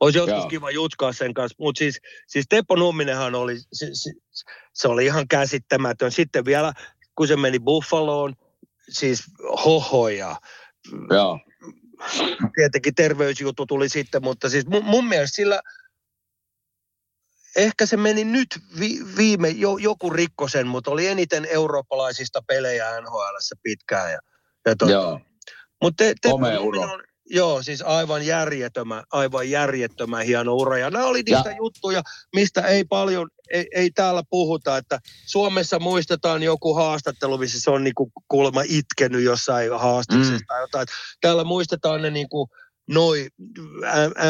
[0.00, 0.48] Olisi joskus Joo.
[0.48, 4.10] kiva jutkaa sen kanssa, mutta siis, siis Teppo Numminenhan oli, se, se,
[4.72, 6.12] se oli ihan käsittämätön.
[6.12, 6.72] Sitten vielä,
[7.14, 8.34] kun se meni Buffaloon,
[8.88, 9.24] siis
[9.64, 10.36] hohoja.
[11.10, 11.40] Joo.
[12.54, 15.60] Tietenkin terveysjuttu tuli sitten, mutta siis mun, mun mielestä sillä,
[17.56, 18.48] ehkä se meni nyt
[18.80, 24.12] vi, viime, jo, joku rikkosen, mutta oli eniten eurooppalaisista pelejä NHL pitkään.
[24.12, 24.18] Ja,
[24.66, 25.20] ja to, Joo.
[25.82, 26.28] Mutta te, te,
[26.58, 26.82] uro.
[27.30, 30.78] Joo, siis aivan järjettömän, aivan järjettömän hieno ura.
[30.78, 31.56] Ja nämä oli niitä ja.
[31.56, 32.02] juttuja,
[32.34, 37.84] mistä ei paljon, ei, ei täällä puhuta, että Suomessa muistetaan joku haastattelu, missä se on
[37.84, 40.46] niinku kuulemma itkenyt jossain haastiksessa mm.
[40.46, 40.86] tai jotain.
[41.20, 42.48] Täällä muistetaan ne niinku
[42.88, 43.28] noi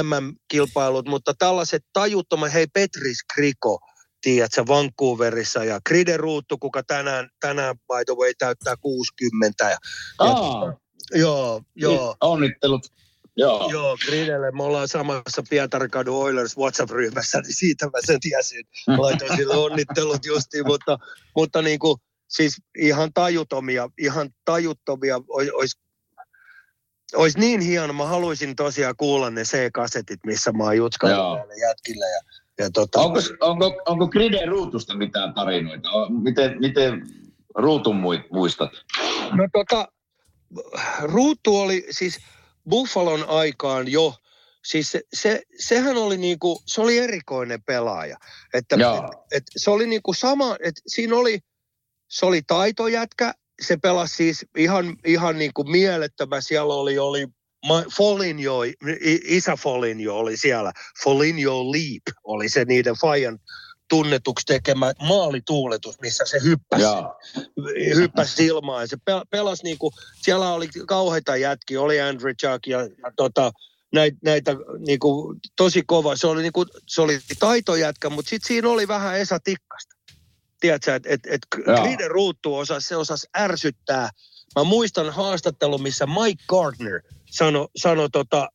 [0.03, 3.79] MM-kilpailut, mutta tällaiset tajuttomat, hei Petris Kriko,
[4.21, 9.71] tiedätkö, Vancouverissa ja Gride Ruuttu, kuka tänään, tänään by the way täyttää 60.
[9.71, 9.77] Ja,
[10.19, 10.67] Aa.
[10.67, 12.17] ja, joo, joo.
[12.21, 12.87] Onnittelut.
[13.37, 13.71] Joo.
[13.71, 14.51] Joo, Gridelle.
[14.51, 18.65] Me ollaan samassa Pietarkadun Oilers WhatsApp-ryhmässä, niin siitä mä sen tiesin.
[18.87, 20.99] Laitoin sille onnittelut justiin, mutta,
[21.37, 21.97] mutta niin kuin,
[22.29, 25.79] siis ihan tajuttomia, ihan tajuttomia olisi
[27.15, 32.05] olisi niin hieno, mä haluaisin tosiaan kuulla ne C-kasetit, missä mä oon jutskaillut näille jätkille.
[32.05, 32.21] Ja,
[32.59, 33.01] ja tota...
[33.01, 35.89] onko, onko, onko Gride ruutusta mitään tarinoita?
[36.23, 37.07] Miten, miten
[37.55, 37.97] ruutun
[38.31, 38.71] muistat?
[39.33, 39.89] No tota,
[41.03, 42.19] ruutu oli siis
[42.69, 44.15] Buffalon aikaan jo,
[44.65, 48.17] siis se, se, sehän oli niinku, se oli erikoinen pelaaja.
[48.55, 48.83] Että, et,
[49.33, 51.39] et, se oli niinku sama, että siinä oli,
[52.09, 56.41] se oli taitojätkä, se pelasi siis ihan, ihan niin kuin mielettömä.
[56.41, 57.27] Siellä oli, oli
[57.97, 58.61] Foligno,
[59.25, 60.73] isä Foligno oli siellä.
[61.05, 63.39] Foligno Leap oli se niiden Fajan
[63.89, 66.85] tunnetuksi tekemä maalituuletus, missä se hyppäsi,
[67.95, 68.83] hyppäsi ilmaan.
[68.83, 68.97] Ja se
[69.31, 69.93] pelasi niin kuin,
[70.23, 73.53] siellä oli kauheita jätkiä, oli Andrew Chuck ja, ja tota,
[73.93, 74.57] näitä, näitä
[74.87, 76.17] niin kuin, tosi kova.
[76.17, 79.97] Se oli, niin kuin, se oli taitojätkä, mutta sitten siinä oli vähän Esa Tikkasta
[80.61, 84.11] tiedätkö, että et, et Griden ruuttu osasi, se osasi ärsyttää.
[84.57, 88.49] Mä muistan haastattelun, missä Mike Gardner sanoi sano tota,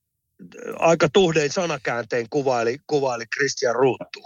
[0.80, 4.22] aika tuhdein sanakääntein kuvaili, kuvaili Christian Ruuttu.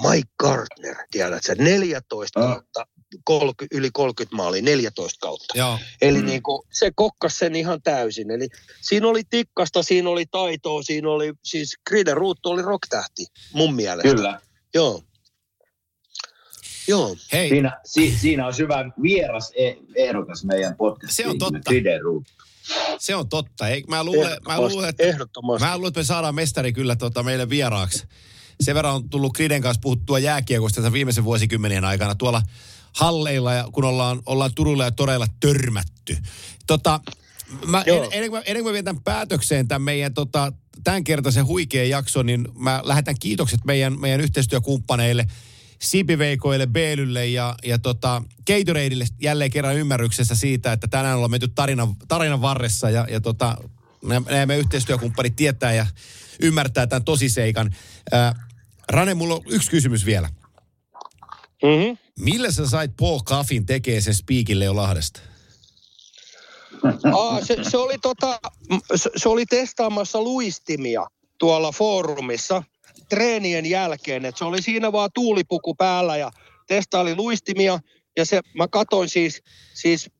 [0.00, 2.46] Mike Gardner, tiedätkö, 14 oh.
[2.46, 2.86] kautta,
[3.24, 5.58] 30, yli 30 maalia, 14 kautta.
[5.58, 5.78] Joo.
[6.02, 6.26] Eli mm.
[6.26, 8.30] niin kuin, se kokkas sen ihan täysin.
[8.30, 8.48] Eli
[8.80, 14.14] siinä oli tikkasta, siinä oli taitoa, siinä oli, siis Griden Ruuttu oli rocktähti mun mielestä.
[14.14, 14.40] Kyllä.
[14.74, 15.02] Joo.
[16.88, 17.16] Joo.
[17.32, 17.48] Hei.
[17.48, 21.26] Siinä, si, siinä on hyvä vieras e, ehdokas meidän podcastiin.
[21.26, 21.70] Se on totta.
[21.70, 22.24] Fideru.
[22.98, 23.68] Se on totta.
[23.68, 25.04] Ei, mä, luulen, mä, luulen, että,
[25.60, 28.06] mä luulen, että me saadaan mestari kyllä tota, meille vieraaksi.
[28.64, 32.42] Sen verran on tullut Kriden kanssa puhuttua jääkiekosta viimeisen vuosikymmenien aikana tuolla
[32.92, 36.16] halleilla, ja kun ollaan, ollaan Turulla ja Toreilla törmätty.
[36.66, 37.00] Tota,
[37.66, 40.52] mä, en, ennen, kuin, ennen kuin mä vietän päätökseen tämän meidän tota,
[40.84, 45.26] tämänkertaisen huikean jakson, niin mä lähetän kiitokset meidän, meidän yhteistyökumppaneille–
[45.82, 51.96] Sipiveikoille, Beelylle ja, ja tota, Gatoradeille jälleen kerran ymmärryksessä siitä, että tänään ollaan menty tarinan,
[52.08, 53.56] tarinan varressa ja, ja tota,
[54.30, 55.86] nämä yhteistyökumppanit tietää ja
[56.40, 57.74] ymmärtää tämän tosiseikan.
[58.14, 58.34] Äh,
[58.92, 60.28] Rane, mulla on yksi kysymys vielä.
[61.62, 61.98] Mm-hmm.
[62.18, 65.20] Millä sä sait Paul Caffin tekee sen spiikille jo Lahdesta?
[67.12, 68.40] Aa, se, se, oli tota,
[68.94, 71.06] se, se oli testaamassa luistimia
[71.38, 72.62] tuolla foorumissa
[73.08, 76.30] treenien jälkeen, että se oli siinä vaan tuulipuku päällä ja
[76.68, 77.78] testaili luistimia.
[78.16, 79.42] Ja se, mä katoin siis,
[79.74, 80.10] siis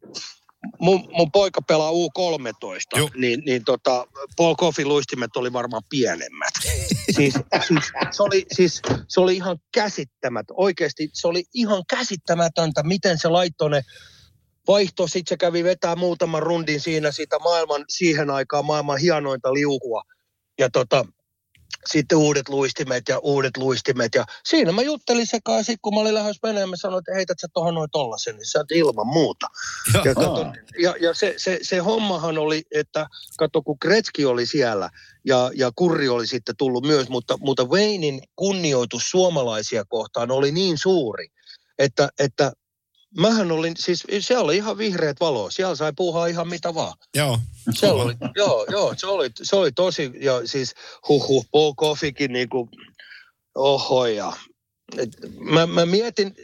[0.78, 3.10] mun, mun poika pelaa U13, Juh.
[3.14, 4.06] niin, niin tota,
[4.36, 6.52] Paul Coffin luistimet oli varmaan pienemmät.
[7.16, 7.34] siis,
[7.68, 13.28] siis, se, oli, siis, se oli ihan käsittämätöntä, oikeasti se oli ihan käsittämätöntä, miten se
[13.28, 13.82] laittoi ne
[14.68, 20.02] vaihto, sitten se kävi vetää muutaman rundin siinä sitä maailman, siihen aikaan maailman hienointa liukua.
[20.58, 21.04] Ja tota,
[21.86, 24.14] sitten uudet luistimet ja uudet luistimet.
[24.14, 27.38] Ja siinä mä juttelin sekaan, sit kun mä olin lähes menemään, mä sanoin, että heität
[27.40, 29.46] sä tuohon noin tollasen, niin sä oot ilman muuta.
[30.04, 30.46] Ja, kato,
[30.78, 33.06] ja, ja se, se, se, hommahan oli, että
[33.38, 34.90] kato kun Kretski oli siellä
[35.24, 40.78] ja, ja Kurri oli sitten tullut myös, mutta, mutta Veinin kunnioitus suomalaisia kohtaan oli niin
[40.78, 41.28] suuri,
[41.78, 42.52] että, että
[43.18, 45.50] mähän olin, siis se oli ihan vihreät valo.
[45.50, 46.94] Siellä sai puuhaa ihan mitä vaan.
[47.14, 47.38] Joo.
[47.74, 50.74] Se oli, joo, joo, se oli, se oli tosi, ja siis
[51.08, 52.68] huhu, Paul Coffeykin niinku,
[53.54, 54.32] oho ja.
[54.98, 56.34] Et, mä, mä mietin,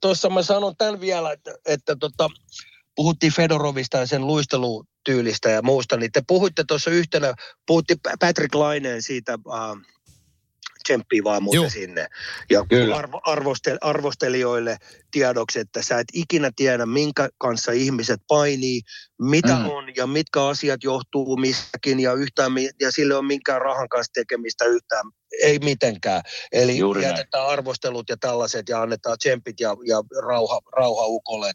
[0.00, 2.28] tuossa mä sanon tämän vielä, että, että tota,
[2.96, 7.34] puhuttiin Fedorovista ja sen luistelutyylistä ja muusta, niin te puhuitte tuossa yhtenä,
[7.66, 9.82] puhutti Patrick Laineen siitä, äh,
[10.82, 11.72] tsemppii vaan muuten Juh.
[11.72, 12.06] sinne.
[12.50, 12.64] Ja
[12.94, 14.76] arvo, arvostel, arvostelijoille
[15.10, 18.80] tiedoksi, että sä et ikinä tiedä, minkä kanssa ihmiset painii,
[19.20, 19.68] mitä mm.
[19.68, 24.64] on ja mitkä asiat johtuu mistäkin ja, yhtään, ja sille on minkään rahan kanssa tekemistä
[24.64, 25.04] yhtään,
[25.42, 26.22] ei mitenkään.
[26.52, 27.52] Eli Juuri jätetään näin.
[27.52, 31.52] arvostelut ja tällaiset ja annetaan tsempit ja, ja rauha, rauha ukolle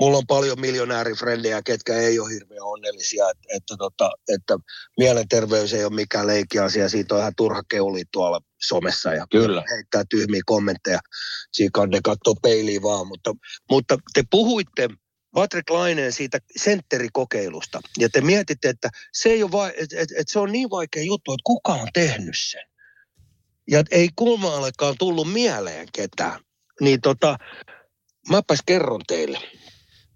[0.00, 4.58] mulla on paljon miljonäärifrendejä, ketkä ei ole hirveän onnellisia, että, että, tota, että
[4.98, 9.64] mielenterveys ei ole mikään leikkiasia, siitä on ihan turha keuli tuolla somessa ja Kyllä.
[9.70, 10.98] heittää tyhmiä kommentteja.
[11.52, 13.34] Siinä ne katsoo peiliin vaan, mutta,
[13.70, 14.88] mutta te puhuitte
[15.34, 17.80] Patrick Laineen siitä sentterikokeilusta.
[17.98, 21.02] Ja te mietitte, että se, ei ole va- et, et, et se on niin vaikea
[21.02, 22.62] juttu, että kuka on tehnyt sen.
[23.70, 26.40] Ja ei kulmaallekaan tullut mieleen ketään.
[26.80, 27.38] Niin tota,
[28.30, 29.38] mäpäs kerron teille.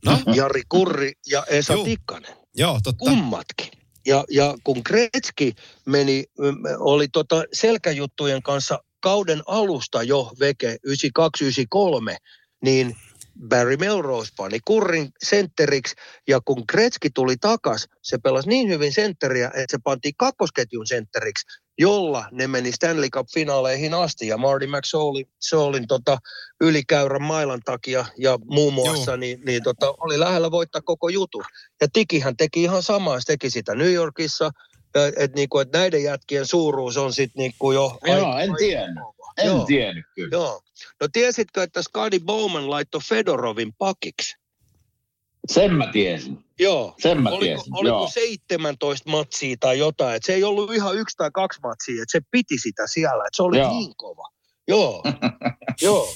[0.05, 0.19] No?
[0.37, 1.85] Jari Kurri ja Esa Juu.
[1.85, 2.37] Tikkanen.
[2.57, 3.05] Joo, totta.
[3.05, 3.69] Kummatkin.
[4.07, 5.53] Ja, ja kun Gretzky
[5.87, 6.25] meni,
[6.79, 12.17] oli tota selkäjuttujen kanssa kauden alusta jo veke 92-93,
[12.65, 12.97] niin
[13.49, 15.95] Barry Melrose pani kurrin sentteriksi,
[16.29, 21.47] ja kun Gretzky tuli takas, se pelasi niin hyvin sentteriä, että se pantiin kakkosketjun sentteriksi,
[21.81, 26.19] jolla ne meni Stanley Cup-finaaleihin asti, ja Marty McSaulin tota,
[26.61, 31.45] ylikäyrän mailan takia ja muun muassa, niin, niin tota, oli lähellä voittaa koko jutun.
[31.81, 34.51] Ja Tikihän teki ihan samaa, se teki sitä New Yorkissa,
[35.17, 37.99] että niinku, et näiden jätkien suuruus on sitten niinku jo...
[38.07, 39.05] Joo, en tiennyt.
[39.39, 39.65] En Joo.
[39.65, 40.29] tiennyt kyllä.
[40.33, 40.63] Joo.
[41.01, 44.40] No tiesitkö, että Scotty Bowman laittoi Fedorovin pakiksi?
[45.49, 46.45] Sen mä tiesin.
[46.59, 46.95] Joo.
[46.99, 48.11] Sen mä oliko, tiesin, oliko joo.
[48.15, 50.17] 17 matsia tai jotain.
[50.17, 53.25] Et se ei ollut ihan yksi tai kaksi matsia, että se piti sitä siellä.
[53.27, 53.71] Et se oli Joo.
[53.71, 54.29] niin kova.
[54.69, 55.03] Joo,
[55.83, 56.15] joo.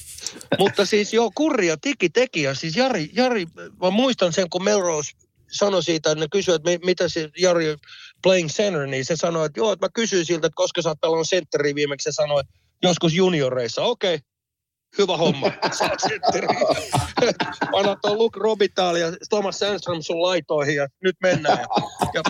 [0.59, 2.43] Mutta siis joo, Kurri ja Tiki teki.
[2.43, 3.47] Ja siis Jari, Jari,
[3.83, 5.11] mä muistan sen, kun Melrose
[5.51, 7.77] sanoi siitä, että ne kysyivät, että mi- mitä se Jari
[8.23, 11.01] playing center, niin se sanoi, että joo, että mä kysyin siltä, että koska sä oot
[11.01, 12.53] pelannut sentteri viimeksi, se sanoi, että
[12.83, 14.19] joskus junioreissa, okei,
[14.99, 15.51] hyvä homma,
[16.09, 16.47] sentteri.
[17.79, 21.59] Anna tuon Luke Robital ja Thomas Sandstrom sun laitoihin ja nyt mennään.
[21.59, 21.67] Ja,
[22.15, 22.23] ja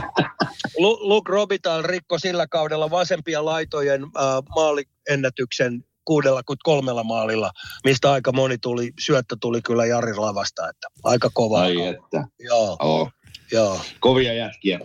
[0.78, 4.10] Lu- Luke Robital rikko sillä kaudella vasempia laitojen äh,
[4.54, 7.50] maaliennätyksen 63 maalilla,
[7.84, 11.60] mistä aika moni tuli, syöttö tuli kyllä Jari lavasta, että aika kova.
[11.60, 12.24] Ai että.
[12.38, 13.10] Joo, Oo.
[13.52, 13.80] joo.
[14.00, 14.80] Kovia jätkiä.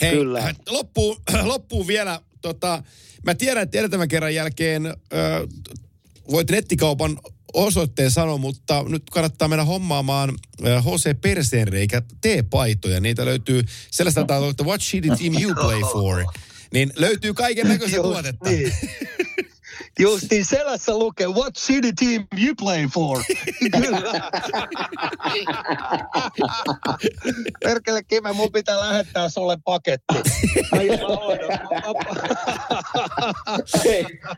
[0.00, 0.54] Hei, Kyllä.
[0.70, 2.82] Loppuun, loppuun vielä, tota,
[3.26, 4.92] mä tiedän, että edeltävän kerran jälkeen ö,
[6.32, 7.18] voit nettikaupan
[7.52, 10.34] osoitteen sanoa, mutta nyt kannattaa mennä hommaamaan
[10.66, 13.00] ö, Jose Perseenreikä T-paitoja.
[13.00, 16.24] Niitä löytyy sellaista että What shitty team you play for?
[16.72, 18.50] Niin löytyy kaiken näköistä tuotetta.
[18.50, 18.72] Niin.
[19.98, 23.18] Justiin selässä lukee, what city team you play for?
[23.82, 24.30] Kyllä.
[27.64, 30.14] Perkele Kime, mun pitää lähettää sulle paketti.
[30.72, 30.88] Ai,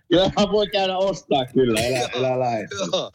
[0.09, 2.47] Kyllähän voi käydä ostaa kyllä, elä, elä.
[2.93, 3.12] Joo.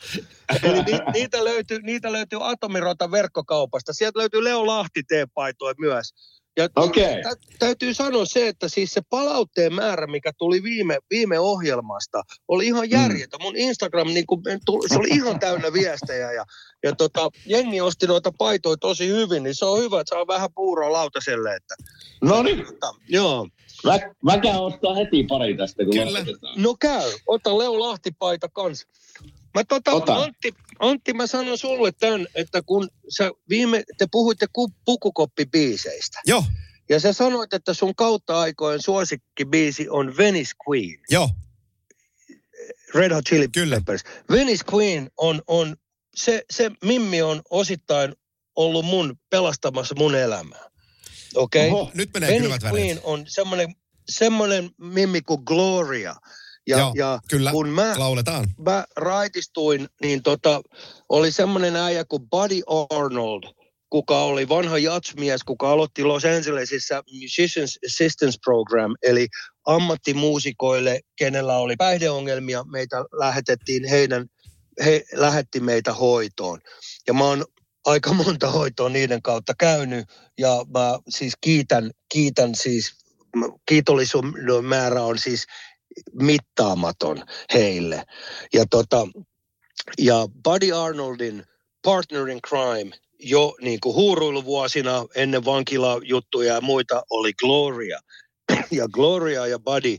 [0.64, 3.94] Eli ni, niitä, löytyy, niitä löytyy Atomirota verkkokaupasta.
[3.94, 6.14] Sieltä löytyy Leo Lahti T-paitoja myös.
[6.58, 7.24] Ja Okei.
[7.24, 12.68] tä, täytyy sanoa se, että siis se palautteen määrä, mikä tuli viime, viime ohjelmasta, oli
[12.68, 13.42] ihan järjetön.
[13.42, 14.42] Mun Instagram, niin kuin,
[14.88, 16.46] se oli ihan täynnä viestejä ja,
[16.84, 20.50] ja tota, jengi osti noita paitoja tosi hyvin, niin se on hyvä, että saa vähän
[20.56, 21.56] puuroa lautaselle.
[21.56, 21.76] Että,
[22.22, 22.66] No niin,
[23.10, 23.48] joo.
[23.84, 26.26] mä, mä käyn ostaa heti pari tästä, kun Kyllä.
[26.56, 27.12] No käy.
[27.28, 28.88] Ota Leo Lahti-paita kanssa.
[29.60, 30.16] Mä tota, Ota.
[30.16, 36.22] Antti, Antti, mä sanon sulle tämän, että kun sä viime, te puhuitte ku, pukukoppibiiseistä.
[36.26, 36.44] Joo,
[36.90, 41.00] Ja sä sanoit, että sun kautta aikojen suosikkibiisi on Venice Queen.
[41.10, 41.30] joo,
[42.96, 43.76] Red Hot Chili Kyllä.
[43.76, 44.04] Peppers.
[44.32, 45.76] Venice Queen on, on
[46.16, 48.14] se, se Mimmi on osittain
[48.56, 50.70] ollut mun pelastamassa mun elämää.
[51.36, 51.68] Okei?
[51.68, 51.82] Okay?
[51.82, 51.92] Oho.
[51.94, 52.74] nyt menee Venice väreet.
[52.74, 53.76] Queen on semmoinen,
[54.10, 56.16] semmoinen Mimmi kuin Gloria.
[56.70, 58.46] Ja, Joo, ja kyllä, kun mä, lauletaan.
[58.66, 60.62] mä raitistuin, niin tota,
[61.10, 63.44] oli semmoinen äijä kuin Buddy Arnold,
[63.90, 69.28] kuka oli vanha jatsmies, kuka aloitti Los Angelesissa Musicians Assistance Program, eli
[69.66, 74.26] ammattimuusikoille, kenellä oli päihdeongelmia, meitä lähetettiin heidän,
[74.86, 76.60] he lähetti meitä hoitoon.
[77.08, 77.46] Ja mä oon
[77.86, 80.06] aika monta hoitoa niiden kautta käynyt,
[80.38, 82.94] ja mä siis kiitän, kiitän siis,
[83.66, 85.46] kiitollisuuden määrä on siis
[86.14, 88.04] mittaamaton heille.
[88.54, 89.08] Ja, tota,
[89.98, 91.46] ja Buddy Arnoldin
[91.84, 98.00] Partner in Crime jo niin kuin huuruiluvuosina ennen vankilajuttuja ja muita oli Gloria.
[98.72, 99.98] Ja Gloria ja Buddy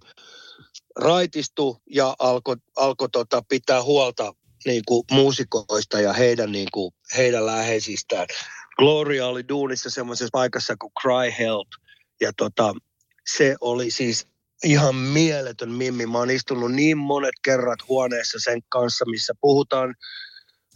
[0.96, 4.32] raitistu ja alkoi alko tota pitää huolta
[4.66, 8.26] niin kuin muusikoista ja heidän, niin kuin, heidän läheisistään.
[8.76, 11.68] Gloria oli duunissa semmoisessa paikassa kuin Cry Help.
[12.20, 12.74] Ja tota,
[13.34, 14.26] se oli siis
[14.64, 16.06] ihan mieletön mimmi.
[16.06, 19.94] Mä oon istunut niin monet kerrat huoneessa sen kanssa, missä puhutaan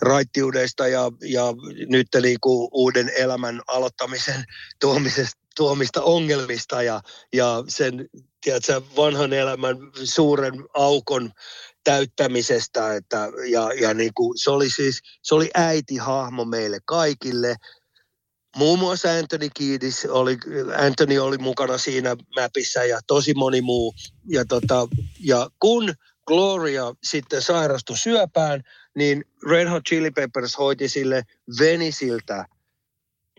[0.03, 1.45] raittiudesta ja, ja
[1.89, 4.45] nyt niinku uuden elämän aloittamisen
[4.81, 7.01] tuomisesta, tuomista ongelmista ja,
[7.33, 8.09] ja sen
[8.41, 11.33] tiedätkö, vanhan elämän suuren aukon
[11.85, 12.95] täyttämisestä.
[12.95, 17.57] Että, ja ja niinku, se oli siis se oli äitihahmo meille kaikille.
[18.57, 20.39] Muun muassa Anthony Kiedis oli,
[20.77, 23.95] Anthony oli mukana siinä mäpissä ja tosi moni muu.
[24.29, 24.89] Ja, tota,
[25.21, 25.95] ja kun
[26.27, 28.63] Gloria sitten sairastui syöpään,
[28.97, 31.23] niin Red Hot Chili Peppers hoiti sille
[31.61, 32.47] Venisiltä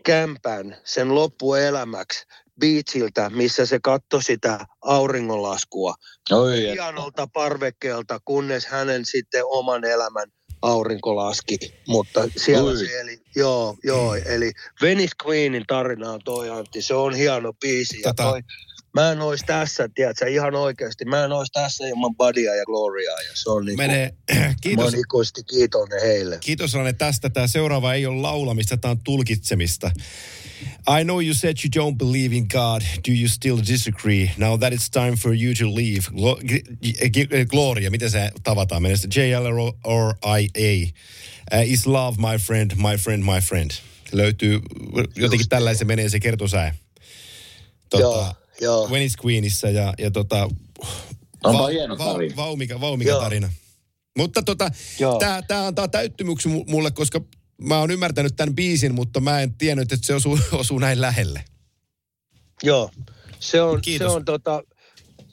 [0.04, 2.24] kämpän sen loppuelämäksi
[2.60, 5.94] beachiltä, missä se katsoi sitä auringonlaskua
[6.30, 10.32] Oi, hienolta parvekkeelta, kunnes hänen sitten oman elämän
[10.66, 11.58] aurinko laski.
[11.88, 12.78] Mutta siellä Oi.
[12.78, 14.52] se eli, joo, joo, eli
[14.82, 18.00] Venice Queenin tarina on toi Antti, se on hieno biisi.
[18.00, 18.42] Ja Tota- toi,
[19.00, 23.20] mä en ois tässä, tiedätkö, ihan oikeasti, mä en ois tässä ilman Buddya ja Gloriaa,
[23.20, 26.38] ja se on niin Menee, Mä kiitos, oon ikuisesti kiitollinen heille.
[26.40, 27.30] kiitos Rane tästä.
[27.30, 29.90] Tämä seuraava ei ole laulamista, tämä on tulkitsemista.
[31.00, 32.82] I know you said you don't believe in God.
[33.08, 34.30] Do you still disagree?
[34.36, 36.00] Now that it's time for you to leave.
[36.10, 38.82] Glo- g- g- Gloria, miten se tavataan?
[38.82, 40.86] Menee se JL or, IA.
[41.54, 43.70] Uh, is love my friend, my friend, my friend.
[44.12, 44.60] Löytyy
[45.16, 46.74] jotenkin tällainen se menee se kertosää.
[47.94, 48.90] Joo, joo.
[48.90, 50.48] Venice Queenissä ja, ja tota,
[51.44, 52.36] Onpa hieno tarina.
[52.36, 53.20] vaumika, vaumika Joo.
[53.20, 53.48] tarina.
[54.18, 54.70] Mutta tota,
[55.48, 57.20] tää antaa täyttymyksi mu- mulle, koska
[57.62, 61.44] mä oon ymmärtänyt tämän biisin, mutta mä en tiennyt, että se osuu, osuu näin lähelle.
[62.62, 62.90] Joo,
[63.40, 64.12] se on, Kiitos.
[64.12, 64.62] se on tota,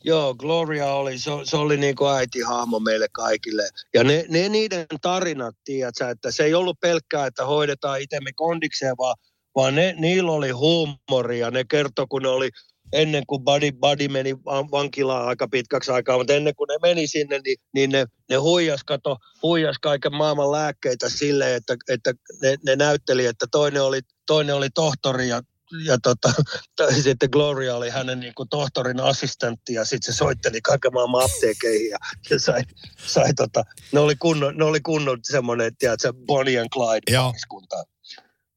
[0.03, 3.63] joo, Gloria oli, se, se oli niin kuin äitihahmo meille kaikille.
[3.93, 8.95] Ja ne, ne niiden tarinat, tiedätkö, että se ei ollut pelkkää, että hoidetaan itsemme kondikseen,
[8.97, 9.15] vaan,
[9.55, 11.51] vaan ne, niillä oli huumoria.
[11.51, 12.49] Ne kertoi, kun ne oli
[12.93, 17.07] ennen kuin Buddy, Buddy meni van- vankilaan aika pitkäksi aikaa, mutta ennen kuin ne meni
[17.07, 22.55] sinne, niin, niin ne, ne huijas, kato, huijas kaiken maailman lääkkeitä silleen, että, että ne,
[22.65, 25.41] ne näytteli, että toinen oli, toinen oli tohtori ja
[25.85, 26.33] ja tota,
[26.75, 31.23] tai sitten Gloria oli hänen niin kuin tohtorin assistentti ja sitten se soitteli kaiken maailman
[31.23, 31.97] apteekeihin ja,
[32.29, 32.61] ja sai,
[33.05, 37.33] sai tota, ne oli kunnon, ne oli kunnon semmoinen, tiedätkö, Bonnie and Clyde Joo.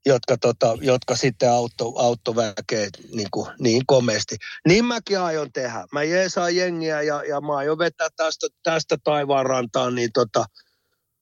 [0.07, 4.37] Jotka, tota, jotka sitten auttoi autto väkeä niin, kuin, niin komeasti.
[4.69, 5.87] Niin mäkin aion tehdä.
[5.93, 10.45] Mä jeesaan jengiä ja, ja mä aion vetää tästä, tästä taivaan rantaan, niin tota,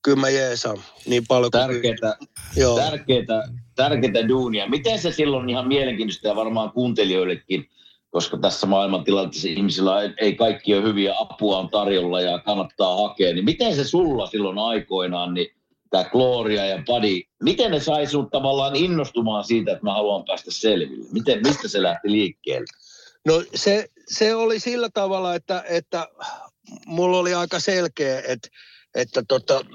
[0.03, 2.17] kyllä mä jeesaan niin paljon kuin Tärkeää,
[2.57, 2.75] Joo.
[2.75, 4.69] tärkeää, tärkeää duunia.
[4.69, 7.69] Miten se silloin ihan mielenkiintoista ja varmaan kuuntelijoillekin,
[8.09, 13.33] koska tässä maailmantilanteessa ihmisillä ei, ei kaikki ole hyviä, apua on tarjolla ja kannattaa hakea,
[13.33, 15.54] niin miten se sulla silloin aikoinaan, niin
[15.97, 20.51] tämä Gloria ja Buddy, miten ne sai sinut tavallaan innostumaan siitä, että mä haluan päästä
[20.51, 21.07] selville?
[21.11, 22.65] Miten, mistä se lähti liikkeelle?
[23.25, 26.07] No se, se oli sillä tavalla, että, että
[26.85, 28.47] mulla oli aika selkeä, että,
[28.95, 29.65] että tota,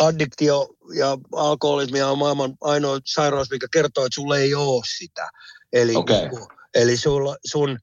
[0.00, 5.28] addiktio ja alkoholismia on maailman ainoa sairaus, mikä kertoo, että sulla ei ole sitä.
[5.72, 6.16] Eli, Okei.
[6.16, 7.78] niinku, eli sulla, sun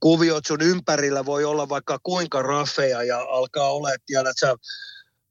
[0.00, 4.56] kuviot sun ympärillä voi olla vaikka kuinka raffeja ja alkaa olla, että tiedät sä,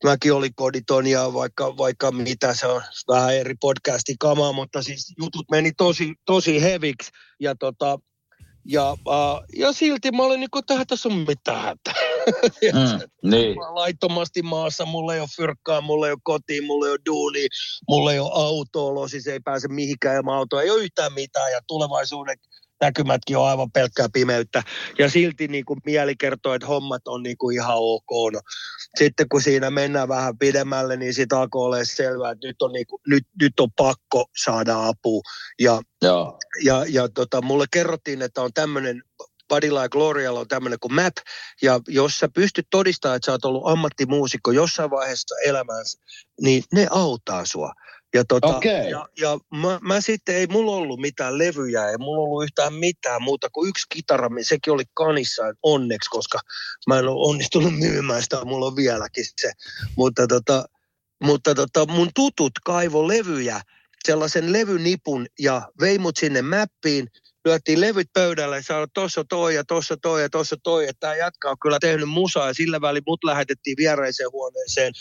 [0.04, 5.14] mäkin oli koditon ja vaikka, vaikka mitä se on, vähän eri podcastin kamaa, mutta siis
[5.22, 8.00] jutut meni tosi, tosi heviksi ja tota,
[8.66, 11.94] ja, uh, ja silti mä olin niinku, tähän tässä on mitään hätää.
[12.62, 13.56] Mm, niin.
[13.56, 17.48] Mä laittomasti maassa, mulla ei ole fyrkkaa, mulla ei ole kotiin, mulla ei ole duuni,
[17.88, 21.60] mulla ei ole autoa, siis ei pääse mihinkään ilman autoa, ei ole yhtään mitään ja
[21.68, 22.38] tulevaisuuden
[22.82, 24.64] näkymätkin on aivan pelkkää pimeyttä.
[25.00, 28.34] Ja silti niin kuin mieli kertoo, että hommat on niin kuin ihan ok.
[28.34, 28.42] No,
[28.98, 32.88] sitten kun siinä mennään vähän pidemmälle, niin sitä alkoi olla selvää, että nyt on, niin
[32.88, 35.22] kuin, nyt, nyt on pakko saada apua.
[35.60, 36.40] Ja Joo.
[36.64, 39.04] ja, ja tota, mulle kerrottiin, että on tämmöinen,
[39.50, 41.14] Badilla ja Glorialla on tämmöinen kuin MAP,
[41.62, 46.00] ja jos sä pystyt todistamaan, että sä oot ollut ammattimuusikko jossain vaiheessa elämäänsä,
[46.42, 47.74] niin ne auttaa sua.
[48.14, 48.90] Ja, tota, Okei.
[48.90, 53.22] ja, ja mä, mä, sitten, ei mulla ollut mitään levyjä, ei mulla ollut yhtään mitään
[53.22, 56.40] muuta kuin yksi kitara, sekin oli kanissa onneksi, koska
[56.88, 59.52] mä en ole onnistunut myymään sitä, mulla on vieläkin se.
[59.98, 60.66] Mutta, tota,
[61.24, 63.62] mutta tota, mun tutut kaivo levyjä,
[64.06, 67.08] sellaisen levynipun ja vei mut sinne mäppiin,
[67.46, 71.52] lyöttiin levyt pöydälle ja sanoi, tossa toi ja tossa toi ja tossa toi, että tämä
[71.52, 74.94] on kyllä tehnyt musaa ja sillä välin mut lähetettiin vieraiseen huoneeseen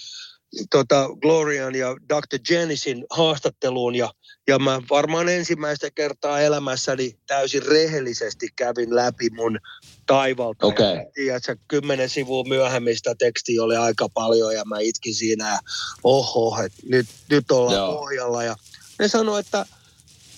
[0.71, 2.39] tota, Glorian ja Dr.
[2.51, 4.13] Jenisin haastatteluun ja,
[4.49, 9.59] ja mä varmaan ensimmäistä kertaa elämässäni täysin rehellisesti kävin läpi mun
[10.07, 10.67] taivalta.
[10.67, 10.97] Okei.
[10.97, 15.59] Ja Tiedätkö, kymmenen sivua myöhemmin sitä tekstiä oli aika paljon ja mä itkin siinä ja
[16.05, 17.93] oho, että nyt, nyt ollaan Joo.
[17.93, 18.57] pohjalla ja
[18.99, 19.67] ne sanoi, että,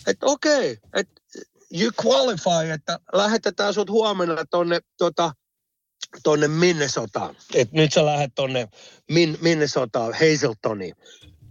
[0.06, 1.20] että okei, että
[1.80, 5.32] you qualify, että lähetetään sut huomenna tonne, tota,
[6.22, 7.36] tonne Minnesotaan.
[7.54, 8.68] Et nyt sä lähdet tonne
[9.10, 10.94] Min, Minnesotaan, Hazeltoniin.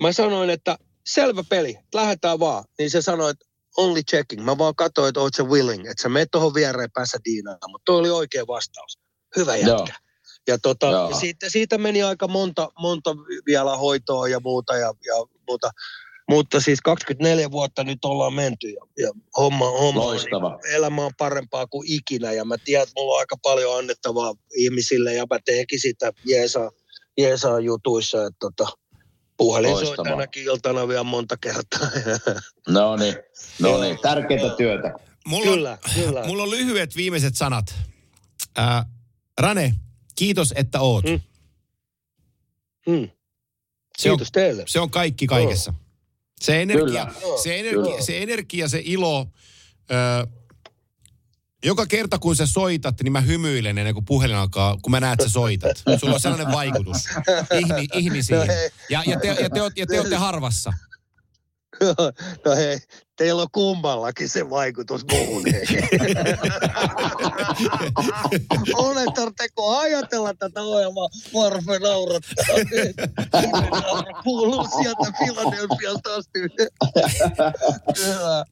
[0.01, 2.63] Mä sanoin, että selvä peli, lähdetään vaan.
[2.79, 3.45] Niin se sanoi, että
[3.77, 4.43] only checking.
[4.43, 7.71] Mä vaan katsoin, että oot sä willing, että sä menet tuohon viereen Pasadenaan.
[7.71, 8.99] Mutta toi oli oikea vastaus.
[9.35, 9.71] Hyvä jätkä.
[9.71, 9.87] Joo.
[10.47, 13.15] Ja, tota, ja siitä, siitä, meni aika monta, monta
[13.45, 15.13] vielä hoitoa ja muuta ja, ja
[15.47, 15.71] muuta.
[16.29, 20.49] Mutta siis 24 vuotta nyt ollaan menty ja, ja homma, homma Loistava.
[20.49, 24.33] niin- elämä on parempaa kuin ikinä ja mä tiedän, että mulla on aika paljon annettavaa
[24.57, 26.71] ihmisille ja mä teenkin sitä jeesaa,
[27.17, 28.25] jeesaa jutuissa.
[28.25, 28.67] Että tota,
[29.37, 31.89] Puhelin soi tänäkin iltana vielä monta kertaa.
[32.67, 33.15] No niin,
[33.59, 34.93] no niin, tärkeää työtä.
[35.27, 36.23] Mulla Kyllä, on, kyllä.
[36.27, 37.75] Mulla on lyhyet viimeiset sanat.
[38.57, 38.85] Ää,
[39.41, 39.73] Rane,
[40.15, 41.05] kiitos, että oot.
[41.05, 41.19] Mm.
[42.89, 43.09] Hmm.
[43.97, 44.63] Se on, Kiitos teille.
[44.67, 45.73] se on kaikki kaikessa.
[46.41, 47.37] Se energia, Kyllä.
[47.43, 48.01] se, energia, Kyllä.
[48.01, 49.27] se energia, se ilo,
[49.91, 50.27] ö,
[51.65, 55.13] joka kerta kun sä soitat, niin mä hymyilen ennen kuin puhelin alkaa, kun mä näen,
[55.13, 55.83] että sä soitat.
[55.99, 56.97] Sulla on sellainen vaikutus
[57.59, 58.39] ihmi, ihmisiin.
[58.39, 58.45] No.
[58.89, 60.73] Ja, ja, te, ja, te, ja te olette harvassa.
[62.45, 62.77] no hei,
[63.17, 65.43] teillä on kummallakin se vaikutus muuhun.
[68.73, 71.09] Oletteko ajatella tätä ohjelmaa?
[71.33, 72.55] Varfe naurattaa.
[74.23, 76.39] Kuuluu sieltä Filadelfiasta asti.
[77.95, 78.45] Kyllä.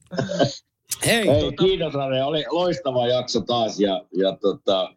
[1.06, 4.94] Hei, Hei, tota- kiitos Rane, oli loistava jakso taas ja, ja tota,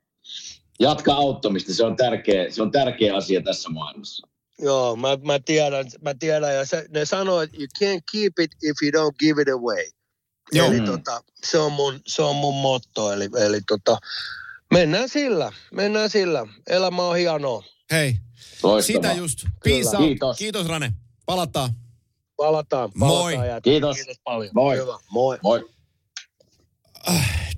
[0.79, 4.27] jatka auttamista, se on, tärkeä, se on tärkeä asia tässä maailmassa.
[4.61, 6.55] Joo, mä, mä tiedän, mä tiedän.
[6.55, 9.83] Ja se, ne sanoo, että you can't keep it if you don't give it away.
[10.51, 10.67] Joo.
[10.67, 10.85] Eli Mm.
[10.85, 13.11] tota, se, on mun, se on mun motto.
[13.13, 13.97] Eli, eli tota,
[14.73, 16.47] mennään sillä, mennään sillä.
[16.67, 17.63] Elämä on hienoa.
[17.91, 18.15] hei.
[18.63, 19.01] Loistavaa.
[19.01, 19.39] Sitä just.
[19.63, 19.97] Peace.
[19.97, 20.37] Kiitos.
[20.37, 20.93] Kiitos Rane.
[21.25, 21.69] Palataan.
[22.37, 23.09] Palataan, Moi.
[23.33, 23.47] palataan.
[23.47, 23.63] jätkät.
[23.63, 23.95] Kiitos.
[23.95, 24.51] Kiitos paljon.
[24.55, 24.77] Moi.
[24.77, 25.39] Hyvä, moi.
[25.43, 25.69] Moi.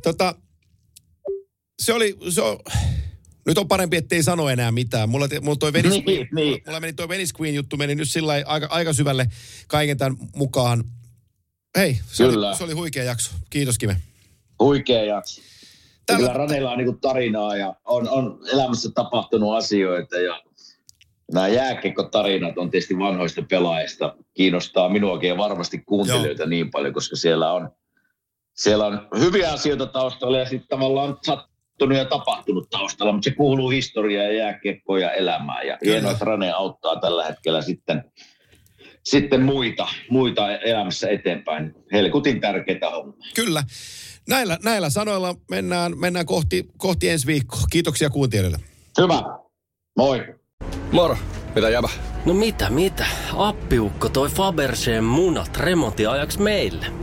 [0.04, 0.36] Tota,
[1.82, 2.60] se oli, se on,
[3.46, 5.10] nyt on parempi, ettei sano enää mitään.
[5.10, 6.62] Mulla, te- mulla toi Venice Niin, Queen, niin.
[6.66, 9.28] mulla meni toi Venice Queen juttu meni nyt sillä aika, aika syvälle
[9.68, 10.84] kaiken tämän mukaan.
[11.78, 12.48] Hei, se, Kyllä.
[12.50, 13.32] oli, se oli huikea jakso.
[13.50, 13.98] Kiitos Kime.
[14.60, 15.42] Huikea jakso.
[15.42, 15.48] Ja
[16.06, 20.44] Tällä- Kyllä Ranella on niinku tarinaa ja on, on elämässä tapahtunut asioita ja
[21.34, 24.16] nämä jääkiekkotarinat on tietysti vanhoista pelaajista.
[24.34, 27.70] Kiinnostaa minuakin ja varmasti kuuntelijoita niin paljon, koska siellä on,
[28.54, 31.18] siellä on hyviä asioita taustalla ja sitten tavallaan
[31.74, 35.68] sattunut ja tapahtunut taustalla, mutta se kuuluu historiaan ja jääkiekkoon ja elämään.
[35.68, 38.04] Ja hienoa, että Rane auttaa tällä hetkellä sitten,
[39.04, 41.76] sitten muita, muita elämässä eteenpäin.
[41.92, 43.32] Helkutin tärkeitä hommia.
[43.36, 43.64] Kyllä.
[44.30, 47.62] Näillä, näillä sanoilla mennään, mennään kohti, kohti ensi viikkoa.
[47.72, 48.58] Kiitoksia kuuntelijoille.
[49.02, 49.24] Hyvä.
[49.98, 50.36] Moi.
[50.92, 51.18] Moro,
[51.56, 51.90] mitä jäbä?
[52.26, 53.06] No mitä, mitä?
[53.38, 57.03] Appiukko toi Faberseen munat remontiajaksi meille.